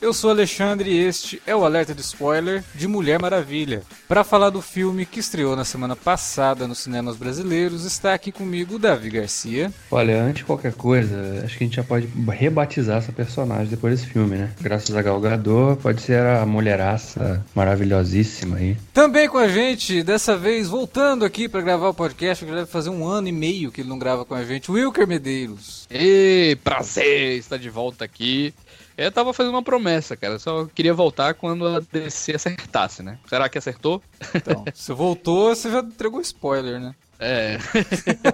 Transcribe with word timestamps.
Eu 0.00 0.14
sou 0.14 0.30
Alexandre 0.30 0.90
e 0.90 1.04
este 1.04 1.42
é 1.44 1.56
o 1.56 1.64
alerta 1.64 1.92
de 1.92 2.02
spoiler 2.02 2.62
de 2.72 2.86
Mulher 2.86 3.20
Maravilha. 3.20 3.82
Para 4.06 4.22
falar 4.22 4.48
do 4.48 4.62
filme 4.62 5.04
que 5.04 5.18
estreou 5.18 5.56
na 5.56 5.64
semana 5.64 5.96
passada 5.96 6.68
nos 6.68 6.78
cinemas 6.78 7.16
brasileiros, 7.16 7.84
está 7.84 8.14
aqui 8.14 8.30
comigo 8.30 8.76
o 8.76 8.78
Davi 8.78 9.10
Garcia. 9.10 9.72
Olha, 9.90 10.22
antes 10.22 10.38
de 10.38 10.44
qualquer 10.44 10.72
coisa, 10.72 11.42
acho 11.44 11.58
que 11.58 11.64
a 11.64 11.66
gente 11.66 11.76
já 11.76 11.82
pode 11.82 12.08
rebatizar 12.28 12.98
essa 12.98 13.10
personagem 13.10 13.66
depois 13.66 13.98
desse 13.98 14.12
filme, 14.12 14.36
né? 14.36 14.52
Graças 14.60 14.94
a 14.94 15.02
Gal 15.02 15.20
Gadot, 15.20 15.82
pode 15.82 16.00
ser 16.00 16.24
a 16.24 16.46
mulheraça 16.46 17.44
maravilhosíssima 17.52 18.56
aí. 18.56 18.76
Também 18.94 19.28
com 19.28 19.38
a 19.38 19.48
gente, 19.48 20.04
dessa 20.04 20.36
vez 20.36 20.68
voltando 20.68 21.24
aqui 21.24 21.48
para 21.48 21.60
gravar 21.60 21.88
o 21.88 21.94
podcast, 21.94 22.44
que 22.44 22.52
deve 22.52 22.66
fazer 22.66 22.90
um 22.90 23.04
ano 23.04 23.26
e 23.26 23.32
meio 23.32 23.72
que 23.72 23.80
ele 23.80 23.88
não 23.88 23.98
grava 23.98 24.24
com 24.24 24.34
a 24.36 24.44
gente, 24.44 24.70
Wilker 24.70 25.08
Medeiros. 25.08 25.88
E 25.90 26.56
prazer 26.62 27.36
estar 27.36 27.56
de 27.56 27.68
volta 27.68 28.04
aqui. 28.04 28.54
Eu 28.98 29.12
tava 29.12 29.32
fazendo 29.32 29.54
uma 29.54 29.62
promessa, 29.62 30.16
cara. 30.16 30.40
Só 30.40 30.66
queria 30.66 30.92
voltar 30.92 31.32
quando 31.34 31.68
a 31.68 31.78
DC 31.78 32.34
acertasse, 32.34 33.00
né? 33.00 33.16
Será 33.28 33.48
que 33.48 33.56
acertou? 33.56 34.02
Então, 34.34 34.64
você 34.74 34.92
voltou, 34.92 35.54
você 35.54 35.70
já 35.70 35.78
entregou 35.78 36.20
spoiler, 36.20 36.80
né? 36.80 36.92
É. 37.20 37.58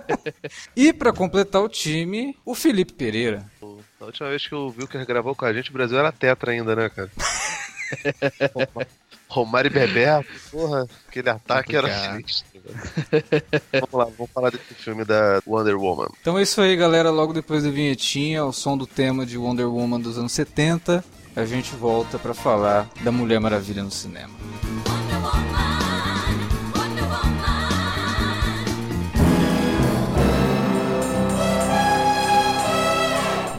e 0.74 0.90
para 0.90 1.12
completar 1.12 1.62
o 1.62 1.68
time, 1.68 2.34
o 2.46 2.54
Felipe 2.54 2.94
Pereira. 2.94 3.44
A 4.00 4.06
última 4.06 4.30
vez 4.30 4.46
que 4.46 4.54
o 4.54 4.68
Wilker 4.68 5.04
gravou 5.06 5.34
com 5.34 5.44
a 5.44 5.52
gente, 5.52 5.68
o 5.68 5.72
Brasil 5.74 5.98
era 5.98 6.10
tetra 6.10 6.52
ainda, 6.52 6.74
né, 6.74 6.88
cara? 6.88 7.10
Romário 9.28 9.68
e 9.68 9.72
Bebeto, 9.72 10.28
porra, 10.50 10.86
aquele 11.08 11.28
ataque 11.28 11.76
era 11.76 11.92
sinistro. 11.92 12.53
vamos 13.72 13.92
lá, 13.92 14.04
vamos 14.16 14.32
falar 14.32 14.50
desse 14.50 14.74
filme 14.74 15.04
da 15.04 15.40
Wonder 15.46 15.76
Woman. 15.76 16.08
Então 16.20 16.38
é 16.38 16.42
isso 16.42 16.60
aí, 16.60 16.76
galera. 16.76 17.10
Logo 17.10 17.32
depois 17.32 17.64
da 17.64 17.70
vinhetinha, 17.70 18.44
o 18.44 18.52
som 18.52 18.76
do 18.76 18.86
tema 18.86 19.26
de 19.26 19.36
Wonder 19.36 19.68
Woman 19.68 20.00
dos 20.00 20.18
anos 20.18 20.32
70, 20.32 21.04
a 21.36 21.44
gente 21.44 21.74
volta 21.74 22.18
para 22.18 22.34
falar 22.34 22.88
da 23.02 23.12
Mulher 23.12 23.40
Maravilha 23.40 23.82
no 23.82 23.90
cinema. 23.90 24.32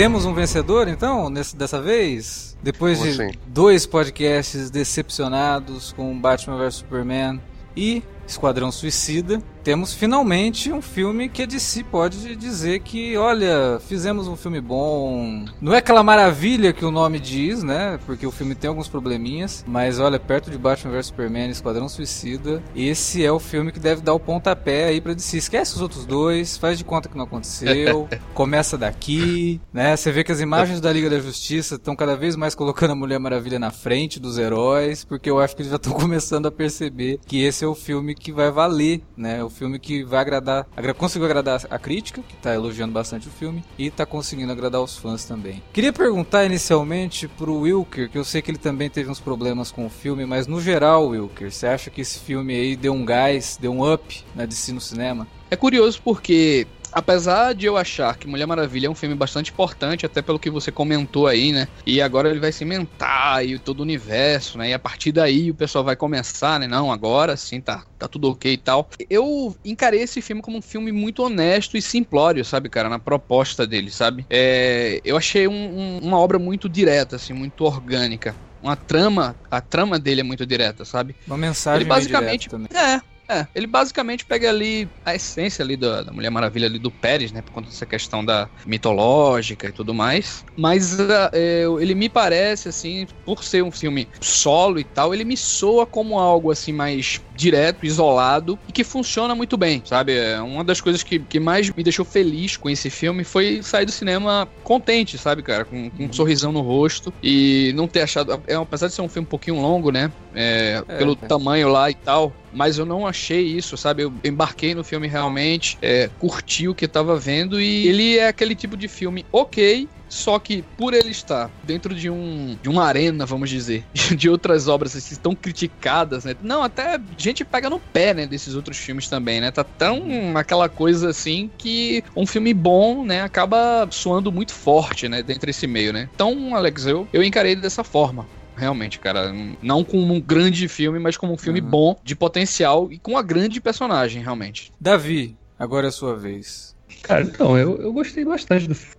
Temos 0.00 0.24
um 0.24 0.32
vencedor, 0.32 0.88
então, 0.88 1.28
nesse, 1.28 1.54
dessa 1.54 1.78
vez? 1.78 2.56
Depois 2.62 3.00
Como 3.00 3.12
de 3.12 3.22
assim? 3.22 3.32
dois 3.46 3.84
podcasts 3.84 4.70
decepcionados 4.70 5.92
com 5.92 6.18
Batman 6.18 6.56
vs 6.56 6.76
Superman 6.76 7.38
e 7.76 8.02
Esquadrão 8.30 8.70
Suicida, 8.72 9.42
temos 9.62 9.92
finalmente 9.92 10.72
um 10.72 10.80
filme 10.80 11.28
que 11.28 11.42
a 11.42 11.46
DC 11.46 11.84
pode 11.84 12.34
dizer 12.34 12.80
que, 12.80 13.16
olha, 13.16 13.78
fizemos 13.86 14.26
um 14.26 14.36
filme 14.36 14.60
bom. 14.60 15.44
Não 15.60 15.74
é 15.74 15.78
aquela 15.78 16.02
maravilha 16.02 16.72
que 16.72 16.84
o 16.84 16.90
nome 16.90 17.18
diz, 17.18 17.62
né? 17.62 17.98
Porque 18.06 18.26
o 18.26 18.30
filme 18.30 18.54
tem 18.54 18.68
alguns 18.68 18.88
probleminhas, 18.88 19.64
mas 19.66 20.00
olha, 20.00 20.18
perto 20.18 20.50
de 20.50 20.56
Batman 20.56 20.92
vs 20.92 21.06
Superman 21.06 21.50
Esquadrão 21.50 21.88
Suicida, 21.88 22.62
esse 22.74 23.24
é 23.24 23.30
o 23.30 23.38
filme 23.38 23.70
que 23.70 23.78
deve 23.78 24.00
dar 24.00 24.14
o 24.14 24.20
pontapé 24.20 24.84
aí 24.84 25.00
pra 25.00 25.12
DC. 25.12 25.36
Esquece 25.36 25.74
os 25.74 25.82
outros 25.82 26.06
dois, 26.06 26.56
faz 26.56 26.78
de 26.78 26.84
conta 26.84 27.08
que 27.08 27.16
não 27.16 27.24
aconteceu, 27.24 28.08
começa 28.32 28.78
daqui, 28.78 29.60
né? 29.72 29.96
Você 29.96 30.10
vê 30.10 30.24
que 30.24 30.32
as 30.32 30.40
imagens 30.40 30.80
da 30.80 30.92
Liga 30.92 31.10
da 31.10 31.20
Justiça 31.20 31.74
estão 31.74 31.94
cada 31.94 32.16
vez 32.16 32.34
mais 32.34 32.54
colocando 32.54 32.92
a 32.92 32.96
Mulher 32.96 33.18
Maravilha 33.18 33.58
na 33.58 33.70
frente 33.70 34.18
dos 34.18 34.38
heróis, 34.38 35.04
porque 35.04 35.28
eu 35.28 35.38
acho 35.38 35.54
que 35.54 35.62
eles 35.62 35.70
já 35.70 35.76
estão 35.76 35.92
começando 36.00 36.46
a 36.46 36.50
perceber 36.50 37.20
que 37.26 37.42
esse 37.42 37.64
é 37.64 37.68
o 37.68 37.74
filme 37.74 38.14
que 38.20 38.30
vai 38.30 38.50
valer, 38.50 39.02
né? 39.16 39.42
O 39.42 39.50
filme 39.50 39.78
que 39.78 40.04
vai 40.04 40.20
agradar, 40.20 40.66
agra 40.76 40.94
conseguiu 40.94 41.26
agradar 41.26 41.60
a 41.68 41.78
crítica, 41.78 42.22
que 42.22 42.36
tá 42.36 42.54
elogiando 42.54 42.92
bastante 42.92 43.26
o 43.26 43.30
filme, 43.30 43.64
e 43.76 43.90
tá 43.90 44.06
conseguindo 44.06 44.52
agradar 44.52 44.80
os 44.80 44.96
fãs 44.96 45.24
também. 45.24 45.62
Queria 45.72 45.92
perguntar 45.92 46.44
inicialmente 46.44 47.26
pro 47.26 47.60
Wilker, 47.60 48.08
que 48.08 48.18
eu 48.18 48.24
sei 48.24 48.42
que 48.42 48.50
ele 48.50 48.58
também 48.58 48.88
teve 48.88 49.10
uns 49.10 49.18
problemas 49.18 49.72
com 49.72 49.86
o 49.86 49.90
filme, 49.90 50.24
mas 50.24 50.46
no 50.46 50.60
geral, 50.60 51.08
Wilker, 51.08 51.50
você 51.50 51.66
acha 51.66 51.90
que 51.90 52.02
esse 52.02 52.20
filme 52.20 52.54
aí 52.54 52.76
deu 52.76 52.92
um 52.92 53.04
gás, 53.04 53.58
deu 53.60 53.72
um 53.72 53.92
up 53.92 54.24
na 54.34 54.46
DC 54.46 54.72
no 54.72 54.80
cinema? 54.80 55.26
É 55.50 55.56
curioso 55.56 56.00
porque 56.04 56.66
Apesar 56.92 57.54
de 57.54 57.66
eu 57.66 57.76
achar 57.76 58.16
que 58.16 58.26
Mulher 58.26 58.46
Maravilha 58.46 58.86
é 58.86 58.90
um 58.90 58.94
filme 58.94 59.14
bastante 59.14 59.50
importante, 59.50 60.04
até 60.06 60.20
pelo 60.20 60.38
que 60.38 60.50
você 60.50 60.72
comentou 60.72 61.26
aí, 61.26 61.52
né? 61.52 61.68
E 61.86 62.00
agora 62.00 62.30
ele 62.30 62.40
vai 62.40 62.52
cimentar 62.52 63.44
e 63.46 63.58
todo 63.58 63.80
o 63.80 63.82
universo, 63.82 64.58
né? 64.58 64.70
E 64.70 64.74
a 64.74 64.78
partir 64.78 65.12
daí 65.12 65.50
o 65.50 65.54
pessoal 65.54 65.84
vai 65.84 65.96
começar, 65.96 66.58
né? 66.58 66.66
Não, 66.66 66.90
agora 66.90 67.36
sim 67.36 67.60
tá, 67.60 67.84
tá 67.98 68.08
tudo 68.08 68.30
ok 68.30 68.52
e 68.52 68.58
tal. 68.58 68.88
Eu 69.08 69.54
encarei 69.64 70.02
esse 70.02 70.20
filme 70.20 70.42
como 70.42 70.58
um 70.58 70.62
filme 70.62 70.92
muito 70.92 71.22
honesto 71.22 71.76
e 71.76 71.82
simplório, 71.82 72.44
sabe, 72.44 72.68
cara? 72.68 72.88
Na 72.88 72.98
proposta 72.98 73.66
dele, 73.66 73.90
sabe? 73.90 74.26
É, 74.28 75.00
eu 75.04 75.16
achei 75.16 75.46
um, 75.46 75.52
um, 75.52 75.98
uma 75.98 76.18
obra 76.18 76.38
muito 76.38 76.68
direta, 76.68 77.16
assim, 77.16 77.32
muito 77.32 77.64
orgânica 77.64 78.34
uma 78.62 78.76
trama, 78.76 79.34
a 79.50 79.60
trama 79.60 79.98
dele 79.98 80.20
é 80.20 80.24
muito 80.24 80.44
direta, 80.44 80.84
sabe? 80.84 81.16
Uma 81.26 81.38
mensagem 81.38 81.80
Ele 81.80 81.88
basicamente, 81.88 82.48
também. 82.48 82.68
é, 82.74 83.00
é, 83.30 83.46
ele 83.54 83.66
basicamente 83.68 84.24
pega 84.24 84.48
ali 84.48 84.88
a 85.04 85.14
essência 85.14 85.62
ali 85.62 85.76
da, 85.76 86.02
da, 86.02 86.12
Mulher 86.12 86.30
Maravilha 86.30 86.66
ali 86.66 86.80
do 86.80 86.90
Pérez, 86.90 87.30
né? 87.30 87.40
Por 87.40 87.52
conta 87.52 87.68
dessa 87.68 87.86
questão 87.86 88.24
da 88.24 88.48
mitológica 88.66 89.68
e 89.68 89.72
tudo 89.72 89.94
mais. 89.94 90.44
Mas 90.56 90.98
uh, 90.98 91.30
é, 91.32 91.64
ele 91.78 91.94
me 91.94 92.08
parece, 92.08 92.68
assim, 92.68 93.06
por 93.24 93.44
ser 93.44 93.62
um 93.62 93.70
filme 93.70 94.08
solo 94.20 94.80
e 94.80 94.84
tal, 94.84 95.14
ele 95.14 95.24
me 95.24 95.36
soa 95.36 95.86
como 95.86 96.18
algo 96.18 96.50
assim 96.50 96.72
mais 96.72 97.20
direto, 97.36 97.86
isolado 97.86 98.58
e 98.68 98.72
que 98.72 98.84
funciona 98.84 99.34
muito 99.34 99.56
bem, 99.56 99.80
sabe? 99.84 100.16
É 100.16 100.40
uma 100.40 100.64
das 100.64 100.80
coisas 100.80 101.02
que, 101.02 101.18
que 101.20 101.38
mais 101.38 101.70
me 101.70 101.82
deixou 101.82 102.04
feliz 102.04 102.56
com 102.56 102.68
esse 102.68 102.90
filme 102.90 103.24
foi 103.24 103.62
sair 103.62 103.86
do 103.86 103.92
cinema 103.92 104.48
contente, 104.64 105.16
sabe, 105.16 105.42
cara? 105.42 105.64
Com, 105.64 105.88
com 105.88 106.04
um 106.04 106.12
sorrisão 106.12 106.50
no 106.50 106.60
rosto 106.60 107.12
e 107.22 107.72
não 107.76 107.86
ter 107.86 108.02
achado. 108.02 108.42
É, 108.46 108.54
apesar 108.56 108.88
de 108.88 108.94
ser 108.94 109.02
um 109.02 109.08
filme 109.08 109.26
um 109.26 109.30
pouquinho 109.30 109.60
longo, 109.60 109.90
né? 109.90 110.12
É, 110.34 110.82
é, 110.88 110.98
pelo 110.98 111.14
tamanho 111.14 111.68
lá 111.68 111.90
e 111.90 111.94
tal, 111.94 112.32
mas 112.52 112.78
eu 112.78 112.86
não 112.86 113.06
achei 113.06 113.42
isso, 113.46 113.76
sabe? 113.76 114.02
Eu 114.02 114.12
embarquei 114.24 114.74
no 114.74 114.84
filme 114.84 115.06
realmente, 115.06 115.78
é, 115.82 116.08
curti 116.18 116.68
o 116.68 116.74
que 116.74 116.84
estava 116.84 117.18
vendo 117.18 117.60
e 117.60 117.86
ele 117.86 118.18
é 118.18 118.28
aquele 118.28 118.54
tipo 118.54 118.76
de 118.76 118.88
filme 118.88 119.24
ok, 119.32 119.88
só 120.10 120.40
que 120.40 120.62
por 120.76 120.92
ele 120.92 121.10
estar 121.10 121.50
dentro 121.62 121.94
de 121.94 122.10
um 122.10 122.58
de 122.60 122.68
uma 122.68 122.84
arena, 122.84 123.24
vamos 123.24 123.48
dizer, 123.48 123.86
de 124.16 124.28
outras 124.28 124.66
obras 124.66 124.96
assim, 124.96 125.14
tão 125.14 125.34
criticadas, 125.34 126.24
né? 126.24 126.34
Não, 126.40 126.62
até 126.62 126.98
gente 127.16 127.44
pega 127.44 127.70
no 127.70 127.78
pé, 127.78 128.12
né, 128.12 128.26
desses 128.26 128.54
outros 128.54 128.76
filmes 128.76 129.08
também, 129.08 129.40
né? 129.40 129.50
Tá 129.52 129.62
tão 129.62 130.36
aquela 130.36 130.68
coisa 130.68 131.10
assim 131.10 131.50
que 131.56 132.02
um 132.16 132.26
filme 132.26 132.52
bom, 132.52 133.04
né, 133.04 133.22
acaba 133.22 133.88
soando 133.92 134.32
muito 134.32 134.52
forte, 134.52 135.08
né, 135.08 135.22
dentro 135.22 135.46
desse 135.46 135.66
meio, 135.66 135.92
né? 135.92 136.10
Então, 136.12 136.56
Alex, 136.56 136.86
eu, 136.86 137.08
eu 137.12 137.22
encarei 137.22 137.54
dessa 137.54 137.84
forma 137.84 138.26
realmente, 138.60 138.98
cara. 138.98 139.32
Não 139.62 139.82
como 139.82 140.14
um 140.14 140.20
grande 140.20 140.68
filme, 140.68 140.98
mas 140.98 141.16
como 141.16 141.32
um 141.32 141.38
filme 141.38 141.60
Uhum. 141.60 141.68
bom, 141.70 141.96
de 142.04 142.14
potencial 142.14 142.92
e 142.92 142.98
com 142.98 143.12
uma 143.12 143.22
grande 143.22 143.60
personagem, 143.60 144.22
realmente. 144.22 144.70
Davi, 144.80 145.34
agora 145.58 145.86
é 145.86 145.88
a 145.88 145.92
sua 145.92 146.14
vez. 146.14 146.74
Cara, 147.02 147.22
então, 147.22 147.56
eu, 147.56 147.80
eu 147.80 147.92
gostei 147.92 148.24
bastante 148.24 148.68
do 148.68 148.74
filme. 148.74 148.94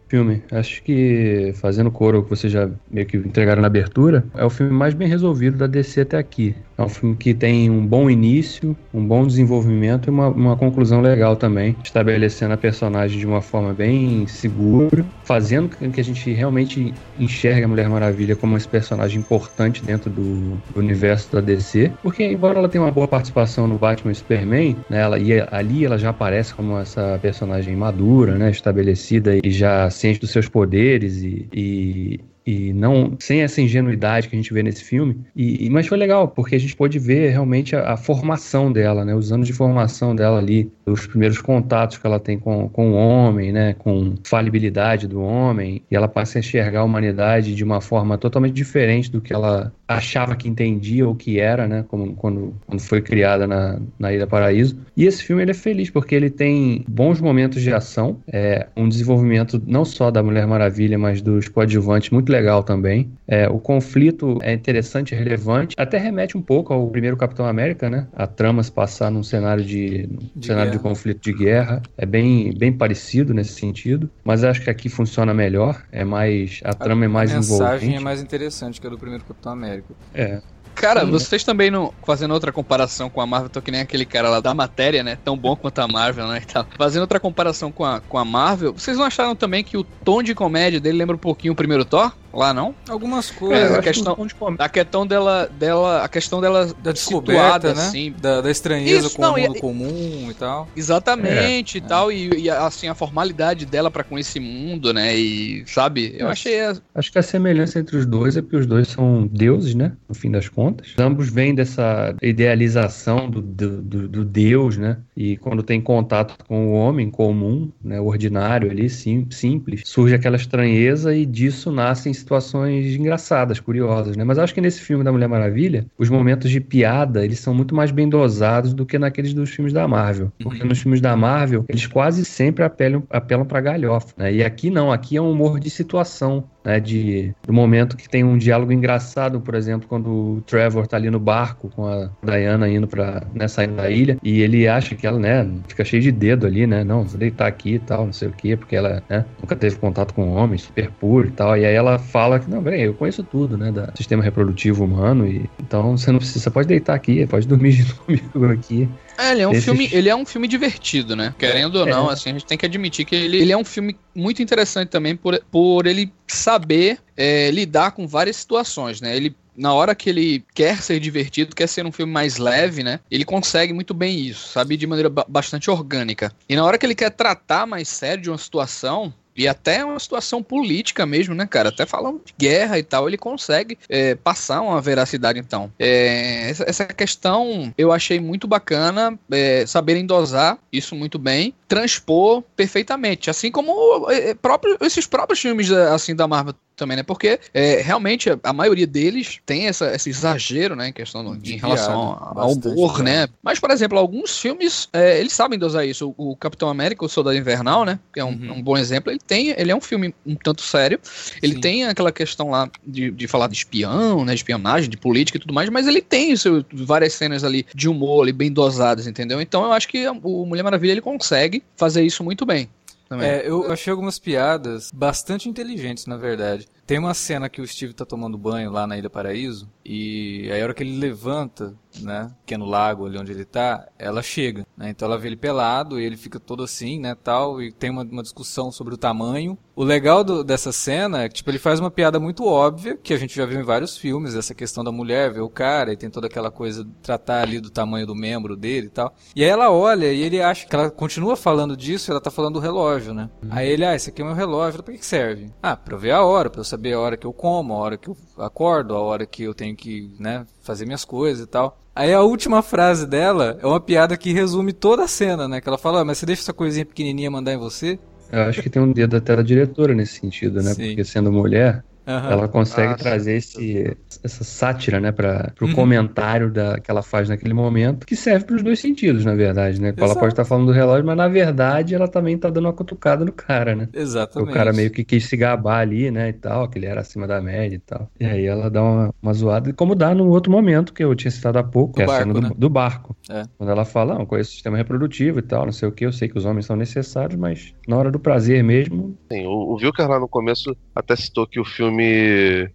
Acho 0.51 0.83
que, 0.83 1.53
fazendo 1.55 1.91
coro 1.91 2.23
que 2.23 2.29
vocês 2.29 2.51
já 2.51 2.69
meio 2.89 3.05
que 3.05 3.17
entregaram 3.17 3.61
na 3.61 3.67
abertura, 3.67 4.25
é 4.35 4.43
o 4.43 4.49
filme 4.49 4.71
mais 4.71 4.93
bem 4.93 5.07
resolvido 5.07 5.57
da 5.57 5.67
DC 5.67 6.01
até 6.01 6.17
aqui. 6.17 6.55
É 6.77 6.83
um 6.83 6.89
filme 6.89 7.15
que 7.15 7.33
tem 7.33 7.69
um 7.69 7.85
bom 7.85 8.09
início, 8.09 8.75
um 8.91 9.05
bom 9.05 9.25
desenvolvimento 9.25 10.07
e 10.07 10.09
uma, 10.09 10.29
uma 10.29 10.57
conclusão 10.57 10.99
legal 10.99 11.35
também, 11.35 11.75
estabelecendo 11.83 12.53
a 12.53 12.57
personagem 12.57 13.19
de 13.19 13.27
uma 13.27 13.41
forma 13.41 13.71
bem 13.71 14.25
segura, 14.25 15.05
fazendo 15.23 15.69
com 15.75 15.91
que 15.91 16.01
a 16.01 16.03
gente 16.03 16.31
realmente 16.31 16.91
enxergue 17.19 17.63
a 17.63 17.67
Mulher 17.67 17.87
Maravilha 17.87 18.35
como 18.35 18.57
esse 18.57 18.67
personagem 18.67 19.19
importante 19.19 19.83
dentro 19.83 20.09
do, 20.09 20.57
do 20.73 20.79
universo 20.79 21.31
da 21.31 21.39
DC. 21.39 21.91
Porque, 22.01 22.23
embora 22.23 22.57
ela 22.57 22.67
tenha 22.67 22.83
uma 22.83 22.91
boa 22.91 23.07
participação 23.07 23.67
no 23.67 23.77
Batman 23.77 24.11
e 24.11 24.15
Superman, 24.15 24.75
né, 24.89 25.01
ela, 25.01 25.19
e 25.19 25.33
ali 25.51 25.85
ela 25.85 25.99
já 25.99 26.09
aparece 26.09 26.53
como 26.53 26.79
essa 26.79 27.19
personagem 27.21 27.75
madura, 27.75 28.35
né, 28.35 28.49
estabelecida 28.49 29.37
e 29.43 29.51
já 29.51 29.89
ciente 30.01 30.19
dos 30.19 30.31
seus 30.31 30.49
poderes 30.49 31.21
e, 31.23 31.47
e, 31.53 32.19
e 32.45 32.73
não 32.73 33.15
sem 33.19 33.41
essa 33.41 33.61
ingenuidade 33.61 34.27
que 34.27 34.35
a 34.35 34.39
gente 34.39 34.53
vê 34.53 34.63
nesse 34.63 34.83
filme. 34.83 35.17
E, 35.35 35.69
mas 35.69 35.87
foi 35.87 35.97
legal 35.97 36.27
porque 36.27 36.55
a 36.55 36.59
gente 36.59 36.75
pôde 36.75 36.97
ver 36.99 37.29
realmente 37.31 37.75
a, 37.75 37.93
a 37.93 37.97
formação 37.97 38.71
dela, 38.71 39.05
né, 39.05 39.15
os 39.15 39.31
anos 39.31 39.47
de 39.47 39.53
formação 39.53 40.15
dela 40.15 40.37
ali, 40.39 40.71
os 40.85 41.05
primeiros 41.05 41.39
contatos 41.39 41.97
que 41.97 42.05
ela 42.05 42.19
tem 42.19 42.37
com, 42.37 42.67
com 42.69 42.91
o 42.91 42.95
homem, 42.95 43.51
né, 43.51 43.75
com 43.77 44.15
falibilidade 44.23 45.07
do 45.07 45.21
homem, 45.21 45.81
e 45.89 45.95
ela 45.95 46.07
passa 46.07 46.37
a 46.37 46.39
enxergar 46.39 46.81
a 46.81 46.83
humanidade 46.83 47.55
de 47.55 47.63
uma 47.63 47.81
forma 47.81 48.17
totalmente 48.17 48.53
diferente 48.53 49.11
do 49.11 49.21
que 49.21 49.33
ela 49.33 49.71
achava 49.87 50.35
que 50.35 50.47
entendia 50.47 51.07
ou 51.07 51.15
que 51.15 51.39
era, 51.39 51.67
né, 51.67 51.85
como 51.87 52.15
quando, 52.15 52.55
quando 52.65 52.79
foi 52.79 53.01
criada 53.01 53.45
na, 53.45 53.79
na 53.99 54.13
Ilha 54.13 54.25
Paraíso. 54.25 54.77
E 54.95 55.05
esse 55.05 55.23
filme 55.23 55.43
ele 55.43 55.51
é 55.51 55.55
feliz 55.55 55.89
porque 55.89 56.15
ele 56.15 56.29
tem 56.29 56.83
bons 56.87 57.19
momentos 57.19 57.61
de 57.61 57.73
ação, 57.73 58.17
é, 58.31 58.67
um 58.75 58.87
desenvolvimento 58.87 59.61
não 59.65 59.83
só 59.83 60.09
da 60.09 60.23
Mulher 60.23 60.47
Maravilha, 60.47 60.97
mas 60.97 61.21
dos 61.21 61.47
coadjuvantes 61.47 62.09
muito 62.09 62.30
legal 62.31 62.63
também. 62.63 63.11
É, 63.27 63.47
o 63.47 63.59
conflito 63.59 64.37
é 64.41 64.53
interessante 64.53 65.13
e 65.13 65.17
relevante, 65.17 65.75
até 65.77 65.97
remete 65.97 66.37
um 66.37 66.41
pouco 66.41 66.73
ao 66.73 66.87
primeiro 66.89 67.15
Capitão 67.17 67.45
América, 67.45 67.89
né? 67.89 68.07
A 68.13 68.25
trama 68.27 68.63
se 68.63 68.71
passar 68.71 69.11
num 69.11 69.23
cenário 69.23 69.63
de, 69.63 70.07
num 70.09 70.29
De 70.35 70.47
cenário 70.47 70.71
de 70.71 70.77
guerra. 70.77 70.89
conflito 70.89 71.21
de 71.21 71.33
guerra. 71.33 71.81
É 71.97 72.05
bem, 72.05 72.53
bem 72.57 72.71
parecido 72.73 73.33
nesse 73.33 73.53
sentido, 73.59 74.09
mas 74.23 74.43
acho 74.43 74.61
que 74.61 74.69
aqui 74.69 74.89
funciona 74.89 75.33
melhor, 75.33 75.83
é 75.91 76.03
mais 76.03 76.59
a 76.63 76.73
trama 76.73 77.05
é 77.05 77.07
mais 77.07 77.31
a 77.31 77.35
mensagem 77.35 77.89
envolvente. 77.89 77.95
é 77.95 77.99
mais 77.99 78.21
interessante 78.21 78.79
que 78.81 78.87
a 78.87 78.89
do 78.89 78.97
primeiro 78.97 79.23
Capitão 79.25 79.51
América. 79.51 79.93
É, 80.13 80.41
Cara, 80.75 81.05
Sim. 81.05 81.11
vocês 81.11 81.43
também 81.43 81.69
não. 81.69 81.93
Fazendo 82.05 82.33
outra 82.33 82.51
comparação 82.51 83.09
com 83.09 83.21
a 83.21 83.27
Marvel, 83.27 83.49
tô 83.49 83.61
que 83.61 83.71
nem 83.71 83.81
aquele 83.81 84.05
cara 84.05 84.29
lá 84.29 84.39
da 84.39 84.53
matéria, 84.53 85.03
né? 85.03 85.17
Tão 85.23 85.37
bom 85.37 85.55
quanto 85.55 85.79
a 85.79 85.87
Marvel, 85.87 86.27
né? 86.27 86.39
e 86.41 86.45
tal. 86.45 86.65
Fazendo 86.77 87.01
outra 87.01 87.19
comparação 87.19 87.71
com 87.71 87.83
a, 87.83 88.01
com 88.01 88.17
a 88.17 88.25
Marvel, 88.25 88.73
vocês 88.73 88.97
não 88.97 89.05
acharam 89.05 89.35
também 89.35 89.63
que 89.63 89.77
o 89.77 89.83
tom 90.03 90.23
de 90.23 90.33
comédia 90.33 90.79
dele 90.79 90.97
lembra 90.97 91.15
um 91.15 91.19
pouquinho 91.19 91.53
o 91.53 91.55
primeiro 91.55 91.85
Thor? 91.85 92.11
Lá 92.33 92.53
não? 92.53 92.73
Algumas 92.87 93.29
É, 93.31 93.33
coisas. 93.33 93.57
eu 93.57 93.65
a 93.65 93.69
acho 93.71 93.81
que 93.81 93.93
questão- 93.93 94.15
comédia- 94.15 94.65
A 94.65 94.69
questão 94.69 95.05
dela. 95.05 95.49
dela 95.59 96.03
a 96.03 96.07
questão 96.09 96.39
dela 96.41 96.65
da 96.81 96.91
descoberta, 96.91 97.41
situada, 97.69 97.73
né? 97.73 97.81
assim. 97.87 98.13
Da, 98.21 98.41
da 98.41 98.49
estranheza 98.51 99.07
Isso, 99.07 99.15
com 99.17 99.21
não, 99.21 99.33
o 99.33 99.37
e- 99.37 99.47
mundo 99.47 99.59
comum 99.59 100.27
e 100.29 100.33
tal. 100.33 100.67
Exatamente 100.75 101.77
e 101.77 101.81
É. 101.81 101.83
tal, 101.87 102.11
e, 102.11 102.29
e, 102.43 102.49
assim, 102.49 102.87
a 102.87 102.95
formalidade 102.95 103.65
dela 103.65 103.91
pra 103.91 104.03
com 104.03 104.17
esse 104.17 104.39
mundo, 104.39 104.93
né? 104.93 105.15
E 105.15 105.63
sabe? 105.67 106.15
Eu 106.17 106.27
É. 106.27 106.31
achei. 106.31 106.61
a- 106.61 106.75
Acho 106.95 107.11
que 107.11 107.19
a 107.19 107.23
semelhança 107.23 107.79
entre 107.79 107.97
os 107.97 108.05
dois 108.05 108.37
é 108.37 108.41
que 108.41 108.55
os 108.55 108.65
dois 108.65 108.87
são 108.87 109.27
deuses, 109.31 109.75
né? 109.75 109.93
No 110.07 110.15
fim 110.15 110.31
das 110.31 110.47
contas. 110.47 110.93
Ambos 110.97 111.29
vêm 111.29 111.53
dessa 111.53 112.15
idealização 112.21 113.29
do, 113.29 113.41
do, 113.41 113.81
do- 113.81 114.07
do 114.07 114.25
Deus, 114.25 114.77
né? 114.77 114.97
E 115.15 115.37
quando 115.37 115.63
tem 115.63 115.81
contato 115.81 116.35
com 116.47 116.69
o 116.69 116.73
homem 116.73 117.09
comum, 117.09 117.71
né? 117.83 117.99
O 117.99 118.05
ordinário 118.05 118.69
ali, 118.69 118.89
sim, 118.89 119.27
simples, 119.29 119.81
surge 119.85 120.13
aquela 120.15 120.35
estranheza 120.35 121.15
e 121.15 121.25
disso 121.25 121.71
nascem 121.71 122.11
situações 122.21 122.95
engraçadas, 122.95 123.59
curiosas, 123.59 124.15
né? 124.15 124.23
Mas 124.23 124.39
acho 124.39 124.53
que 124.53 124.61
nesse 124.61 124.81
filme 124.81 125.03
da 125.03 125.11
Mulher 125.11 125.27
Maravilha, 125.27 125.85
os 125.97 126.09
momentos 126.09 126.49
de 126.49 126.59
piada, 126.59 127.23
eles 127.23 127.39
são 127.39 127.53
muito 127.53 127.75
mais 127.75 127.91
bem 127.91 128.07
dosados 128.07 128.73
do 128.73 128.85
que 128.85 128.97
naqueles 128.97 129.33
dos 129.33 129.49
filmes 129.49 129.73
da 129.73 129.87
Marvel. 129.87 130.31
Porque 130.41 130.63
nos 130.63 130.79
filmes 130.79 131.01
da 131.01 131.15
Marvel, 131.15 131.65
eles 131.67 131.85
quase 131.85 132.23
sempre 132.23 132.63
apelam, 132.63 133.03
apelam 133.09 133.45
pra 133.45 133.61
galhofa, 133.61 134.13
né? 134.17 134.33
E 134.33 134.43
aqui 134.43 134.69
não, 134.69 134.91
aqui 134.91 135.17
é 135.17 135.21
um 135.21 135.31
humor 135.31 135.59
de 135.59 135.69
situação, 135.69 136.45
né? 136.63 136.79
De, 136.79 137.33
do 137.45 137.53
momento 137.53 137.97
que 137.97 138.09
tem 138.09 138.23
um 138.23 138.37
diálogo 138.37 138.71
engraçado, 138.71 139.41
por 139.41 139.55
exemplo, 139.55 139.87
quando 139.87 140.09
o 140.09 140.41
Trevor 140.41 140.87
tá 140.87 140.97
ali 140.97 141.09
no 141.09 141.19
barco 141.19 141.69
com 141.69 141.87
a 141.87 142.09
Diana 142.23 142.69
indo 142.69 142.87
pra, 142.87 143.23
né, 143.33 143.47
saindo 143.47 143.75
da 143.75 143.89
ilha, 143.89 144.17
e 144.23 144.41
ele 144.41 144.67
acha 144.67 144.95
que 144.95 145.05
ela, 145.05 145.19
né, 145.19 145.47
fica 145.67 145.83
cheio 145.83 146.01
de 146.01 146.11
dedo 146.11 146.45
ali, 146.45 146.65
né? 146.67 146.83
Não, 146.83 147.03
vou 147.03 147.17
deitar 147.17 147.47
aqui 147.47 147.75
e 147.75 147.79
tal, 147.79 148.05
não 148.05 148.13
sei 148.13 148.27
o 148.27 148.31
quê, 148.31 148.55
porque 148.55 148.75
ela, 148.75 149.03
né, 149.09 149.25
nunca 149.39 149.55
teve 149.55 149.75
contato 149.77 150.13
com 150.13 150.31
homem, 150.31 150.57
super 150.57 150.89
puro 150.91 151.27
e 151.27 151.31
tal. 151.31 151.57
E 151.57 151.65
aí 151.65 151.73
ela 151.73 151.97
fala 151.99 152.39
que, 152.39 152.49
não, 152.49 152.63
peraí, 152.63 152.81
eu 152.81 152.93
conheço 152.93 153.23
tudo, 153.23 153.57
né, 153.57 153.71
do 153.71 153.97
sistema 153.97 154.23
reprodutivo 154.23 154.83
humano, 154.83 155.27
e 155.27 155.49
então 155.61 155.97
você 155.97 156.11
não 156.11 156.19
precisa, 156.19 156.39
você 156.39 156.49
pode 156.49 156.67
deitar 156.67 156.95
aqui, 156.95 157.25
pode 157.27 157.47
dormir 157.47 157.71
junto 157.71 157.95
comigo 158.03 158.45
aqui. 158.51 158.89
É, 159.17 159.31
ele 159.31 159.41
é 159.41 159.47
um 159.47 159.51
Esses- 159.51 159.65
filme, 159.65 159.89
ele 159.91 160.09
é 160.09 160.15
um 160.15 160.25
filme 160.25 160.47
divertido, 160.47 161.15
né? 161.15 161.33
Querendo 161.37 161.75
ou 161.75 161.87
É. 161.87 161.91
não, 161.91 162.09
assim, 162.09 162.29
a 162.29 162.33
gente 162.33 162.45
tem 162.45 162.57
que 162.57 162.65
admitir 162.65 163.05
que 163.05 163.15
ele, 163.15 163.37
ele 163.37 163.51
é 163.51 163.57
um 163.57 163.63
filme 163.65 163.97
muito 164.15 164.41
interessante 164.41 164.89
também 164.89 165.15
por, 165.15 165.39
por 165.51 165.85
ele 165.85 166.11
saber 166.27 166.99
é, 167.15 167.51
lidar 167.51 167.91
com 167.91 168.07
várias 168.07 168.35
situações, 168.37 169.01
né? 169.01 169.15
Ele 169.15 169.35
na 169.55 169.73
hora 169.73 169.93
que 169.93 170.09
ele 170.09 170.43
quer 170.55 170.81
ser 170.81 170.97
divertido, 170.99 171.53
quer 171.55 171.67
ser 171.67 171.85
um 171.85 171.91
filme 171.91 172.11
mais 172.11 172.37
leve, 172.37 172.83
né? 172.83 173.01
Ele 173.11 173.25
consegue 173.25 173.73
muito 173.73 173.93
bem 173.93 174.17
isso, 174.19 174.47
sabe? 174.47 174.77
De 174.77 174.87
maneira 174.87 175.09
ba- 175.09 175.25
bastante 175.27 175.69
orgânica. 175.69 176.31
E 176.47 176.55
na 176.55 176.63
hora 176.63 176.77
que 176.77 176.85
ele 176.85 176.95
quer 176.95 177.09
tratar 177.11 177.67
mais 177.67 177.89
sério 177.89 178.23
de 178.23 178.29
uma 178.29 178.37
situação, 178.37 179.13
e 179.41 179.47
até 179.47 179.83
uma 179.83 179.99
situação 179.99 180.43
política 180.43 181.03
mesmo, 181.03 181.33
né, 181.33 181.47
cara? 181.47 181.69
Até 181.69 181.83
falando 181.83 182.21
de 182.23 182.33
guerra 182.37 182.77
e 182.77 182.83
tal, 182.83 183.07
ele 183.07 183.17
consegue 183.17 183.75
é, 183.89 184.13
passar 184.13 184.61
uma 184.61 184.79
veracidade, 184.79 185.39
então. 185.39 185.71
É, 185.79 186.51
essa, 186.51 186.85
questão 186.85 187.73
eu 187.75 187.91
achei 187.91 188.19
muito 188.19 188.47
bacana, 188.47 189.17
é, 189.31 189.65
saberem 189.65 190.05
dosar 190.05 190.59
isso 190.71 190.95
muito 190.95 191.17
bem, 191.17 191.55
transpor 191.67 192.43
perfeitamente, 192.55 193.31
assim 193.31 193.49
como 193.49 194.11
é, 194.11 194.35
próprio, 194.35 194.77
esses 194.81 195.07
próprios 195.07 195.39
filmes 195.39 195.71
assim 195.71 196.15
da 196.15 196.27
Marvel 196.27 196.53
também, 196.81 196.97
né? 196.97 197.03
Porque 197.03 197.39
é, 197.53 197.81
realmente 197.81 198.29
a, 198.29 198.39
a 198.43 198.51
maioria 198.51 198.87
deles 198.87 199.39
tem 199.45 199.67
essa, 199.67 199.93
esse 199.93 200.09
exagero, 200.09 200.75
né? 200.75 200.87
Em 200.89 200.93
questão 200.93 201.35
em 201.43 201.57
relação 201.57 202.15
piada, 202.15 202.41
ao 202.41 202.51
humor, 202.53 202.95
piada. 202.95 203.03
né? 203.03 203.27
Mas, 203.43 203.59
por 203.59 203.69
exemplo, 203.69 203.99
alguns 203.99 204.39
filmes, 204.39 204.89
é, 204.91 205.19
eles 205.19 205.33
sabem 205.33 205.59
dosar 205.59 205.87
isso. 205.87 206.13
O, 206.17 206.31
o 206.31 206.35
Capitão 206.35 206.69
América, 206.69 207.05
o 207.05 207.09
Soldado 207.09 207.37
Invernal, 207.37 207.85
né? 207.85 207.99
Que 208.11 208.19
é 208.19 208.25
um, 208.25 208.31
Uhum. 208.31 208.53
um 208.53 208.63
bom 208.63 208.77
exemplo. 208.77 209.11
Ele 209.11 209.19
tem, 209.19 209.49
ele 209.57 209.71
é 209.71 209.75
um 209.75 209.81
filme 209.81 210.15
um 210.25 210.35
tanto 210.35 210.61
sério. 210.63 210.99
Ele 211.43 211.53
Sim. 211.55 211.61
tem 211.61 211.85
aquela 211.85 212.11
questão 212.11 212.49
lá 212.49 212.69
de, 212.85 213.11
de 213.11 213.27
falar 213.27 213.47
de 213.47 213.55
espião, 213.57 214.25
né? 214.25 214.33
De 214.33 214.39
espionagem, 214.39 214.89
de 214.89 214.97
política 214.97 215.37
e 215.37 215.41
tudo 215.41 215.53
mais, 215.53 215.69
mas 215.69 215.85
ele 215.87 216.01
tem 216.01 216.35
seu, 216.35 216.65
várias 216.73 217.13
cenas 217.13 217.43
ali 217.43 217.65
de 217.75 217.87
humor 217.87 218.23
ali 218.23 218.31
bem 218.33 218.51
dosadas, 218.51 219.05
entendeu? 219.05 219.39
Então 219.39 219.63
eu 219.63 219.71
acho 219.73 219.87
que 219.87 220.07
o 220.23 220.45
Mulher 220.45 220.63
Maravilha 220.63 220.91
ele 220.93 221.01
consegue 221.01 221.63
fazer 221.75 222.01
isso 222.03 222.23
muito 222.23 222.45
bem. 222.45 222.67
Também. 223.11 223.27
É, 223.29 223.43
eu 223.45 223.69
achei 223.69 223.91
algumas 223.91 224.17
piadas 224.17 224.89
bastante 224.93 225.49
inteligentes, 225.49 226.05
na 226.05 226.15
verdade. 226.15 226.65
Tem 226.85 226.99
uma 226.99 227.13
cena 227.13 227.47
que 227.47 227.61
o 227.61 227.67
Steve 227.67 227.93
tá 227.93 228.05
tomando 228.05 228.37
banho 228.37 228.69
lá 228.71 228.85
na 228.85 228.97
Ilha 228.97 229.09
Paraíso, 229.09 229.69
e 229.85 230.49
aí 230.51 230.59
a 230.61 230.63
hora 230.63 230.73
que 230.73 230.83
ele 230.83 230.97
levanta, 230.97 231.73
né, 232.01 232.31
que 232.45 232.53
é 232.53 232.57
no 232.57 232.65
lago 232.65 233.05
ali 233.05 233.17
onde 233.17 233.31
ele 233.31 233.45
tá, 233.45 233.87
ela 233.97 234.21
chega, 234.21 234.65
né, 234.77 234.89
então 234.89 235.07
ela 235.07 235.17
vê 235.17 235.27
ele 235.29 235.37
pelado, 235.37 235.99
e 235.99 236.03
ele 236.03 236.17
fica 236.17 236.39
todo 236.39 236.63
assim, 236.63 236.99
né, 236.99 237.15
tal, 237.15 237.61
e 237.61 237.71
tem 237.71 237.89
uma, 237.89 238.03
uma 238.03 238.21
discussão 238.23 238.71
sobre 238.71 238.93
o 238.93 238.97
tamanho. 238.97 239.57
O 239.75 239.83
legal 239.83 240.23
do- 240.23 240.43
dessa 240.43 240.71
cena 240.71 241.23
é 241.23 241.29
que, 241.29 241.35
tipo, 241.35 241.49
ele 241.49 241.57
faz 241.59 241.79
uma 241.79 241.89
piada 241.89 242.19
muito 242.19 242.45
óbvia, 242.45 242.97
que 243.01 243.13
a 243.13 243.17
gente 243.17 243.35
já 243.35 243.45
viu 243.45 243.59
em 243.59 243.63
vários 243.63 243.97
filmes, 243.97 244.35
essa 244.35 244.53
questão 244.53 244.83
da 244.83 244.91
mulher 244.91 245.31
ver 245.33 245.41
o 245.41 245.49
cara, 245.49 245.93
e 245.93 245.97
tem 245.97 246.09
toda 246.09 246.27
aquela 246.27 246.51
coisa 246.51 246.83
de 246.83 246.91
tratar 247.01 247.41
ali 247.41 247.59
do 247.59 247.69
tamanho 247.69 248.05
do 248.05 248.13
membro 248.15 248.55
dele 248.57 248.87
e 248.87 248.91
tal. 248.91 249.15
E 249.35 249.43
aí 249.43 249.49
ela 249.49 249.71
olha, 249.71 250.11
e 250.11 250.21
ele 250.21 250.41
acha 250.41 250.67
que 250.67 250.75
ela 250.75 250.91
continua 250.91 251.35
falando 251.35 251.75
disso, 251.77 252.09
e 252.09 252.11
ela 252.11 252.21
tá 252.21 252.29
falando 252.29 252.55
do 252.55 252.59
relógio, 252.59 253.13
né. 253.13 253.29
Aí 253.49 253.69
ele, 253.69 253.85
ah, 253.85 253.95
esse 253.95 254.09
aqui 254.09 254.21
é 254.21 254.25
meu 254.25 254.33
relógio, 254.35 254.83
pra 254.83 254.91
que 254.93 254.99
que 254.99 255.05
serve? 255.05 255.49
Ah, 255.63 255.75
pra 255.77 255.95
eu 255.95 255.99
ver 255.99 256.11
a 256.11 256.21
hora, 256.23 256.49
pra 256.49 256.59
eu 256.59 256.65
saber 256.71 256.93
a 256.93 256.99
hora 256.99 257.17
que 257.17 257.25
eu 257.25 257.33
como, 257.33 257.73
a 257.73 257.77
hora 257.77 257.97
que 257.97 258.09
eu 258.09 258.17
acordo, 258.37 258.95
a 258.95 258.99
hora 258.99 259.25
que 259.25 259.43
eu 259.43 259.53
tenho 259.53 259.75
que, 259.75 260.09
né, 260.19 260.45
fazer 260.61 260.85
minhas 260.85 261.05
coisas 261.05 261.43
e 261.43 261.47
tal. 261.47 261.77
Aí 261.93 262.13
a 262.13 262.21
última 262.21 262.61
frase 262.61 263.05
dela 263.05 263.57
é 263.61 263.67
uma 263.67 263.79
piada 263.79 264.15
que 264.15 264.31
resume 264.31 264.71
toda 264.71 265.03
a 265.03 265.07
cena, 265.07 265.47
né? 265.47 265.59
Que 265.59 265.67
ela 265.67 265.77
fala, 265.77 266.01
ah, 266.01 266.05
mas 266.05 266.17
você 266.17 266.25
deixa 266.25 266.41
essa 266.41 266.53
coisinha 266.53 266.85
pequenininha 266.85 267.29
mandar 267.29 267.53
em 267.53 267.57
você? 267.57 267.99
Eu 268.31 268.43
acho 268.43 268.61
que 268.61 268.69
tem 268.69 268.81
um 268.81 268.93
dedo 268.93 269.17
até 269.17 269.35
da 269.35 269.41
diretora 269.41 269.93
nesse 269.93 270.19
sentido, 270.19 270.63
né? 270.63 270.73
Sim. 270.73 270.87
Porque 270.87 271.03
sendo 271.03 271.31
mulher, 271.31 271.83
Aham. 272.07 272.31
Ela 272.31 272.47
consegue 272.47 272.93
Ah, 272.93 272.97
trazer 272.97 273.35
esse, 273.37 273.97
essa 274.23 274.43
sátira, 274.43 274.99
né, 274.99 275.11
para 275.11 275.53
o 275.61 275.65
Uhum. 275.65 275.73
comentário 275.75 276.51
da, 276.51 276.79
que 276.79 276.89
ela 276.89 277.01
faz 277.03 277.29
naquele 277.29 277.53
momento, 277.53 278.05
que 278.07 278.15
serve 278.15 278.45
para 278.45 278.55
os 278.55 278.63
dois 278.63 278.79
sentidos, 278.79 279.23
na 279.23 279.35
verdade, 279.35 279.79
né? 279.79 279.93
Ela 279.95 280.05
Exato. 280.05 280.19
pode 280.19 280.33
estar 280.33 280.45
falando 280.45 280.65
do 280.67 280.71
relógio, 280.71 281.05
mas 281.05 281.15
na 281.17 281.27
verdade 281.27 281.93
ela 281.93 282.07
também 282.07 282.37
tá 282.37 282.49
dando 282.49 282.65
uma 282.65 282.73
cutucada 282.73 283.23
no 283.23 283.31
cara, 283.31 283.75
né? 283.75 283.87
Exatamente. 283.93 284.49
O 284.49 284.53
cara 284.53 284.73
meio 284.73 284.89
que 284.91 285.03
quis 285.03 285.25
se 285.25 285.37
gabar 285.37 285.79
ali, 285.79 286.09
né, 286.11 286.29
e 286.29 286.33
tal, 286.33 286.67
que 286.69 286.79
ele 286.79 286.85
era 286.87 287.01
acima 287.01 287.27
da 287.27 287.39
média 287.41 287.75
e 287.75 287.79
tal. 287.79 288.09
E 288.19 288.25
aí 288.25 288.45
ela 288.45 288.69
dá 288.69 288.81
uma, 288.81 289.13
uma 289.21 289.33
zoada, 289.33 289.71
como 289.73 289.93
dá 289.95 290.13
no 290.15 290.27
outro 290.29 290.51
momento 290.51 290.93
que 290.93 291.03
eu 291.03 291.13
tinha 291.15 291.31
citado 291.31 291.59
há 291.59 291.63
pouco, 291.63 291.95
que 291.95 292.01
é 292.01 292.05
a 292.05 292.07
barco, 292.07 292.21
cena 292.23 292.33
do, 292.33 292.41
né? 292.41 292.51
do 292.55 292.69
barco. 292.69 293.15
É. 293.29 293.43
Quando 293.57 293.69
ela 293.69 293.85
fala, 293.85 294.15
não, 294.15 294.25
conheço 294.25 294.49
o 294.51 294.53
sistema 294.53 294.77
reprodutivo 294.77 295.39
e 295.39 295.41
tal, 295.41 295.65
não 295.65 295.71
sei 295.71 295.87
o 295.87 295.91
que, 295.91 296.05
eu 296.05 296.11
sei 296.11 296.27
que 296.27 296.37
os 296.37 296.45
homens 296.45 296.65
são 296.65 296.75
necessários, 296.75 297.39
mas 297.39 297.73
na 297.87 297.97
hora 297.97 298.11
do 298.11 298.19
prazer 298.19 298.63
mesmo, 298.63 299.15
Sim, 299.31 299.45
o, 299.45 299.73
o 299.73 299.77
Vilker 299.77 300.07
lá 300.07 300.19
no 300.19 300.27
começo 300.27 300.75
até 300.95 301.15
citou 301.15 301.47
que 301.47 301.59
o 301.59 301.65
filme 301.65 301.90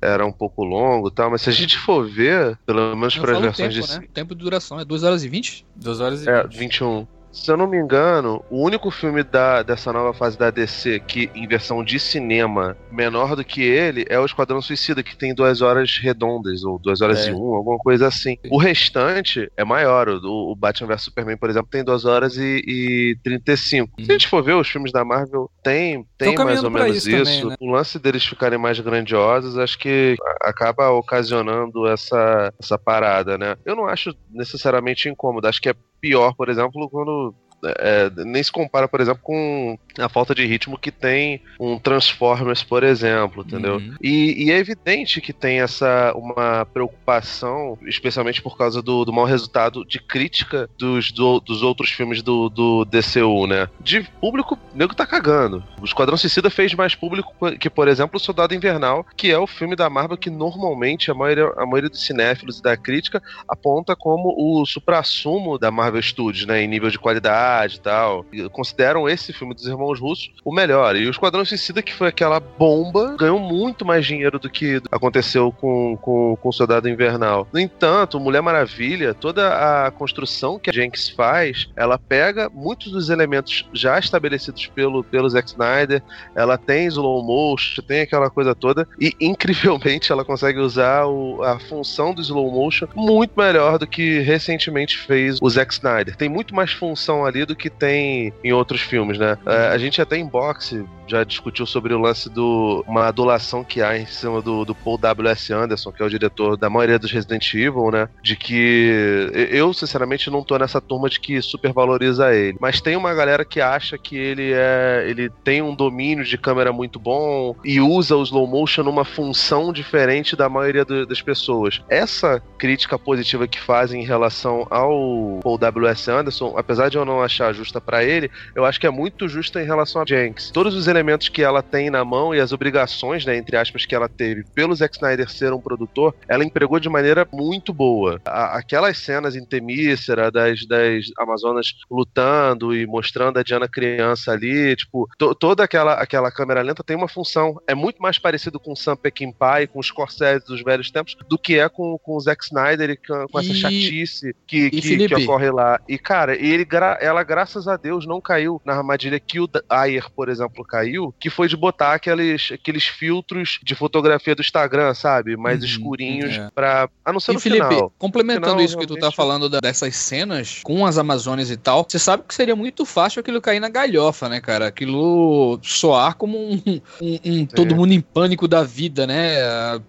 era 0.00 0.26
um 0.26 0.32
pouco 0.32 0.64
longo 0.64 1.08
e 1.08 1.12
tal, 1.12 1.30
mas 1.30 1.42
se 1.42 1.48
a 1.48 1.52
gente 1.52 1.78
for 1.78 2.06
ver, 2.08 2.58
pelo 2.66 2.94
menos 2.96 3.16
para 3.16 3.32
as 3.32 3.40
versões 3.40 3.74
tempo, 3.74 3.86
de 3.86 3.92
né? 3.94 4.06
O 4.06 4.12
tempo 4.12 4.34
de 4.34 4.44
duração 4.44 4.80
é 4.80 4.84
2 4.84 5.02
horas 5.02 5.24
e 5.24 5.28
20? 5.28 5.66
2 5.76 6.00
horas 6.00 6.24
e 6.24 6.28
É, 6.28 6.42
20. 6.42 6.58
21. 6.58 7.06
Se 7.36 7.52
eu 7.52 7.56
não 7.56 7.66
me 7.66 7.76
engano, 7.76 8.42
o 8.50 8.64
único 8.64 8.90
filme 8.90 9.22
da, 9.22 9.62
dessa 9.62 9.92
nova 9.92 10.12
fase 10.14 10.38
da 10.38 10.50
DC 10.50 11.00
que, 11.00 11.30
em 11.34 11.46
versão 11.46 11.84
de 11.84 12.00
cinema, 12.00 12.76
menor 12.90 13.36
do 13.36 13.44
que 13.44 13.62
ele, 13.62 14.06
é 14.08 14.18
o 14.18 14.24
Esquadrão 14.24 14.60
Suicida, 14.62 15.02
que 15.02 15.14
tem 15.16 15.34
duas 15.34 15.60
horas 15.60 15.98
redondas, 16.02 16.64
ou 16.64 16.78
duas 16.78 17.00
horas 17.02 17.26
É. 17.26 17.30
e 17.30 17.34
um, 17.34 17.54
alguma 17.54 17.78
coisa 17.78 18.08
assim. 18.08 18.38
O 18.50 18.56
restante 18.58 19.50
é 19.56 19.64
maior. 19.64 20.08
O, 20.08 20.50
o 20.50 20.56
Batman 20.56 20.88
vs 20.88 21.02
Superman, 21.02 21.36
por 21.36 21.50
exemplo, 21.50 21.68
tem 21.70 21.84
duas 21.84 22.04
horas 22.04 22.36
e, 22.36 22.62
e 22.66 23.18
35. 23.22 24.02
Se 24.02 24.10
a 24.10 24.12
gente 24.14 24.28
for 24.28 24.42
ver, 24.42 24.54
os 24.54 24.68
filmes 24.68 24.90
da 24.90 25.04
Marvel 25.04 25.50
tem, 25.62 26.06
tem 26.18 26.34
mais 26.36 26.64
ou 26.64 26.70
menos 26.70 26.96
isso 26.96 27.10
isso. 27.10 27.42
também, 27.42 27.50
né? 27.50 27.56
O 27.60 27.70
lance 27.70 27.98
deles 27.98 28.24
ficarem 28.24 28.58
mais 28.58 28.80
grandiosos, 28.80 29.58
acho 29.58 29.78
que 29.78 30.16
acaba 30.40 30.90
ocasionando 30.90 31.86
essa, 31.86 32.52
essa 32.60 32.78
parada, 32.78 33.36
né? 33.36 33.56
Eu 33.64 33.76
não 33.76 33.86
acho 33.86 34.14
necessariamente 34.30 35.08
incômodo, 35.08 35.46
acho 35.46 35.60
que 35.60 35.68
é 35.68 35.74
pior, 36.00 36.34
por 36.36 36.50
exemplo, 36.50 36.88
quando. 36.90 37.34
É, 37.78 38.10
nem 38.24 38.42
se 38.42 38.52
compara, 38.52 38.88
por 38.88 39.00
exemplo, 39.00 39.20
com 39.22 39.78
a 39.98 40.08
falta 40.08 40.34
de 40.34 40.44
ritmo 40.46 40.78
que 40.78 40.90
tem 40.90 41.40
um 41.58 41.78
Transformers, 41.78 42.62
por 42.62 42.82
exemplo, 42.84 43.42
entendeu? 43.46 43.76
Uhum. 43.76 43.94
E, 44.02 44.44
e 44.46 44.50
é 44.52 44.58
evidente 44.58 45.20
que 45.20 45.32
tem 45.32 45.60
essa 45.60 46.12
uma 46.14 46.66
preocupação, 46.66 47.78
especialmente 47.86 48.42
por 48.42 48.56
causa 48.56 48.82
do, 48.82 49.04
do 49.04 49.12
mau 49.12 49.24
resultado 49.24 49.84
de 49.84 49.98
crítica 50.00 50.68
dos, 50.78 51.12
do- 51.12 51.40
dos 51.40 51.62
outros 51.62 51.90
filmes 51.90 52.22
do, 52.22 52.48
do 52.48 52.84
DCU, 52.84 53.46
né? 53.46 53.68
De 53.80 54.02
público, 54.20 54.58
o 54.74 54.76
nego 54.76 54.94
tá 54.94 55.06
cagando. 55.06 55.62
O 55.80 55.84
Esquadrão 55.84 56.16
Suicida 56.16 56.50
fez 56.50 56.74
mais 56.74 56.94
público 56.94 57.32
que, 57.58 57.70
por 57.70 57.88
exemplo, 57.88 58.16
o 58.16 58.20
Soldado 58.20 58.54
Invernal, 58.54 59.04
que 59.16 59.30
é 59.30 59.38
o 59.38 59.46
filme 59.46 59.76
da 59.76 59.88
Marvel 59.88 60.16
que 60.16 60.30
normalmente 60.30 61.10
a 61.10 61.14
maioria, 61.14 61.52
a 61.56 61.64
maioria 61.66 61.90
dos 61.90 62.04
cinéfilos 62.04 62.58
e 62.58 62.62
da 62.62 62.76
crítica 62.76 63.22
aponta 63.48 63.94
como 63.96 64.34
o 64.36 64.64
suprassumo 64.66 65.58
da 65.58 65.70
Marvel 65.70 66.02
Studios, 66.02 66.46
né? 66.46 66.62
Em 66.62 66.68
nível 66.68 66.90
de 66.90 66.98
qualidade 66.98 67.36
e 67.64 67.80
tal. 67.80 68.24
E 68.32 68.48
consideram 68.50 69.08
esse 69.08 69.32
filme 69.32 69.54
dos 69.54 69.66
Irmãos 69.66 69.98
Russos 70.00 70.30
o 70.44 70.52
melhor. 70.54 70.96
E 70.96 71.06
o 71.06 71.10
Esquadrão 71.10 71.44
Suicida, 71.44 71.82
que 71.82 71.94
foi 71.94 72.08
aquela 72.08 72.38
bomba, 72.40 73.16
ganhou 73.18 73.38
muito 73.38 73.84
mais 73.84 74.04
dinheiro 74.04 74.38
do 74.38 74.50
que 74.50 74.80
aconteceu 74.90 75.52
com, 75.52 75.96
com, 75.96 76.36
com 76.36 76.48
o 76.48 76.52
Soldado 76.52 76.88
Invernal. 76.88 77.46
No 77.52 77.60
entanto, 77.60 78.20
Mulher 78.20 78.42
Maravilha, 78.42 79.14
toda 79.14 79.86
a 79.86 79.90
construção 79.90 80.58
que 80.58 80.70
a 80.70 80.72
Jenks 80.72 81.08
faz, 81.08 81.68
ela 81.76 81.98
pega 81.98 82.50
muitos 82.52 82.92
dos 82.92 83.08
elementos 83.10 83.68
já 83.72 83.98
estabelecidos 83.98 84.66
pelo, 84.66 85.02
pelo 85.04 85.28
Zack 85.28 85.48
Snyder, 85.48 86.02
ela 86.34 86.58
tem 86.58 86.86
slow 86.86 87.22
motion, 87.24 87.82
tem 87.82 88.00
aquela 88.00 88.30
coisa 88.30 88.54
toda, 88.54 88.86
e 89.00 89.14
incrivelmente 89.20 90.10
ela 90.10 90.24
consegue 90.24 90.58
usar 90.58 91.06
o- 91.06 91.42
a 91.42 91.58
função 91.58 92.12
do 92.14 92.20
slow 92.20 92.50
motion 92.50 92.86
muito 92.94 93.32
melhor 93.36 93.78
do 93.78 93.86
que 93.86 94.20
recentemente 94.20 94.96
fez 94.98 95.38
o 95.40 95.48
Zack 95.48 95.72
Snyder. 95.72 96.16
Tem 96.16 96.28
muito 96.28 96.54
mais 96.54 96.72
função 96.72 97.24
ali 97.24 97.35
do 97.44 97.56
que 97.56 97.68
tem 97.68 98.32
em 98.42 98.52
outros 98.52 98.80
filmes, 98.80 99.18
né? 99.18 99.36
É, 99.44 99.68
a 99.68 99.78
gente 99.78 100.00
até 100.00 100.16
em 100.16 100.26
boxe 100.26 100.84
já 101.08 101.22
discutiu 101.22 101.66
sobre 101.66 101.94
o 101.94 101.98
lance 102.00 102.28
do 102.28 102.84
uma 102.88 103.06
adulação 103.06 103.62
que 103.62 103.80
há 103.80 103.96
em 103.96 104.06
cima 104.06 104.42
do, 104.42 104.64
do 104.64 104.74
Paul 104.74 104.98
W.S. 104.98 105.52
Anderson, 105.52 105.92
que 105.92 106.02
é 106.02 106.06
o 106.06 106.10
diretor 106.10 106.56
da 106.56 106.68
maioria 106.68 106.98
dos 106.98 107.12
Resident 107.12 107.52
Evil, 107.54 107.90
né? 107.92 108.08
De 108.22 108.34
que 108.34 109.30
eu, 109.50 109.72
sinceramente, 109.72 110.30
não 110.30 110.42
tô 110.42 110.56
nessa 110.58 110.80
turma 110.80 111.08
de 111.08 111.20
que 111.20 111.40
supervaloriza 111.42 112.34
ele. 112.34 112.56
Mas 112.60 112.80
tem 112.80 112.96
uma 112.96 113.14
galera 113.14 113.44
que 113.44 113.60
acha 113.60 113.96
que 113.98 114.16
ele 114.16 114.52
é. 114.52 115.04
ele 115.08 115.30
tem 115.44 115.62
um 115.62 115.74
domínio 115.74 116.24
de 116.24 116.36
câmera 116.38 116.72
muito 116.72 116.98
bom 116.98 117.54
e 117.64 117.80
usa 117.80 118.16
o 118.16 118.22
slow 118.22 118.46
motion 118.46 118.82
numa 118.82 119.04
função 119.04 119.72
diferente 119.72 120.34
da 120.36 120.48
maioria 120.48 120.84
do- 120.84 121.06
das 121.06 121.22
pessoas. 121.22 121.80
Essa 121.88 122.42
crítica 122.58 122.98
positiva 122.98 123.46
que 123.46 123.60
fazem 123.60 124.02
em 124.02 124.06
relação 124.06 124.66
ao 124.70 125.40
Paul 125.42 125.58
W.S. 125.58 126.10
Anderson, 126.10 126.54
apesar 126.56 126.88
de 126.88 126.96
eu 126.96 127.04
não 127.04 127.22
achar 127.26 127.52
justa 127.52 127.80
pra 127.80 128.02
ele, 128.02 128.30
eu 128.54 128.64
acho 128.64 128.80
que 128.80 128.86
é 128.86 128.90
muito 128.90 129.28
justa 129.28 129.60
em 129.62 129.66
relação 129.66 130.02
a 130.02 130.04
Jenks. 130.06 130.50
Todos 130.50 130.74
os 130.74 130.86
elementos 130.86 131.28
que 131.28 131.42
ela 131.42 131.62
tem 131.62 131.90
na 131.90 132.04
mão 132.04 132.34
e 132.34 132.40
as 132.40 132.52
obrigações, 132.52 133.24
né, 133.24 133.36
entre 133.36 133.56
aspas, 133.56 133.84
que 133.84 133.94
ela 133.94 134.08
teve 134.08 134.44
pelo 134.54 134.74
Zack 134.74 134.96
Snyder 134.96 135.28
ser 135.30 135.52
um 135.52 135.60
produtor, 135.60 136.14
ela 136.28 136.44
empregou 136.44 136.80
de 136.80 136.88
maneira 136.88 137.26
muito 137.32 137.72
boa. 137.72 138.20
A- 138.24 138.56
aquelas 138.58 138.96
cenas 138.98 139.36
em 139.36 139.44
Temícera, 139.44 140.30
das, 140.30 140.64
das 140.66 141.06
Amazonas 141.18 141.74
lutando 141.90 142.74
e 142.74 142.86
mostrando 142.86 143.38
a 143.38 143.42
Diana 143.42 143.68
criança 143.68 144.32
ali, 144.32 144.74
tipo, 144.76 145.08
to- 145.18 145.34
toda 145.34 145.64
aquela, 145.64 145.94
aquela 145.94 146.30
câmera 146.30 146.62
lenta 146.62 146.82
tem 146.84 146.96
uma 146.96 147.08
função. 147.08 147.60
É 147.66 147.74
muito 147.74 148.00
mais 148.00 148.18
parecido 148.18 148.58
com 148.60 148.72
o 148.72 148.76
Sam 148.76 148.96
Peckinpah 148.96 149.62
e 149.62 149.66
com 149.66 149.78
os 149.78 149.86
Scorsese 149.88 150.44
dos 150.46 150.62
velhos 150.62 150.90
tempos 150.90 151.16
do 151.28 151.38
que 151.38 151.58
é 151.58 151.68
com, 151.68 151.98
com 151.98 152.16
o 152.16 152.20
Zack 152.20 152.44
Snyder 152.44 152.90
e 152.90 152.96
com, 152.96 153.26
com 153.28 153.38
essa 153.38 153.52
E- 153.52 153.54
chatice 153.54 154.34
que, 154.46 154.70
que, 154.70 154.82
Felipe? 154.82 155.14
que 155.14 155.22
ocorre 155.24 155.50
lá. 155.50 155.80
E, 155.88 155.98
cara, 155.98 156.34
ele, 156.36 156.64
gra- 156.64 156.98
ela, 157.00 157.15
graças 157.22 157.66
a 157.68 157.76
Deus, 157.76 158.06
não 158.06 158.20
caiu 158.20 158.60
na 158.64 158.74
armadilha 158.74 159.18
que 159.20 159.40
o 159.40 159.48
Ayer, 159.68 160.06
por 160.14 160.28
exemplo, 160.28 160.64
caiu, 160.64 161.14
que 161.18 161.30
foi 161.30 161.48
de 161.48 161.56
botar 161.56 161.94
aqueles, 161.94 162.50
aqueles 162.52 162.84
filtros 162.86 163.58
de 163.62 163.74
fotografia 163.74 164.34
do 164.34 164.40
Instagram, 164.42 164.92
sabe? 164.94 165.36
Mais 165.36 165.60
Uhum, 165.60 165.66
escurinhos 165.66 166.36
é. 166.36 166.50
pra. 166.54 166.88
A 167.04 167.12
não 167.12 167.20
ser 167.20 167.32
E 167.32 167.34
no 167.34 167.40
Felipe, 167.40 167.66
final. 167.68 167.92
complementando 167.98 168.46
Final, 168.48 168.60
isso 168.64 168.76
que 168.78 168.86
tu 168.86 168.94
tá 168.94 169.00
realmente- 169.00 169.16
falando 169.16 169.48
da- 169.48 169.60
dessas 169.60 169.94
cenas 169.96 170.60
com 170.62 170.84
as 170.86 170.98
Amazonas 170.98 171.50
e 171.50 171.56
tal, 171.56 171.84
você 171.88 171.98
sabe 171.98 172.24
que 172.26 172.34
seria 172.34 172.56
muito 172.56 172.84
fácil 172.84 173.20
aquilo 173.20 173.40
cair 173.40 173.60
na 173.60 173.68
galhofa, 173.68 174.28
né, 174.28 174.40
cara? 174.40 174.66
Aquilo 174.66 175.58
soar 175.62 176.14
como 176.16 176.38
um, 176.38 176.62
um- 177.00 177.18
um 177.24 177.46
todo 177.46 177.74
mundo 177.74 177.92
em 177.92 178.00
pânico 178.00 178.46
da 178.48 178.62
vida, 178.62 179.06
né? 179.06 179.36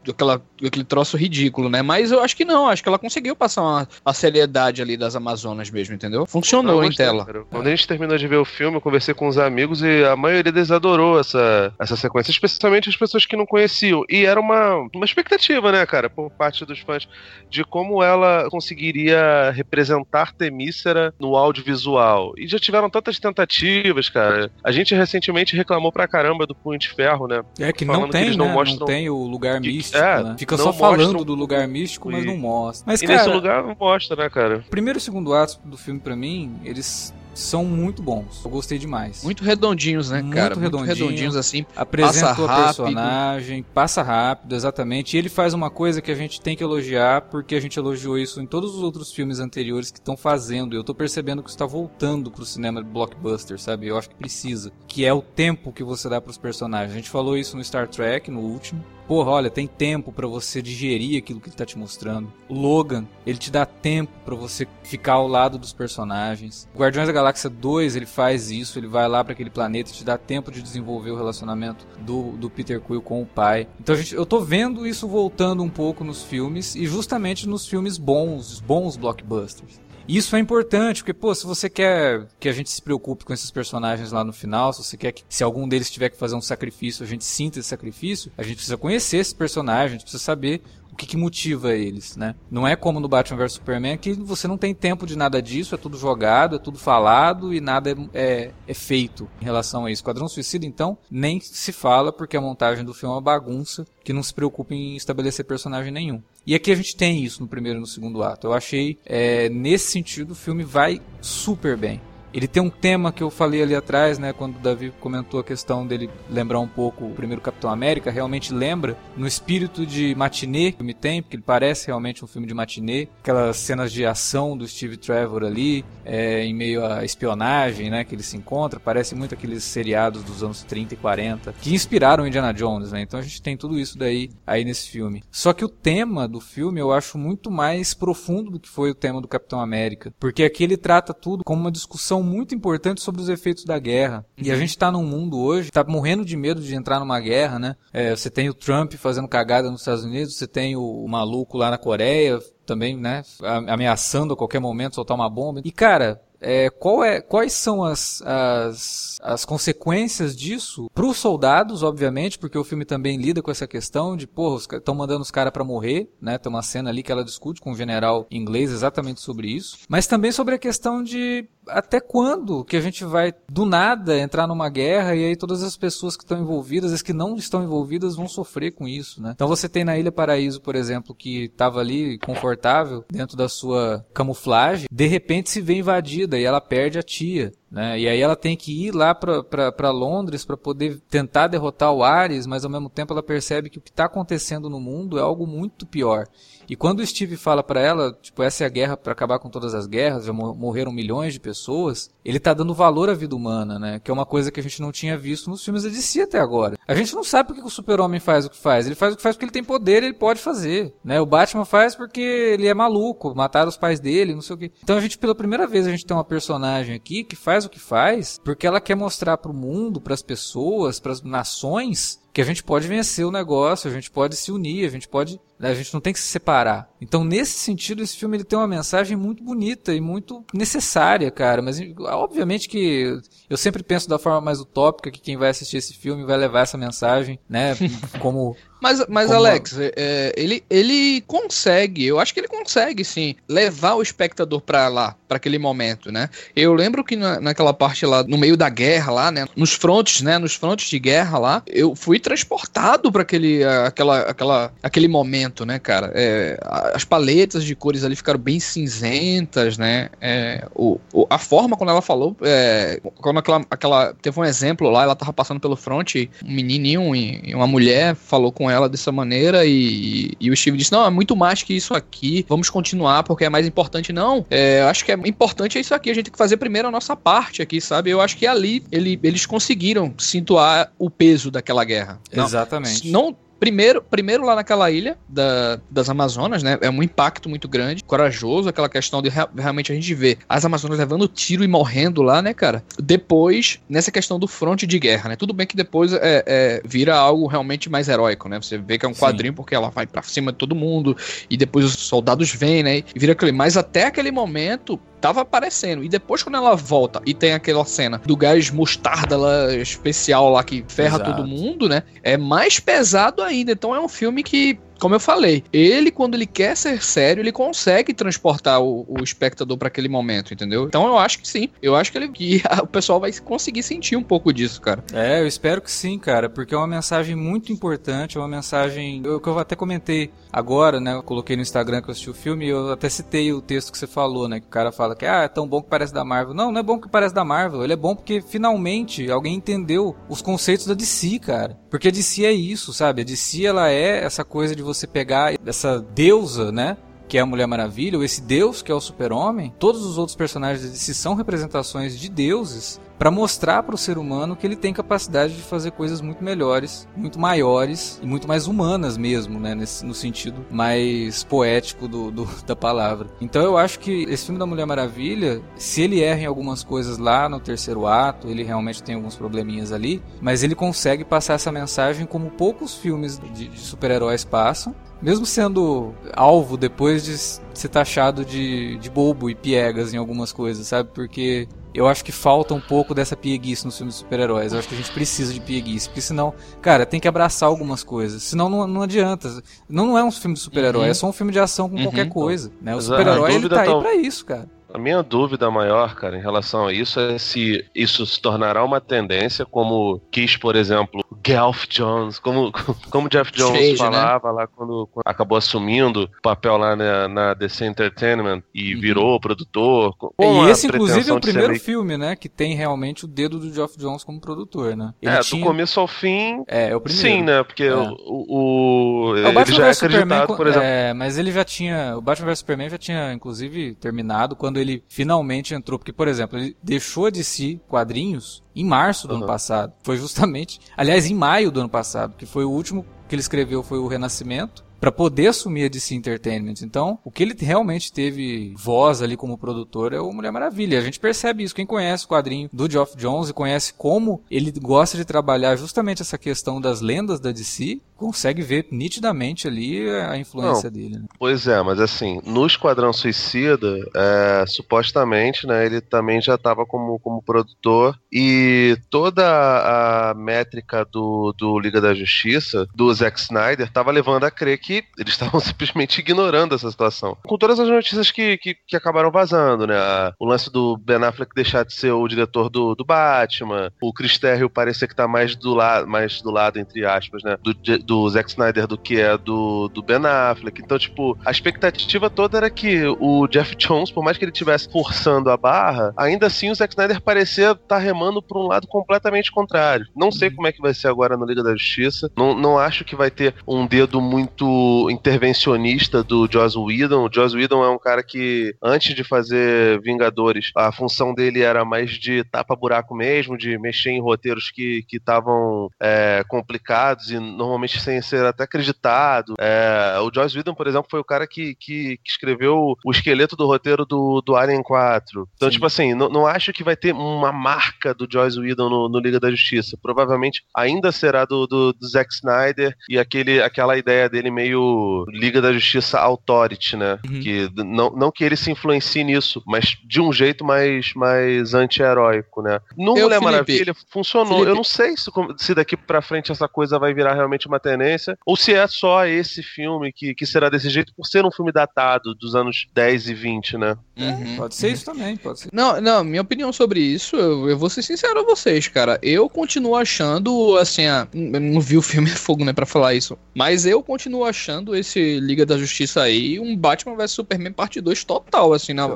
Aquela, 0.09 0.41
aquele 0.65 0.83
troço 0.85 1.15
ridículo, 1.17 1.69
né? 1.69 1.81
Mas 1.81 2.11
eu 2.11 2.21
acho 2.21 2.35
que 2.35 2.45
não, 2.45 2.67
acho 2.67 2.81
que 2.81 2.89
ela 2.89 2.97
conseguiu 2.99 3.35
passar 3.35 3.61
uma, 3.61 3.87
a 4.03 4.13
seriedade 4.13 4.81
ali 4.81 4.97
das 4.97 5.15
Amazonas 5.15 5.69
mesmo, 5.69 5.93
entendeu? 5.95 6.25
Funcionou 6.25 6.83
em 6.83 6.91
tela. 6.91 7.25
cara. 7.25 7.43
Quando 7.49 7.67
a 7.67 7.69
gente 7.69 7.87
terminou 7.87 8.17
de 8.17 8.27
ver 8.27 8.37
o 8.37 8.45
filme, 8.45 8.77
eu 8.77 8.81
conversei 8.81 9.13
com 9.13 9.27
os 9.27 9.37
amigos 9.37 9.81
e 9.81 10.03
a 10.05 10.15
maioria 10.15 10.51
deles 10.51 10.71
adorou 10.71 11.19
essa, 11.19 11.73
essa 11.79 11.95
sequência, 11.95 12.31
especialmente 12.31 12.89
as 12.89 12.95
pessoas 12.95 13.25
que 13.25 13.35
não 13.35 13.45
conheciam. 13.45 14.03
E 14.09 14.25
era 14.25 14.39
uma, 14.39 14.75
uma 14.93 15.05
expectativa, 15.05 15.71
né, 15.71 15.85
cara, 15.85 16.09
por 16.09 16.29
parte 16.31 16.65
dos 16.65 16.79
fãs, 16.79 17.07
de 17.49 17.63
como 17.63 18.01
ela 18.03 18.47
conseguiria 18.49 19.51
representar 19.51 20.33
Temícera 20.33 21.13
no 21.19 21.35
audiovisual. 21.35 22.33
E 22.37 22.47
já 22.47 22.57
tiveram 22.59 22.89
tantas 22.89 23.19
tentativas, 23.19 24.09
cara. 24.09 24.51
A 24.63 24.71
gente 24.71 24.93
recentemente 24.95 25.55
reclamou 25.55 25.91
pra 25.91 26.07
caramba 26.07 26.45
do 26.45 26.55
Punho 26.55 26.79
de 26.79 26.89
Ferro, 26.89 27.27
né? 27.27 27.41
É 27.59 27.71
que 27.73 27.85
Falando 27.85 28.01
não 28.01 28.07
que 28.07 28.13
tem, 28.13 28.21
eles 28.23 28.37
né? 28.37 28.43
não 28.43 28.47
Não, 28.47 28.53
mostram- 28.53 28.85
tem 28.87 29.09
o 29.09 29.17
lugar 29.23 29.59
que- 29.61 29.67
místico, 29.67 29.97
é, 29.97 30.23
né? 30.23 30.35
Fica 30.47 30.57
não 30.57 30.71
só 30.71 30.73
falando 30.73 31.25
do 31.25 31.35
lugar 31.35 31.67
místico, 31.67 32.09
mas 32.09 32.23
e- 32.23 32.27
não 32.27 32.37
mostra. 32.37 32.85
Mas, 32.87 33.01
e 33.01 33.05
cara, 33.07 33.23
nesse 33.23 33.35
lugar 33.35 33.63
não 33.63 33.75
mostra, 33.77 34.15
né, 34.15 34.29
cara? 34.29 34.59
o 34.65 34.69
primeiro 34.69 34.97
e 34.97 35.01
o 35.01 35.03
segundo 35.03 35.33
ato 35.33 35.59
do 35.65 35.77
filme, 35.77 35.99
pra 35.99 36.15
mim, 36.15 36.55
eles 36.63 37.13
são 37.33 37.63
muito 37.65 38.01
bons. 38.01 38.41
Eu 38.43 38.49
gostei 38.49 38.79
demais. 38.79 39.23
Muito 39.23 39.43
redondinhos, 39.43 40.09
né, 40.09 40.21
Muito 40.21 40.33
cara? 40.35 40.55
redondinho. 40.55 40.85
Muito 40.85 40.87
redondinhos 40.97 41.35
assim. 41.35 41.65
Apresenta 41.75 42.33
Passa 42.33 42.41
o 42.41 42.63
personagem, 42.63 43.61
passa 43.61 44.01
rápido, 44.01 44.55
exatamente. 44.55 45.15
E 45.15 45.19
ele 45.19 45.29
faz 45.29 45.53
uma 45.53 45.69
coisa 45.69 46.01
que 46.01 46.09
a 46.11 46.15
gente 46.15 46.41
tem 46.41 46.55
que 46.55 46.63
elogiar, 46.63 47.21
porque 47.23 47.55
a 47.55 47.59
gente 47.59 47.77
elogiou 47.77 48.17
isso 48.17 48.41
em 48.41 48.45
todos 48.45 48.73
os 48.75 48.81
outros 48.81 49.11
filmes 49.11 49.39
anteriores 49.39 49.91
que 49.91 49.99
estão 49.99 50.17
fazendo. 50.17 50.73
E 50.73 50.77
eu 50.77 50.83
tô 50.83 50.95
percebendo 50.95 51.43
que 51.43 51.49
isso 51.49 51.57
tá 51.57 51.65
voltando 51.65 52.31
pro 52.31 52.45
cinema 52.45 52.81
blockbuster, 52.81 53.59
sabe? 53.59 53.87
Eu 53.87 53.97
acho 53.97 54.09
que 54.09 54.15
precisa. 54.15 54.71
Que 54.87 55.05
é 55.05 55.13
o 55.13 55.21
tempo 55.21 55.71
que 55.71 55.83
você 55.83 56.09
dá 56.09 56.19
pros 56.19 56.37
personagens. 56.37 56.91
A 56.91 56.95
gente 56.95 57.09
falou 57.09 57.37
isso 57.37 57.55
no 57.55 57.63
Star 57.63 57.87
Trek, 57.87 58.31
no 58.31 58.39
último. 58.39 58.83
Porra, 59.07 59.31
olha, 59.31 59.49
tem 59.49 59.67
tempo 59.67 60.11
pra 60.11 60.27
você 60.27 60.61
digerir 60.61 61.17
aquilo 61.17 61.39
que 61.39 61.49
ele 61.49 61.55
tá 61.55 61.65
te 61.65 61.77
mostrando. 61.77 62.31
Logan, 62.49 63.05
ele 63.25 63.37
te 63.37 63.49
dá 63.49 63.65
tempo 63.65 64.11
pra 64.25 64.35
você 64.35 64.67
ficar 64.83 65.13
ao 65.13 65.27
lado 65.27 65.57
dos 65.57 65.71
personagens. 65.71 66.67
Guardiões 66.75 67.07
da 67.07 67.13
Galáxia 67.13 67.49
2, 67.49 67.95
ele 67.95 68.05
faz 68.05 68.51
isso, 68.51 68.77
ele 68.77 68.87
vai 68.87 69.07
lá 69.07 69.23
pra 69.23 69.33
aquele 69.33 69.49
planeta 69.49 69.91
te 69.91 70.03
dá 70.03 70.17
tempo 70.17 70.51
de 70.51 70.61
desenvolver 70.61 71.11
o 71.11 71.15
relacionamento 71.15 71.87
do, 72.01 72.31
do 72.33 72.49
Peter 72.49 72.81
Quill 72.81 73.01
com 73.01 73.21
o 73.21 73.25
pai. 73.25 73.67
Então 73.79 73.95
gente, 73.95 74.13
eu 74.13 74.25
tô 74.25 74.39
vendo 74.39 74.85
isso 74.85 75.07
voltando 75.07 75.63
um 75.63 75.69
pouco 75.69 76.03
nos 76.03 76.23
filmes 76.23 76.75
e 76.75 76.85
justamente 76.85 77.47
nos 77.47 77.65
filmes 77.65 77.97
bons, 77.97 78.59
bons 78.59 78.97
blockbusters. 78.97 79.79
Isso 80.07 80.35
é 80.35 80.39
importante, 80.39 81.01
porque, 81.01 81.13
pô, 81.13 81.35
se 81.35 81.45
você 81.45 81.69
quer 81.69 82.25
que 82.39 82.47
a 82.47 82.53
gente 82.53 82.69
se 82.69 82.81
preocupe 82.81 83.25
com 83.25 83.33
esses 83.33 83.51
personagens 83.51 84.11
lá 84.11 84.23
no 84.23 84.31
final, 84.31 84.71
se 84.71 84.83
você 84.83 84.95
quer 84.95 85.11
que, 85.11 85.23
se 85.27 85.43
algum 85.43 85.67
deles 85.67 85.91
tiver 85.91 86.09
que 86.09 86.17
fazer 86.17 86.35
um 86.35 86.41
sacrifício, 86.41 87.03
a 87.03 87.07
gente 87.07 87.25
sinta 87.25 87.59
esse 87.59 87.67
sacrifício, 87.67 88.31
a 88.37 88.43
gente 88.43 88.55
precisa 88.55 88.77
conhecer 88.77 89.17
esse 89.17 89.35
personagem, 89.35 89.87
a 89.87 89.91
gente 89.91 90.03
precisa 90.03 90.23
saber 90.23 90.61
que, 90.97 91.05
que 91.05 91.15
motiva 91.15 91.73
eles, 91.73 92.17
né? 92.17 92.35
Não 92.49 92.67
é 92.67 92.75
como 92.75 92.99
no 92.99 93.07
Batman 93.07 93.37
vs 93.37 93.53
Superman 93.53 93.97
que 93.97 94.13
você 94.13 94.47
não 94.47 94.57
tem 94.57 94.73
tempo 94.73 95.05
de 95.05 95.15
nada 95.15 95.41
disso, 95.41 95.75
é 95.75 95.77
tudo 95.77 95.97
jogado, 95.97 96.55
é 96.55 96.59
tudo 96.59 96.77
falado 96.77 97.53
e 97.53 97.61
nada 97.61 97.91
é, 97.91 97.95
é, 98.13 98.51
é 98.67 98.73
feito 98.73 99.29
em 99.39 99.45
relação 99.45 99.85
a 99.85 99.91
isso. 99.91 99.99
Esquadrão 99.99 100.27
Suicida, 100.27 100.65
então, 100.65 100.97
nem 101.09 101.39
se 101.39 101.71
fala 101.71 102.11
porque 102.11 102.35
a 102.35 102.41
montagem 102.41 102.83
do 102.83 102.93
filme 102.93 103.13
é 103.13 103.15
uma 103.15 103.21
bagunça 103.21 103.85
que 104.03 104.13
não 104.13 104.23
se 104.23 104.33
preocupa 104.33 104.73
em 104.73 104.95
estabelecer 104.95 105.45
personagem 105.45 105.91
nenhum. 105.91 106.21
E 106.45 106.55
aqui 106.55 106.71
a 106.71 106.75
gente 106.75 106.95
tem 106.95 107.23
isso 107.23 107.41
no 107.41 107.47
primeiro 107.47 107.77
e 107.77 107.81
no 107.81 107.87
segundo 107.87 108.23
ato. 108.23 108.47
Eu 108.47 108.53
achei, 108.53 108.97
é, 109.05 109.49
nesse 109.49 109.91
sentido, 109.91 110.31
o 110.31 110.35
filme 110.35 110.63
vai 110.63 111.01
super 111.21 111.75
bem. 111.75 112.01
Ele 112.33 112.47
tem 112.47 112.61
um 112.61 112.69
tema 112.69 113.11
que 113.11 113.23
eu 113.23 113.29
falei 113.29 113.61
ali 113.61 113.75
atrás, 113.75 114.19
né, 114.19 114.33
quando 114.33 114.57
o 114.57 114.59
Davi 114.59 114.93
comentou 114.99 115.39
a 115.39 115.43
questão 115.43 115.87
dele 115.87 116.09
lembrar 116.29 116.59
um 116.59 116.67
pouco 116.67 117.05
o 117.05 117.13
primeiro 117.13 117.41
Capitão 117.41 117.69
América, 117.69 118.11
realmente 118.11 118.53
lembra 118.53 118.97
no 119.15 119.25
espírito 119.25 119.85
de 119.85 120.13
matinê 120.15 120.71
que 120.71 120.83
me 120.83 120.93
tem, 120.93 121.21
porque 121.21 121.35
ele 121.35 121.43
parece 121.43 121.87
realmente 121.87 122.23
um 122.23 122.27
filme 122.27 122.47
de 122.47 122.53
matinê, 122.53 123.07
aquelas 123.21 123.57
cenas 123.57 123.91
de 123.91 124.05
ação 124.05 124.57
do 124.57 124.67
Steve 124.67 124.97
Trevor 124.97 125.43
ali, 125.43 125.85
é, 126.03 126.43
em 126.43 126.53
meio 126.53 126.85
à 126.85 127.03
espionagem, 127.03 127.89
né, 127.89 128.03
que 128.03 128.13
ele 128.13 128.23
se 128.23 128.37
encontra, 128.37 128.79
parece 128.79 129.15
muito 129.15 129.33
aqueles 129.33 129.63
seriados 129.63 130.23
dos 130.23 130.43
anos 130.43 130.63
30 130.63 130.93
e 130.93 130.97
40, 130.97 131.53
que 131.61 131.73
inspiraram 131.73 132.27
Indiana 132.27 132.53
Jones, 132.53 132.91
né, 132.91 133.01
então 133.01 133.19
a 133.19 133.23
gente 133.23 133.41
tem 133.41 133.55
tudo 133.55 133.79
isso 133.79 133.97
daí 133.97 134.29
aí 134.45 134.63
nesse 134.63 134.89
filme. 134.89 135.23
Só 135.31 135.53
que 135.53 135.65
o 135.65 135.69
tema 135.69 136.27
do 136.27 136.39
filme 136.39 136.79
eu 136.79 136.91
acho 136.91 137.17
muito 137.17 137.49
mais 137.49 137.93
profundo 137.93 138.51
do 138.51 138.59
que 138.59 138.69
foi 138.69 138.91
o 138.91 138.95
tema 138.95 139.21
do 139.21 139.27
Capitão 139.27 139.59
América, 139.59 140.13
porque 140.19 140.43
aqui 140.43 140.63
ele 140.63 140.77
trata 140.77 141.13
tudo 141.13 141.43
como 141.43 141.61
uma 141.61 141.71
discussão 141.71 142.16
muito 142.23 142.55
importante 142.55 143.01
sobre 143.01 143.21
os 143.21 143.29
efeitos 143.29 143.65
da 143.65 143.77
guerra. 143.79 144.25
Uhum. 144.37 144.45
E 144.45 144.51
a 144.51 144.55
gente 144.55 144.69
está 144.69 144.91
num 144.91 145.03
mundo 145.03 145.39
hoje, 145.39 145.69
está 145.69 145.83
morrendo 145.83 146.25
de 146.25 146.35
medo 146.35 146.61
de 146.61 146.75
entrar 146.75 146.99
numa 146.99 147.19
guerra, 147.19 147.59
né? 147.59 147.75
É, 147.93 148.15
você 148.15 148.29
tem 148.29 148.49
o 148.49 148.53
Trump 148.53 148.93
fazendo 148.93 149.27
cagada 149.27 149.69
nos 149.69 149.81
Estados 149.81 150.03
Unidos, 150.03 150.37
você 150.37 150.47
tem 150.47 150.75
o, 150.75 150.81
o 150.81 151.07
maluco 151.07 151.57
lá 151.57 151.69
na 151.69 151.77
Coreia 151.77 152.39
também, 152.65 152.97
né? 152.97 153.23
Ameaçando 153.67 154.33
a 154.33 154.37
qualquer 154.37 154.59
momento 154.59 154.95
soltar 154.95 155.15
uma 155.15 155.29
bomba. 155.29 155.61
E 155.63 155.71
cara, 155.71 156.21
é, 156.39 156.69
qual 156.69 157.03
é, 157.03 157.19
quais 157.19 157.53
são 157.53 157.83
as, 157.83 158.21
as, 158.21 159.19
as 159.21 159.45
consequências 159.45 160.35
disso 160.35 160.89
para 160.93 161.05
os 161.05 161.17
soldados, 161.17 161.83
obviamente, 161.83 162.37
porque 162.37 162.57
o 162.57 162.63
filme 162.63 162.85
também 162.85 163.17
lida 163.17 163.41
com 163.41 163.51
essa 163.51 163.67
questão 163.67 164.15
de, 164.15 164.27
porra, 164.27 164.57
estão 164.77 164.93
mandando 164.93 165.21
os 165.21 165.31
caras 165.31 165.51
para 165.51 165.63
morrer, 165.63 166.09
né? 166.21 166.37
Tem 166.37 166.51
uma 166.51 166.61
cena 166.61 166.89
ali 166.89 167.01
que 167.01 167.11
ela 167.11 167.23
discute 167.23 167.61
com 167.61 167.71
um 167.71 167.75
general 167.75 168.27
inglês 168.29 168.71
exatamente 168.71 169.21
sobre 169.21 169.49
isso, 169.49 169.79
mas 169.89 170.07
também 170.07 170.31
sobre 170.31 170.55
a 170.55 170.59
questão 170.59 171.01
de 171.01 171.47
até 171.69 171.99
quando 171.99 172.63
que 172.63 172.77
a 172.77 172.81
gente 172.81 173.03
vai 173.03 173.33
do 173.49 173.65
nada 173.65 174.17
entrar 174.17 174.47
numa 174.47 174.69
guerra 174.69 175.15
e 175.15 175.25
aí 175.25 175.35
todas 175.35 175.63
as 175.63 175.77
pessoas 175.77 176.15
que 176.15 176.23
estão 176.23 176.39
envolvidas, 176.39 176.93
as 176.93 177.01
que 177.01 177.13
não 177.13 177.35
estão 177.35 177.63
envolvidas, 177.63 178.15
vão 178.15 178.27
sofrer 178.27 178.71
com 178.71 178.87
isso, 178.87 179.21
né? 179.21 179.31
Então 179.35 179.47
você 179.47 179.67
tem 179.67 179.83
na 179.83 179.97
Ilha 179.97 180.11
Paraíso, 180.11 180.61
por 180.61 180.75
exemplo, 180.75 181.15
que 181.15 181.45
estava 181.45 181.79
ali 181.79 182.17
confortável 182.19 183.03
dentro 183.11 183.37
da 183.37 183.49
sua 183.49 184.05
camuflagem, 184.13 184.87
de 184.91 185.07
repente 185.07 185.49
se 185.49 185.61
vê 185.61 185.75
invadida 185.75 186.37
e 186.37 186.43
ela 186.43 186.61
perde 186.61 186.99
a 186.99 187.03
tia. 187.03 187.51
Né? 187.69 187.99
E 187.99 188.07
aí 188.07 188.21
ela 188.21 188.35
tem 188.35 188.55
que 188.55 188.87
ir 188.87 188.91
lá 188.91 189.13
para 189.13 189.91
Londres 189.91 190.45
para 190.45 190.55
poder 190.55 190.99
tentar 191.09 191.47
derrotar 191.47 191.91
o 191.91 192.03
Ares, 192.03 192.47
mas 192.47 192.63
ao 192.63 192.71
mesmo 192.71 192.89
tempo 192.89 193.13
ela 193.13 193.23
percebe 193.23 193.69
que 193.69 193.77
o 193.77 193.81
que 193.81 193.89
está 193.89 194.05
acontecendo 194.05 194.69
no 194.69 194.79
mundo 194.79 195.17
é 195.17 195.21
algo 195.21 195.45
muito 195.45 195.85
pior. 195.85 196.27
E 196.69 196.75
quando 196.75 196.99
o 196.99 197.05
Steve 197.05 197.37
fala 197.37 197.63
para 197.63 197.79
ela, 197.79 198.17
tipo, 198.21 198.43
essa 198.43 198.63
é 198.63 198.67
a 198.67 198.69
guerra 198.69 198.97
para 198.97 199.13
acabar 199.13 199.39
com 199.39 199.49
todas 199.49 199.73
as 199.73 199.87
guerras, 199.87 200.25
já 200.25 200.33
morreram 200.33 200.91
milhões 200.91 201.33
de 201.33 201.39
pessoas, 201.39 202.09
ele 202.25 202.39
tá 202.39 202.53
dando 202.53 202.73
valor 202.73 203.09
à 203.09 203.13
vida 203.13 203.35
humana, 203.35 203.79
né? 203.79 204.01
Que 204.03 204.11
é 204.11 204.13
uma 204.13 204.25
coisa 204.25 204.51
que 204.51 204.59
a 204.59 204.63
gente 204.63 204.81
não 204.81 204.91
tinha 204.91 205.17
visto 205.17 205.49
nos 205.49 205.63
filmes 205.63 205.83
da 205.83 205.89
DC 205.89 206.21
até 206.21 206.39
agora. 206.39 206.77
A 206.85 206.93
gente 206.93 207.15
não 207.15 207.23
sabe 207.23 207.47
porque 207.47 207.61
o 207.65 207.69
super-homem 207.69 208.19
faz 208.19 208.45
o 208.45 208.49
que 208.49 208.57
faz. 208.57 208.85
Ele 208.85 208.95
faz 208.95 209.13
o 209.13 209.17
que 209.17 209.23
faz 209.23 209.35
porque 209.35 209.45
ele 209.45 209.51
tem 209.51 209.63
poder 209.63 210.03
ele 210.03 210.13
pode 210.13 210.41
fazer, 210.41 210.93
né? 211.03 211.21
O 211.21 211.25
Batman 211.25 211.63
faz 211.63 211.95
porque 211.95 212.19
ele 212.19 212.67
é 212.67 212.73
maluco, 212.73 213.33
mataram 213.33 213.69
os 213.69 213.77
pais 213.77 213.99
dele, 214.01 214.33
não 214.33 214.41
sei 214.41 214.55
o 214.55 214.59
quê. 214.59 214.71
Então 214.83 214.97
a 214.97 215.01
gente, 215.01 215.17
pela 215.17 215.33
primeira 215.33 215.65
vez, 215.65 215.87
a 215.87 215.91
gente 215.91 216.05
tem 216.05 216.15
uma 216.15 216.23
personagem 216.23 216.95
aqui 216.95 217.23
que 217.23 217.35
faz 217.35 217.56
o 217.65 217.69
que 217.69 217.79
faz 217.79 218.39
porque 218.43 218.67
ela 218.67 218.81
quer 218.81 218.95
mostrar 218.95 219.37
para 219.37 219.51
o 219.51 219.55
mundo, 219.55 220.01
para 220.01 220.13
as 220.13 220.21
pessoas, 220.21 220.99
para 220.99 221.11
as 221.11 221.21
nações 221.21 222.19
que 222.37 222.41
a 222.41 222.45
gente 222.45 222.63
pode 222.63 222.87
vencer 222.87 223.25
o 223.25 223.31
negócio, 223.31 223.89
a 223.89 223.91
gente 223.91 224.11
pode 224.11 224.35
se 224.35 224.51
unir, 224.51 224.85
a 224.85 224.91
gente 224.91 225.07
pode, 225.07 225.41
né, 225.57 225.71
a 225.71 225.73
gente 225.73 225.91
não 225.91 225.99
tem 225.99 226.13
que 226.13 226.19
se 226.19 226.27
separar. 226.27 226.87
Então, 227.01 227.23
nesse 227.23 227.57
sentido, 227.57 228.03
esse 228.03 228.15
filme 228.15 228.37
ele 228.37 228.43
tem 228.43 228.59
uma 228.59 228.67
mensagem 228.67 229.17
muito 229.17 229.43
bonita 229.43 229.91
e 229.91 229.99
muito 229.99 230.45
necessária, 230.53 231.31
cara. 231.31 231.63
Mas, 231.63 231.79
obviamente 231.97 232.69
que 232.69 233.19
eu 233.49 233.57
sempre 233.57 233.81
penso 233.81 234.07
da 234.07 234.19
forma 234.19 234.39
mais 234.39 234.59
utópica 234.59 235.09
que 235.09 235.19
quem 235.19 235.35
vai 235.35 235.49
assistir 235.49 235.77
esse 235.77 235.95
filme 235.95 236.25
vai 236.25 236.37
levar 236.37 236.61
essa 236.61 236.77
mensagem, 236.77 237.39
né, 237.49 237.75
como 238.21 238.55
mas, 238.81 239.03
mas 239.09 239.31
Alex, 239.31 239.77
é, 239.79 240.33
ele, 240.37 240.63
ele 240.69 241.21
consegue, 241.21 242.05
eu 242.05 242.19
acho 242.19 242.33
que 242.33 242.39
ele 242.39 242.47
consegue, 242.47 243.03
sim, 243.03 243.35
levar 243.49 243.95
o 243.95 244.01
espectador 244.01 244.61
para 244.61 244.87
lá, 244.87 245.15
para 245.27 245.37
aquele 245.37 245.57
momento, 245.57 246.11
né? 246.11 246.29
Eu 246.55 246.73
lembro 246.73 247.03
que 247.03 247.15
na, 247.15 247.39
naquela 247.39 247.73
parte 247.73 248.05
lá, 248.05 248.23
no 248.23 248.37
meio 248.37 248.55
da 248.55 248.69
guerra 248.69 249.11
lá, 249.11 249.31
né? 249.31 249.47
Nos 249.55 249.73
frontes, 249.73 250.21
né? 250.21 250.37
Nos 250.37 250.53
frontes 250.53 250.89
de 250.89 250.99
guerra 250.99 251.39
lá, 251.39 251.63
eu 251.65 251.95
fui 251.95 252.19
transportado 252.27 253.09
para 253.09 253.21
aquele, 253.21 253.63
aquela, 253.63 254.19
aquela, 254.19 254.73
aquele 254.83 255.07
momento, 255.07 255.65
né, 255.65 255.79
cara? 255.79 256.11
É, 256.13 256.59
as 256.93 257.05
paletas 257.05 257.63
de 257.63 257.73
cores 257.73 258.03
ali 258.03 258.17
ficaram 258.17 258.37
bem 258.37 258.59
cinzentas, 258.59 259.77
né? 259.77 260.09
É, 260.19 260.67
o, 260.75 260.99
o, 261.13 261.25
a 261.29 261.37
forma 261.37 261.77
quando 261.77 261.91
ela 261.91 262.01
falou, 262.01 262.35
é, 262.41 262.99
quando 263.15 263.39
aquela, 263.39 263.61
aquela. 263.71 264.13
Teve 264.21 264.37
um 264.37 264.43
exemplo 264.43 264.89
lá, 264.89 265.03
ela 265.03 265.15
tava 265.15 265.31
passando 265.31 265.61
pelo 265.61 265.77
fronte, 265.77 266.29
um 266.43 266.51
menininho 266.51 267.15
e 267.15 267.55
uma 267.55 267.65
mulher 267.65 268.13
falou 268.13 268.51
com 268.51 268.69
ela 268.69 268.89
dessa 268.89 269.09
maneira 269.09 269.65
e, 269.65 270.33
e, 270.37 270.51
o 270.51 270.57
Steve 270.57 270.75
disse: 270.77 270.91
Não, 270.91 271.05
é 271.05 271.09
muito 271.09 271.33
mais 271.33 271.63
que 271.63 271.73
isso 271.73 271.93
aqui, 271.93 272.45
vamos 272.49 272.69
continuar 272.69 273.23
porque 273.23 273.45
é 273.45 273.49
mais 273.49 273.65
importante. 273.65 274.11
Não, 274.11 274.45
é, 274.49 274.81
acho 274.81 275.05
que 275.05 275.13
é 275.13 275.15
importante 275.25 275.77
é 275.77 275.81
isso 275.81 275.95
aqui, 275.95 276.09
a 276.09 276.13
gente 276.13 276.25
tem 276.25 276.31
que 276.33 276.37
fazer 276.37 276.57
primeiro 276.57 276.89
a 276.89 276.91
nossa 276.91 277.15
parte 277.15 277.61
aqui, 277.61 277.79
sabe? 277.79 278.09
Eu 278.09 278.19
acho 278.19 278.35
que 278.35 278.45
ali 278.45 278.83
ele, 278.91 279.17
eles 279.23 279.45
conseguiram 279.45 280.13
situar 280.17 280.91
o 280.99 281.09
peso 281.09 281.49
daquela 281.49 281.85
guerra. 281.85 282.06
Exatamente. 282.31 283.09
Não, 283.09 283.35
Primeiro, 283.59 284.03
primeiro 284.03 284.45
lá 284.45 284.55
naquela 284.55 284.89
ilha 284.91 285.17
da, 285.27 285.79
das 285.89 286.09
Amazonas, 286.09 286.61
né? 286.61 286.77
É 286.79 286.89
um 286.89 287.01
impacto 287.01 287.49
muito 287.49 287.67
grande, 287.67 288.03
corajoso, 288.03 288.69
aquela 288.69 288.87
questão 288.87 289.19
de 289.21 289.29
realmente 289.29 289.91
a 289.91 289.95
gente 289.95 290.13
ver 290.13 290.37
as 290.47 290.63
Amazonas 290.63 290.99
levando 290.99 291.27
tiro 291.27 291.63
e 291.63 291.67
morrendo 291.67 292.21
lá, 292.21 292.41
né, 292.41 292.53
cara? 292.53 292.83
Depois, 293.01 293.79
nessa 293.89 294.11
questão 294.11 294.37
do 294.37 294.47
fronte 294.47 294.85
de 294.85 294.99
guerra, 294.99 295.29
né? 295.29 295.35
Tudo 295.35 295.53
bem 295.53 295.65
que 295.65 295.75
depois 295.75 296.13
é, 296.13 296.43
é 296.45 296.81
vira 296.85 297.15
algo 297.15 297.47
realmente 297.47 297.89
mais 297.89 298.07
heróico, 298.07 298.47
né? 298.47 298.61
Você 298.61 298.77
vê 298.77 298.97
que 298.97 299.05
é 299.05 299.09
um 299.09 299.13
Sim. 299.13 299.21
quadrinho 299.21 299.53
porque 299.53 299.73
ela 299.73 299.89
vai 299.89 300.05
para 300.05 300.21
cima 300.21 300.51
de 300.51 300.57
todo 300.59 300.75
mundo 300.75 301.17
e 301.49 301.57
depois 301.57 301.83
os 301.85 301.93
soldados 301.93 302.53
vêm, 302.53 302.83
né? 302.83 302.97
E 302.97 303.03
vira 303.15 303.31
aquele. 303.31 303.51
Mas 303.51 303.75
até 303.75 304.05
aquele 304.05 304.29
momento, 304.29 304.99
tava 305.19 305.41
aparecendo. 305.41 306.03
E 306.03 306.09
depois, 306.09 306.43
quando 306.43 306.55
ela 306.55 306.75
volta 306.75 307.21
e 307.25 307.33
tem 307.33 307.53
aquela 307.53 307.85
cena 307.85 308.21
do 308.25 308.35
gás 308.35 308.69
mostarda 308.69 309.37
lá, 309.37 309.73
especial 309.73 310.49
lá 310.49 310.63
que 310.63 310.83
ferra 310.87 311.17
Exato. 311.17 311.31
todo 311.35 311.47
mundo, 311.47 311.89
né? 311.89 312.03
É 312.23 312.37
mais 312.37 312.79
pesado 312.79 313.41
ainda. 313.41 313.71
Então 313.71 313.95
é 313.95 313.99
um 313.99 314.07
filme 314.07 314.43
que 314.43 314.79
como 314.99 315.15
eu 315.15 315.19
falei, 315.19 315.63
ele, 315.71 316.11
quando 316.11 316.35
ele 316.35 316.45
quer 316.45 316.75
ser 316.75 317.01
sério, 317.03 317.41
ele 317.41 317.51
consegue 317.51 318.13
transportar 318.13 318.81
o, 318.81 319.05
o 319.07 319.23
espectador 319.23 319.77
para 319.77 319.87
aquele 319.87 320.09
momento, 320.09 320.53
entendeu? 320.53 320.85
Então 320.85 321.07
eu 321.07 321.17
acho 321.17 321.39
que 321.39 321.47
sim. 321.47 321.69
Eu 321.81 321.95
acho 321.95 322.11
que, 322.11 322.17
ele, 322.17 322.29
que 322.29 322.61
a, 322.69 322.81
o 322.83 322.87
pessoal 322.87 323.19
vai 323.19 323.31
conseguir 323.33 323.83
sentir 323.83 324.15
um 324.15 324.23
pouco 324.23 324.51
disso, 324.51 324.81
cara. 324.81 325.03
É, 325.13 325.41
eu 325.41 325.47
espero 325.47 325.81
que 325.81 325.91
sim, 325.91 326.17
cara, 326.17 326.49
porque 326.49 326.73
é 326.73 326.77
uma 326.77 326.87
mensagem 326.87 327.35
muito 327.35 327.71
importante, 327.71 328.37
é 328.37 328.39
uma 328.39 328.47
mensagem 328.47 329.21
eu, 329.23 329.39
que 329.39 329.47
eu 329.47 329.57
até 329.59 329.75
comentei 329.75 330.31
agora, 330.51 330.99
né? 330.99 331.13
Eu 331.13 331.23
coloquei 331.23 331.55
no 331.55 331.61
Instagram 331.61 332.01
que 332.01 332.09
eu 332.09 332.11
assisti 332.11 332.29
o 332.29 332.33
filme 332.33 332.65
e 332.65 332.69
eu 332.69 332.91
até 332.91 333.09
citei 333.09 333.53
o 333.53 333.61
texto 333.61 333.91
que 333.91 333.97
você 333.97 334.07
falou, 334.07 334.47
né? 334.47 334.59
Que 334.59 334.67
o 334.67 334.69
cara 334.69 334.91
fala 334.91 335.15
que 335.15 335.25
ah, 335.25 335.43
é 335.43 335.47
tão 335.47 335.67
bom 335.67 335.81
que 335.81 335.89
parece 335.89 336.13
da 336.13 336.23
Marvel. 336.23 336.53
Não, 336.53 336.71
não 336.71 336.79
é 336.79 336.83
bom 336.83 336.99
que 336.99 337.09
parece 337.09 337.33
da 337.33 337.45
Marvel. 337.45 337.83
Ele 337.83 337.93
é 337.93 337.97
bom 337.97 338.15
porque 338.15 338.41
finalmente 338.41 339.29
alguém 339.29 339.55
entendeu 339.55 340.15
os 340.29 340.41
conceitos 340.41 340.85
da 340.85 340.93
DC, 340.93 341.39
cara. 341.39 341.77
Porque 341.89 342.09
a 342.09 342.11
DC 342.11 342.45
é 342.45 342.51
isso, 342.51 342.93
sabe? 342.93 343.21
A 343.21 343.25
DC 343.25 343.65
ela 343.65 343.89
é 343.89 344.23
essa 344.23 344.43
coisa 344.43 344.75
de 344.75 344.81
você 344.81 345.07
pegar 345.07 345.53
essa 345.65 345.99
deusa, 345.99 346.71
né? 346.71 346.97
que 347.27 347.37
é 347.37 347.41
a 347.41 347.45
Mulher 347.45 347.67
Maravilha, 347.67 348.17
ou 348.17 348.23
esse 348.23 348.41
Deus 348.41 348.81
que 348.81 348.89
é 348.91 348.95
o 348.95 349.01
Super-Homem, 349.01 349.73
todos 349.77 350.05
os 350.05 350.17
outros 350.17 350.35
personagens 350.35 350.85
da 350.85 350.89
DC 350.89 351.13
são 351.13 351.35
representações 351.35 352.17
de 352.17 352.29
deuses 352.29 353.01
para 353.17 353.31
mostrar 353.31 353.83
para 353.83 353.95
o 353.95 353.97
ser 353.97 354.17
humano 354.17 354.55
que 354.55 354.65
ele 354.65 354.75
tem 354.75 354.93
capacidade 354.93 355.55
de 355.55 355.61
fazer 355.61 355.91
coisas 355.91 356.21
muito 356.21 356.43
melhores, 356.43 357.07
muito 357.15 357.39
maiores 357.39 358.19
e 358.21 358.25
muito 358.25 358.47
mais 358.47 358.67
humanas 358.67 359.17
mesmo, 359.17 359.59
né, 359.59 359.73
nesse, 359.73 360.05
no 360.05 360.13
sentido 360.13 360.65
mais 360.69 361.43
poético 361.43 362.07
do, 362.07 362.31
do, 362.31 362.45
da 362.65 362.75
palavra. 362.75 363.27
Então 363.41 363.61
eu 363.63 363.77
acho 363.77 363.99
que 363.99 364.23
esse 364.23 364.45
filme 364.45 364.59
da 364.59 364.65
Mulher 364.65 364.85
Maravilha, 364.85 365.61
se 365.75 366.01
ele 366.01 366.21
erra 366.21 366.41
em 366.41 366.45
algumas 366.45 366.83
coisas 366.83 367.17
lá 367.17 367.49
no 367.49 367.59
terceiro 367.59 368.05
ato, 368.05 368.47
ele 368.47 368.63
realmente 368.63 369.01
tem 369.01 369.15
alguns 369.15 369.35
probleminhas 369.35 369.91
ali, 369.91 370.21
mas 370.39 370.63
ele 370.63 370.75
consegue 370.75 371.23
passar 371.23 371.55
essa 371.55 371.71
mensagem 371.71 372.25
como 372.25 372.51
poucos 372.51 372.95
filmes 372.95 373.39
de, 373.53 373.67
de 373.67 373.79
super-heróis 373.79 374.43
passam, 374.43 374.95
mesmo 375.21 375.45
sendo 375.45 376.13
alvo 376.33 376.77
depois 376.77 377.23
de 377.25 377.37
ser 377.37 377.89
taxado 377.89 378.45
de, 378.45 378.97
de 378.97 379.09
bobo 379.09 379.49
e 379.49 379.55
piegas 379.55 380.13
em 380.13 380.17
algumas 380.17 380.51
coisas, 380.51 380.87
sabe? 380.87 381.09
Porque 381.13 381.67
eu 381.97 382.07
acho 382.07 382.23
que 382.23 382.31
falta 382.31 382.73
um 382.73 382.79
pouco 382.79 383.13
dessa 383.13 383.35
pieguice 383.35 383.85
nos 383.85 383.97
filmes 383.97 384.15
de 384.15 384.19
super-heróis. 384.19 384.71
Eu 384.73 384.79
acho 384.79 384.87
que 384.87 384.93
a 384.93 384.97
gente 384.97 385.11
precisa 385.11 385.53
de 385.53 385.59
pieguice, 385.59 386.07
porque 386.07 386.21
senão, 386.21 386.53
cara, 386.81 387.05
tem 387.05 387.19
que 387.19 387.27
abraçar 387.27 387.67
algumas 387.67 388.03
coisas. 388.03 388.43
Senão 388.43 388.69
não, 388.69 388.85
não 388.87 389.01
adianta. 389.01 389.49
Não, 389.89 390.05
não 390.05 390.17
é 390.17 390.23
um 390.23 390.31
filme 390.31 390.53
de 390.55 390.61
super-herói, 390.61 391.05
Uhum. 391.05 391.09
é 391.09 391.13
só 391.13 391.27
um 391.27 391.33
filme 391.33 391.51
de 391.51 391.59
ação 391.59 391.89
com 391.89 391.95
Uhum. 391.97 392.03
qualquer 392.03 392.29
coisa. 392.29 392.71
Né? 392.81 392.95
O 392.95 393.01
super-herói 393.01 393.53
ele 393.55 393.67
tá 393.69 393.81
aí 393.81 393.99
pra 393.99 394.15
isso, 394.15 394.45
cara. 394.45 394.76
A 394.93 394.97
minha 394.97 395.21
dúvida 395.21 395.69
maior, 395.69 396.15
cara, 396.15 396.37
em 396.37 396.41
relação 396.41 396.87
a 396.87 396.93
isso 396.93 397.19
é 397.19 397.37
se 397.37 397.85
isso 397.93 398.25
se 398.25 398.41
tornará 398.41 398.83
uma 398.83 399.01
tendência, 399.01 399.65
como 399.65 400.21
quis, 400.31 400.55
por 400.57 400.75
exemplo, 400.75 401.23
Geoff 401.45 401.87
Jones, 401.89 402.39
como 402.39 402.71
como 403.11 403.29
Jeff 403.29 403.51
Jones 403.51 403.77
Seja, 403.79 404.05
falava 404.05 404.51
lá 404.51 404.67
quando, 404.67 405.07
quando 405.11 405.23
acabou 405.25 405.57
assumindo 405.57 406.23
o 406.23 406.41
papel 406.41 406.77
lá 406.77 406.95
na, 406.95 407.27
na 407.27 407.53
DC 407.53 407.85
Entertainment 407.85 408.63
e 408.73 408.95
Uhum. 408.95 409.01
virou 409.01 409.39
produtor. 409.39 410.13
e 410.39 410.69
esse, 410.69 410.87
inclusive, 410.87 411.29
é 411.29 411.33
o 411.33 411.39
primeiro 411.39 411.69
meio- 411.69 411.81
filme, 411.81 412.17
né? 412.17 412.35
Que 412.35 412.47
tem 412.49 412.75
realmente 412.75 413.25
o 413.25 413.27
dedo 413.27 413.59
do 413.59 413.73
Geoff 413.73 413.97
Jones 413.97 414.23
como 414.23 414.39
produtor, 414.39 414.95
né? 414.95 415.13
Ele 415.21 415.35
É, 415.35 415.39
tinha... 415.41 415.61
do 415.61 415.67
começo 415.67 415.99
ao 415.99 416.07
fim, 416.07 416.63
É, 416.67 416.89
é 416.89 416.95
o 416.95 417.01
primeiro. 417.01 417.27
sim, 417.37 417.43
né? 417.43 417.63
Porque 417.63 417.83
É. 417.83 417.93
o, 417.95 418.15
o, 418.47 419.33
É, 419.35 419.39
ele 419.39 419.47
o 419.49 419.53
Batman 419.53 419.75
já 419.75 419.83
é 419.85 419.89
vs 419.89 419.97
Superman, 419.97 420.21
acreditado, 420.23 420.57
por 420.57 420.67
exemplo. 420.67 420.85
é, 420.87 421.13
mas 421.13 421.37
ele 421.37 421.51
já 421.51 421.63
tinha, 421.63 422.15
o 422.17 422.21
Batman 422.21 422.47
vs 422.47 422.59
Superman 422.59 422.89
já 422.89 422.97
tinha 422.97 423.33
inclusive 423.33 423.95
terminado 423.95 424.55
quando 424.55 424.76
ele 424.77 425.03
finalmente 425.07 425.73
entrou, 425.73 425.97
porque 425.99 426.13
por 426.13 426.27
exemplo, 426.27 426.57
ele 426.57 426.75
deixou 426.81 427.29
de 427.31 427.43
si 427.43 427.81
quadrinhos 427.87 428.63
em 428.75 428.85
março 428.85 429.27
do 429.27 429.33
ano 429.35 429.41
Uhum. 429.41 429.47
passado. 429.47 429.93
Foi 430.03 430.17
justamente, 430.17 430.79
aliás, 430.95 431.25
em 431.29 431.33
maio 431.33 431.71
do 431.71 431.79
ano 431.79 431.89
passado, 431.89 432.35
que 432.37 432.45
foi 432.45 432.63
o 432.65 432.71
último 432.71 433.05
que 433.27 433.35
ele 433.35 433.41
escreveu 433.41 433.83
foi 433.83 433.97
o 433.99 434.07
Renascimento. 434.07 434.85
Pra 434.99 435.11
poder 435.11 435.45
assumir 435.47 435.85
a 435.85 435.87
DC 435.89 436.15
Entertainment. 436.15 436.73
Então, 436.81 437.19
o 437.23 437.29
que 437.29 437.43
ele 437.43 437.55
realmente 437.59 438.11
teve 438.11 438.73
voz 438.75 439.21
ali 439.21 439.37
como 439.37 439.55
produtor 439.55 440.11
é 440.11 440.19
o 440.19 440.33
Mulher 440.33 440.51
Maravilha. 440.51 440.97
A 440.97 441.03
gente 441.03 441.19
percebe 441.19 441.63
isso. 441.63 441.75
Quem 441.75 441.85
conhece 441.85 442.25
o 442.25 442.27
quadrinho 442.27 442.67
do 442.73 442.89
Geoff 442.89 443.15
Jones 443.15 443.49
e 443.49 443.53
conhece 443.53 443.93
como 443.93 444.41
ele 444.49 444.71
gosta 444.71 445.15
de 445.15 445.23
trabalhar 445.23 445.75
justamente 445.75 446.23
essa 446.23 446.35
questão 446.35 446.81
das 446.81 446.99
lendas 446.99 447.39
da 447.39 447.51
DC, 447.51 448.01
consegue 448.17 448.61
ver 448.61 448.87
nitidamente 448.91 449.67
ali 449.67 450.09
a 450.09 450.35
influência 450.37 450.89
dele. 450.89 451.19
Né? 451.19 451.25
Pois 451.37 451.67
é, 451.67 451.81
mas 451.81 451.99
assim, 451.99 452.41
no 452.45 452.65
Esquadrão 452.65 453.13
Suicida, 453.13 453.97
é, 454.15 454.65
supostamente, 454.67 455.67
né, 455.67 455.85
ele 455.85 456.01
também 456.01 456.41
já 456.41 456.55
estava 456.55 456.85
como, 456.85 457.19
como 457.19 457.41
produtor 457.41 458.17
e 458.31 458.97
toda 459.09 459.45
a 459.45 460.33
métrica 460.33 461.05
do, 461.05 461.53
do 461.57 461.79
Liga 461.79 462.01
da 462.01 462.13
Justiça, 462.13 462.87
do 462.95 463.13
Zack 463.13 463.39
Snyder, 463.39 463.87
estava 463.87 464.11
levando 464.11 464.43
a 464.43 464.51
crer 464.51 464.77
que 464.79 465.03
eles 465.17 465.33
estavam 465.37 465.59
simplesmente 465.59 466.19
ignorando 466.19 466.75
essa 466.75 466.89
situação. 466.89 467.37
Com 467.45 467.57
todas 467.57 467.79
as 467.79 467.87
notícias 467.87 468.31
que, 468.31 468.57
que, 468.57 468.73
que 468.73 468.95
acabaram 468.95 469.31
vazando, 469.31 469.85
né, 469.85 469.95
o 470.39 470.45
lance 470.45 470.71
do 470.71 470.97
Ben 470.97 471.23
Affleck 471.23 471.53
deixar 471.55 471.85
de 471.85 471.93
ser 471.93 472.11
o 472.11 472.27
diretor 472.27 472.69
do, 472.69 472.95
do 472.95 473.05
Batman, 473.05 473.91
o 474.01 474.11
Chris 474.11 474.37
Terrio 474.37 474.69
parecer 474.69 475.07
que 475.07 475.15
tá 475.15 475.27
mais 475.27 475.55
do, 475.55 475.73
lado 475.73 476.07
mais 476.07 476.41
do 476.41 476.49
lado, 476.49 476.79
entre 476.79 477.05
aspas, 477.05 477.43
né, 477.43 477.57
do, 477.61 477.73
do 478.07 478.27
Zack 478.29 478.49
Snyder 478.49 478.87
do 478.87 478.97
que 478.97 479.19
é 479.19 479.37
do, 479.37 479.89
do 479.89 480.01
Ben 480.01 480.25
Affleck. 480.25 480.81
Então, 480.81 480.97
tipo, 480.97 481.37
a 481.45 481.51
expectativa 481.51 482.29
toda 482.29 482.57
era 482.57 482.69
que 482.69 483.03
o 483.19 483.45
Jeff 483.47 483.75
Jones, 483.75 484.09
por 484.09 484.23
mais 484.23 484.37
que 484.37 484.45
ele 484.45 484.51
estivesse 484.51 484.89
forçando 484.89 485.49
a 485.49 485.57
barra, 485.57 486.13
ainda 486.15 486.47
assim 486.47 486.71
o 486.71 486.75
Zack 486.75 486.93
Snyder 486.93 487.21
parecia 487.21 487.71
estar 487.71 487.97
remando 487.97 488.41
por 488.41 488.57
um 488.57 488.67
lado 488.67 488.87
completamente 488.87 489.51
contrário. 489.51 490.07
Não 490.15 490.31
sei 490.31 490.49
como 490.49 490.67
é 490.67 490.71
que 490.71 490.81
vai 490.81 490.93
ser 490.93 491.09
agora 491.09 491.35
no 491.35 491.45
Liga 491.45 491.61
da 491.61 491.73
Justiça. 491.73 492.31
Não, 492.37 492.57
não 492.57 492.79
acho 492.79 493.03
que 493.03 493.15
vai 493.15 493.29
ter 493.29 493.53
um 493.67 493.85
dedo 493.85 494.21
muito 494.21 495.09
intervencionista 495.11 496.23
do 496.23 496.47
Joss 496.49 496.77
Whedon. 496.77 497.25
O 497.25 497.33
Joss 497.33 497.55
Whedon 497.55 497.83
é 497.83 497.89
um 497.89 497.99
cara 497.99 498.23
que, 498.23 498.73
antes 498.81 499.13
de 499.13 499.23
fazer 499.23 499.99
Vingadores, 500.01 500.71
a 500.75 500.91
função 500.93 501.33
dele 501.33 501.61
era 501.61 501.83
mais 501.83 502.11
de 502.11 502.43
tapa-buraco 502.45 503.13
mesmo, 503.13 503.57
de 503.57 503.77
mexer 503.77 504.11
em 504.11 504.21
roteiros 504.21 504.71
que 504.71 505.03
estavam 505.11 505.89
é, 505.99 506.43
complicados 506.47 507.31
e 507.31 507.39
normalmente 507.39 507.96
sem 507.99 508.21
ser 508.21 508.45
até 508.45 508.63
acreditado. 508.63 509.55
É, 509.59 510.17
o 510.21 510.31
Joss 510.33 510.55
Whedon, 510.57 510.73
por 510.73 510.87
exemplo, 510.87 511.07
foi 511.09 511.19
o 511.19 511.25
cara 511.25 511.47
que, 511.47 511.75
que, 511.75 512.17
que 512.23 512.29
escreveu 512.29 512.95
o 513.03 513.11
esqueleto 513.11 513.55
do 513.55 513.65
roteiro 513.65 514.05
do, 514.05 514.41
do 514.41 514.55
Alien 514.55 514.83
4. 514.83 515.47
Então, 515.55 515.69
Sim. 515.69 515.73
tipo 515.73 515.85
assim, 515.85 516.13
não, 516.13 516.29
não 516.29 516.45
acho 516.45 516.73
que 516.73 516.83
vai 516.83 516.95
ter 516.95 517.13
uma 517.13 517.51
marca 517.51 518.13
do 518.13 518.27
Joss 518.29 518.59
Whedon 518.59 518.89
no, 518.89 519.09
no 519.09 519.19
Liga 519.19 519.39
da 519.39 519.51
Justiça. 519.51 519.97
Provavelmente 520.01 520.63
ainda 520.75 521.11
será 521.11 521.45
do, 521.45 521.67
do, 521.67 521.93
do 521.93 522.07
Zack 522.07 522.33
Snyder 522.33 522.95
e 523.09 523.17
aquele, 523.17 523.61
aquela 523.61 523.97
ideia 523.97 524.29
dele 524.29 524.51
meio 524.51 525.25
Liga 525.29 525.61
da 525.61 525.73
Justiça 525.73 526.19
Authority, 526.19 526.95
né? 526.95 527.19
Uhum. 527.27 527.39
Que 527.39 527.69
não, 527.75 528.09
não 528.11 528.31
que 528.31 528.43
ele 528.43 528.55
se 528.55 528.71
influencie 528.71 529.23
nisso, 529.23 529.61
mas 529.65 529.97
de 530.05 530.21
um 530.21 530.31
jeito 530.31 530.63
mais, 530.63 531.13
mais 531.13 531.73
anti-heróico, 531.73 532.61
né? 532.61 532.79
No 532.95 533.17
Eu, 533.17 533.25
Mulher 533.25 533.39
Felipe, 533.39 533.45
Maravilha 533.45 533.93
funcionou. 534.09 534.59
Felipe. 534.59 534.71
Eu 534.71 534.75
não 534.75 534.83
sei 534.83 535.15
se, 535.17 535.31
se 535.57 535.73
daqui 535.73 535.95
pra 535.97 536.21
frente 536.21 536.51
essa 536.51 536.67
coisa 536.67 536.99
vai 536.99 537.13
virar 537.13 537.33
realmente 537.33 537.67
uma 537.67 537.79
tendência, 537.89 538.37
ou 538.45 538.55
se 538.55 538.73
é 538.73 538.87
só 538.87 539.25
esse 539.25 539.63
filme 539.63 540.11
que, 540.11 540.33
que 540.33 540.45
será 540.45 540.69
desse 540.69 540.89
jeito, 540.89 541.13
por 541.15 541.25
ser 541.25 541.45
um 541.45 541.51
filme 541.51 541.71
datado 541.71 542.33
dos 542.35 542.55
anos 542.55 542.87
10 542.93 543.29
e 543.29 543.33
20 543.33 543.77
né? 543.77 543.95
Uhum. 544.17 544.55
Pode 544.57 544.75
ser 544.75 544.91
isso 544.91 545.05
também, 545.05 545.37
pode 545.37 545.59
ser. 545.61 545.69
Não, 545.71 546.01
não, 546.01 546.23
minha 546.23 546.41
opinião 546.41 546.73
sobre 546.73 546.99
isso, 546.99 547.35
eu, 547.35 547.69
eu 547.69 547.77
vou 547.77 547.89
ser 547.89 548.01
sincero 548.01 548.39
a 548.39 548.43
vocês, 548.43 548.87
cara. 548.87 549.19
Eu 549.21 549.49
continuo 549.49 549.95
achando, 549.95 550.77
assim, 550.77 551.05
a, 551.05 551.27
eu 551.33 551.59
não 551.59 551.79
vi 551.79 551.97
o 551.97 552.01
filme 552.01 552.29
Fogo, 552.37 552.65
né, 552.65 552.73
pra 552.73 552.85
falar 552.85 553.13
isso. 553.13 553.37
Mas 553.53 553.85
eu 553.85 554.01
continuo 554.01 554.43
achando 554.43 554.95
esse 554.95 555.39
Liga 555.39 555.65
da 555.65 555.77
Justiça 555.77 556.21
aí 556.21 556.59
um 556.59 556.75
Batman 556.75 557.15
vs 557.15 557.31
Superman 557.31 557.71
parte 557.71 558.01
2 558.01 558.23
total, 558.23 558.73
assim, 558.73 558.93
na, 558.93 559.07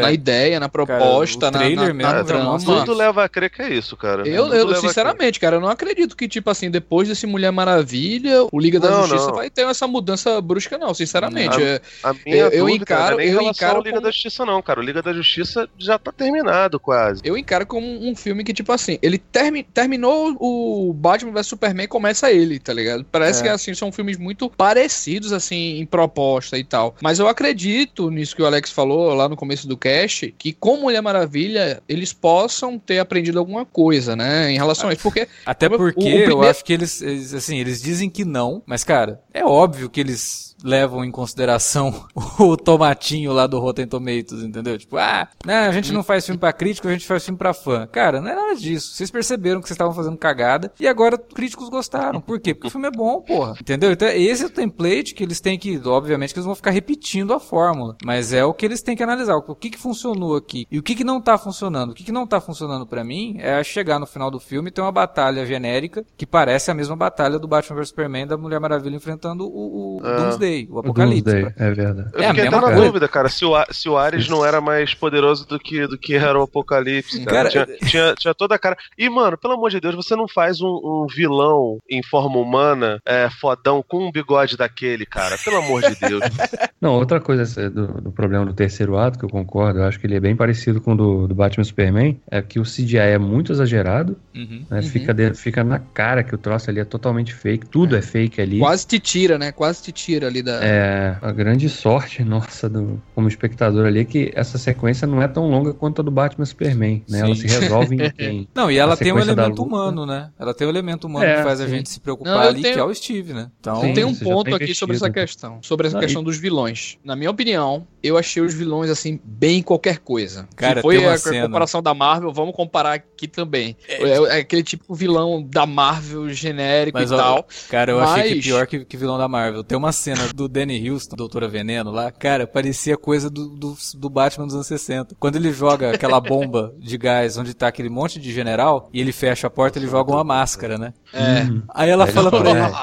na 0.00 0.12
ideia, 0.12 0.58
na 0.58 0.68
proposta, 0.68 1.48
o 1.48 1.50
na, 1.50 1.58
trailer 1.58 1.94
na, 1.94 2.02
na 2.02 2.12
mesmo 2.12 2.24
trama. 2.24 2.44
demonstra 2.44 2.74
Tudo 2.76 2.94
leva 2.94 3.24
a 3.24 3.28
crer 3.28 3.50
que 3.50 3.62
é 3.62 3.74
isso, 3.74 3.96
cara. 3.96 4.26
Eu, 4.26 4.52
eu 4.52 4.74
sinceramente, 4.76 5.38
cara, 5.40 5.56
eu 5.56 5.60
não 5.60 5.68
acredito 5.68 6.16
que, 6.16 6.28
tipo 6.28 6.50
assim, 6.50 6.70
depois 6.70 7.08
desse 7.08 7.26
Mulher 7.26 7.50
Maravilha, 7.50 8.17
o 8.52 8.58
Liga 8.58 8.78
da 8.80 8.90
Não, 8.90 9.02
Justiça 9.06 9.26
não. 9.28 9.34
vai 9.34 9.50
ter 9.50 9.66
essa 9.66 9.86
mudança 9.86 10.40
brusca, 10.40 10.76
não, 10.78 10.92
sinceramente. 10.94 11.56
Não. 11.58 11.64
É, 11.66 11.80
A 12.02 12.12
minha 12.12 12.36
Eu- 12.36 12.48
eu 12.50 12.66
dúvida 12.66 12.82
encaro- 12.82 13.16
não 13.16 13.20
é 13.20 13.26
eu 13.28 13.42
encaro 13.42 13.76
ao 13.76 13.82
Liga 13.82 13.96
como- 13.96 14.02
da 14.06 14.10
Justiça, 14.10 14.44
não, 14.46 14.62
cara. 14.62 14.80
O 14.80 14.82
Liga 14.82 15.02
da 15.02 15.12
Justiça 15.12 15.68
já 15.78 15.98
tá 15.98 16.10
terminado 16.12 16.78
quase. 16.80 17.20
eu 17.24 17.36
encaro 17.36 17.66
como 17.66 17.86
um 17.86 18.14
filme 18.14 18.42
que, 18.44 18.52
tipo 18.52 18.72
assim, 18.72 18.98
ele 19.02 19.18
termi 19.18 19.62
terminou 19.62 20.36
o 20.40 20.92
Batman 20.92 21.32
vs 21.32 21.46
Superman 21.46 21.84
e 21.84 21.88
começa 21.88 22.30
ele, 22.30 22.58
tá 22.58 22.72
ligado? 22.72 23.04
Parece 23.10 23.40
É. 23.40 23.42
que, 23.44 23.48
assim, 23.48 23.74
são 23.74 23.90
filmes 23.92 24.16
muito 24.16 24.48
parecidos, 24.50 25.32
assim, 25.32 25.78
em 25.78 25.86
proposta 25.86 26.58
e 26.58 26.64
tal. 26.64 26.94
Mas 27.00 27.18
eu 27.18 27.28
acredito 27.28 28.10
nisso 28.10 28.34
que 28.36 28.42
o 28.42 28.46
Alex 28.46 28.70
falou 28.70 29.14
lá 29.14 29.28
no 29.28 29.36
começo 29.36 29.66
do 29.68 29.76
cast, 29.76 30.34
que 30.38 30.52
com 30.52 30.76
Mulher 30.78 31.00
Maravilha, 31.02 31.82
eles 31.88 32.12
possam 32.12 32.78
ter 32.78 32.98
aprendido 32.98 33.38
alguma 33.38 33.64
coisa, 33.64 34.14
né, 34.16 34.50
em 34.50 34.56
relação 34.56 34.88
a 34.88 34.92
isso. 34.92 35.02
Porque 35.02 35.26
Até 35.44 35.66
O- 35.66 35.74
o 35.74 35.78
porque 35.78 36.00
primeiro- 36.00 36.32
eu 36.32 36.42
acho 36.42 36.64
que 36.64 36.72
eles, 36.72 37.00
eles, 37.02 37.32
assim, 37.34 37.58
eles 37.58 37.80
dizem 37.82 38.07
que 38.08 38.24
não, 38.24 38.62
mas 38.66 38.84
cara, 38.84 39.22
é 39.32 39.44
óbvio 39.44 39.90
que 39.90 40.00
eles 40.00 40.47
levam 40.64 41.04
em 41.04 41.10
consideração 41.10 42.06
o 42.38 42.56
tomatinho 42.56 43.32
lá 43.32 43.46
do 43.46 43.58
Rotten 43.58 43.86
Tomatoes, 43.86 44.42
entendeu? 44.42 44.78
Tipo, 44.78 44.96
ah, 44.96 45.28
né, 45.44 45.66
a 45.68 45.72
gente 45.72 45.92
não 45.92 46.02
faz 46.02 46.24
filme 46.26 46.38
pra 46.38 46.52
crítico, 46.52 46.88
a 46.88 46.92
gente 46.92 47.06
faz 47.06 47.24
filme 47.24 47.38
pra 47.38 47.52
fã. 47.54 47.86
Cara, 47.86 48.20
não 48.20 48.28
é 48.30 48.34
nada 48.34 48.54
disso. 48.54 48.94
Vocês 48.94 49.10
perceberam 49.10 49.60
que 49.60 49.68
vocês 49.68 49.74
estavam 49.76 49.94
fazendo 49.94 50.16
cagada 50.16 50.72
e 50.80 50.86
agora 50.86 51.16
críticos 51.18 51.68
gostaram. 51.68 52.20
Por 52.20 52.40
quê? 52.40 52.54
Porque 52.54 52.68
o 52.68 52.70
filme 52.70 52.88
é 52.88 52.90
bom, 52.90 53.20
porra. 53.20 53.54
Entendeu? 53.60 53.92
Então 53.92 54.08
esse 54.08 54.42
é 54.42 54.46
o 54.46 54.50
template 54.50 55.14
que 55.14 55.22
eles 55.22 55.40
têm 55.40 55.58
que, 55.58 55.80
obviamente 55.86 56.32
que 56.32 56.38
eles 56.38 56.46
vão 56.46 56.54
ficar 56.54 56.70
repetindo 56.70 57.32
a 57.32 57.40
fórmula, 57.40 57.96
mas 58.04 58.32
é 58.32 58.44
o 58.44 58.52
que 58.54 58.64
eles 58.66 58.82
têm 58.82 58.96
que 58.96 59.02
analisar. 59.02 59.36
O 59.36 59.54
que 59.54 59.70
que 59.70 59.78
funcionou 59.78 60.36
aqui 60.36 60.66
e 60.70 60.78
o 60.78 60.82
que 60.82 60.94
que 60.94 61.04
não 61.04 61.20
tá 61.20 61.38
funcionando. 61.38 61.90
O 61.90 61.94
que 61.94 62.04
que 62.04 62.12
não 62.12 62.26
tá 62.26 62.40
funcionando 62.40 62.86
pra 62.86 63.04
mim 63.04 63.36
é 63.38 63.62
chegar 63.62 63.98
no 63.98 64.06
final 64.06 64.30
do 64.30 64.40
filme 64.40 64.68
e 64.68 64.72
ter 64.72 64.80
uma 64.80 64.92
batalha 64.92 65.44
genérica 65.46 66.04
que 66.16 66.26
parece 66.26 66.70
a 66.70 66.74
mesma 66.74 66.96
batalha 66.96 67.38
do 67.38 67.46
Batman 67.48 67.76
vs 67.76 67.88
Superman 67.88 68.26
da 68.26 68.36
Mulher 68.36 68.60
Maravilha 68.60 68.96
enfrentando 68.96 69.44
o, 69.46 69.98
o 69.98 70.00
Ah. 70.04 70.16
Doomsday, 70.16 70.47
o 70.70 70.76
O 70.76 70.78
Apocalipse. 70.80 71.22
Doomsday, 71.22 71.52
é 71.56 71.70
verdade. 71.72 72.08
Eu 72.14 72.22
É 72.22 72.28
fiquei 72.28 72.46
até 72.46 72.60
na 72.60 72.70
dúvida, 72.70 73.08
cara, 73.08 73.28
se 73.28 73.44
o, 73.44 73.52
se 73.70 73.88
o 73.88 73.96
Ares 73.96 74.28
não 74.28 74.44
era 74.44 74.60
mais 74.60 74.94
poderoso 74.94 75.46
do 75.46 75.58
que, 75.58 75.86
do 75.86 75.98
que 75.98 76.14
era 76.14 76.38
o 76.38 76.42
Apocalipse, 76.42 77.24
cara. 77.24 77.50
Cara, 77.50 77.66
tinha, 77.66 77.66
tinha, 77.88 78.14
tinha 78.14 78.34
toda 78.34 78.54
a 78.54 78.58
cara. 78.58 78.76
E, 78.96 79.08
mano, 79.08 79.36
pelo 79.38 79.54
amor 79.54 79.70
de 79.70 79.80
Deus, 79.80 79.94
você 79.94 80.14
não 80.16 80.26
faz 80.28 80.60
um, 80.60 80.66
um 80.68 81.06
vilão 81.08 81.78
em 81.88 82.02
forma 82.02 82.38
humana, 82.38 83.00
é, 83.06 83.28
fodão, 83.40 83.82
com 83.86 84.06
um 84.06 84.12
bigode 84.12 84.56
daquele, 84.56 85.04
cara. 85.06 85.36
Pelo 85.44 85.56
amor 85.58 85.82
de 85.82 85.94
Deus. 86.00 86.22
Não, 86.80 86.94
outra 86.94 87.20
coisa 87.20 87.68
do, 87.70 87.88
do 88.00 88.12
problema 88.12 88.46
do 88.46 88.52
terceiro 88.52 88.96
ato, 88.96 89.18
que 89.18 89.24
eu 89.24 89.28
concordo, 89.28 89.80
eu 89.80 89.84
acho 89.84 89.98
que 89.98 90.06
ele 90.06 90.14
é 90.14 90.20
bem 90.20 90.36
parecido 90.36 90.80
com 90.80 90.92
o 90.92 90.96
do, 90.96 91.26
do 91.26 91.34
Batman 91.34 91.62
e 91.62 91.66
Superman, 91.66 92.20
é 92.30 92.40
que 92.40 92.60
o 92.60 92.62
CGI 92.62 92.98
é 92.98 93.18
muito 93.18 93.50
exagerado, 93.52 94.16
Uhum. 94.34 94.64
né? 94.70 94.76
Uhum. 94.78 94.82
Fica, 94.84 95.12
de- 95.12 95.34
fica 95.34 95.64
na 95.64 95.80
cara 95.80 96.22
que 96.22 96.32
o 96.32 96.38
troço 96.38 96.70
ali 96.70 96.78
é 96.78 96.84
totalmente 96.84 97.34
fake. 97.34 97.66
tudo 97.66 97.96
é, 97.96 98.02
fake 98.02 98.40
ali. 98.40 98.60
Quase 98.60 98.86
te 98.86 99.00
tira, 99.00 99.36
né? 99.36 99.50
Quase 99.50 99.82
te 99.82 99.90
tira 99.90 100.28
ali 100.28 100.37
da. 100.42 100.60
É, 100.62 101.16
a 101.22 101.32
grande 101.32 101.68
sorte 101.68 102.22
nossa 102.24 102.68
do, 102.68 103.00
como 103.14 103.28
espectador 103.28 103.86
ali 103.86 104.00
é 104.00 104.04
que 104.04 104.30
essa 104.34 104.58
sequência 104.58 105.06
não 105.06 105.20
é 105.22 105.28
tão 105.28 105.48
longa 105.50 105.72
quanto 105.72 106.00
a 106.00 106.04
do 106.04 106.10
Batman 106.10 106.44
Superman, 106.46 107.02
né? 107.08 107.18
Sim. 107.18 107.24
Ela 107.24 107.34
se 107.34 107.46
resolve 107.46 107.96
em, 107.96 108.12
em 108.24 108.48
Não, 108.54 108.70
e 108.70 108.78
ela 108.78 108.94
a 108.94 108.96
tem 108.96 109.12
um 109.12 109.18
elemento 109.18 109.62
humano, 109.62 110.04
né? 110.06 110.30
Ela 110.38 110.54
tem 110.54 110.66
um 110.66 110.70
elemento 110.70 111.06
humano 111.06 111.24
É, 111.24 111.36
que 111.36 111.42
faz 111.42 111.60
a 111.60 111.64
sim. 111.66 111.70
gente 111.76 111.88
se 111.88 112.00
preocupar 112.00 112.34
Não, 112.34 112.40
ali, 112.42 112.62
tenho- 112.62 112.74
que 112.74 112.80
é 112.80 112.84
o 112.84 112.94
Steve, 112.94 113.32
né? 113.32 113.50
Então, 113.60 113.80
Tem 113.94 114.04
um 114.04 114.14
ponto 114.14 114.50
tá 114.50 114.56
aqui 114.56 114.74
sobre 114.74 114.96
essa 114.96 115.10
questão. 115.10 115.58
Sobre 115.62 115.86
essa 115.86 115.94
Não, 115.96 116.00
questão 116.02 116.22
dos 116.22 116.36
vilões. 116.38 116.96
Na 117.04 117.14
minha 117.16 117.30
opinião, 117.30 117.86
eu 118.02 118.16
achei 118.16 118.42
os 118.42 118.54
vilões, 118.54 118.90
assim, 118.90 119.20
bem 119.24 119.62
qualquer 119.62 119.98
coisa. 119.98 120.48
Cara, 120.56 120.76
Se 120.76 120.82
foi 120.82 120.96
tem 120.96 121.04
uma 121.06 121.12
a, 121.14 121.18
cena- 121.18 121.46
comparação 121.46 121.82
da 121.82 121.94
Marvel, 121.94 122.32
vamos 122.32 122.54
comparar 122.54 122.92
aqui 122.94 123.26
também. 123.28 123.76
É, 123.88 124.02
é 124.36 124.40
aquele 124.40 124.62
tipo 124.62 124.94
vilão 124.94 125.42
da 125.42 125.66
Marvel 125.66 126.28
genérico 126.28 126.98
Mas, 126.98 127.10
e 127.10 127.14
ó, 127.14 127.16
tal. 127.16 127.46
Cara, 127.68 127.92
eu 127.92 128.00
achei 128.00 128.28
que 128.30 128.34
Mas- 128.36 128.44
pior 128.44 128.66
que, 128.66 128.84
que 128.84 128.96
vilão 128.96 129.18
da 129.18 129.28
Marvel. 129.28 129.64
Tem 129.64 129.76
uma 129.76 129.92
cena 129.92 130.27
do 130.34 130.48
Danny 130.48 130.88
Houston, 130.90 131.16
Doutora 131.16 131.48
Veneno 131.48 131.90
lá, 131.90 132.10
cara, 132.10 132.46
parecia 132.46 132.96
coisa 132.96 133.28
do, 133.28 133.48
do, 133.48 133.76
do 133.94 134.10
Batman 134.10 134.46
dos 134.46 134.54
anos 134.54 134.66
60. 134.66 135.16
Quando 135.18 135.36
ele 135.36 135.52
joga 135.52 135.92
aquela 135.92 136.20
bomba 136.20 136.74
de 136.78 136.96
gás 136.96 137.36
onde 137.36 137.54
tá 137.54 137.68
aquele 137.68 137.88
monte 137.88 138.20
de 138.20 138.32
general 138.32 138.88
e 138.92 139.00
ele 139.00 139.12
fecha 139.12 139.46
a 139.46 139.50
porta, 139.50 139.78
ele 139.78 139.88
joga 139.88 140.12
uma 140.12 140.24
máscara, 140.24 140.78
né? 140.78 140.94
É. 141.12 141.46
Aí 141.74 141.90
ela 141.90 142.04
Aí 142.04 142.12
fala 142.12 142.28
ele 142.28 142.40
pra 142.40 142.50
ele. 142.50 142.74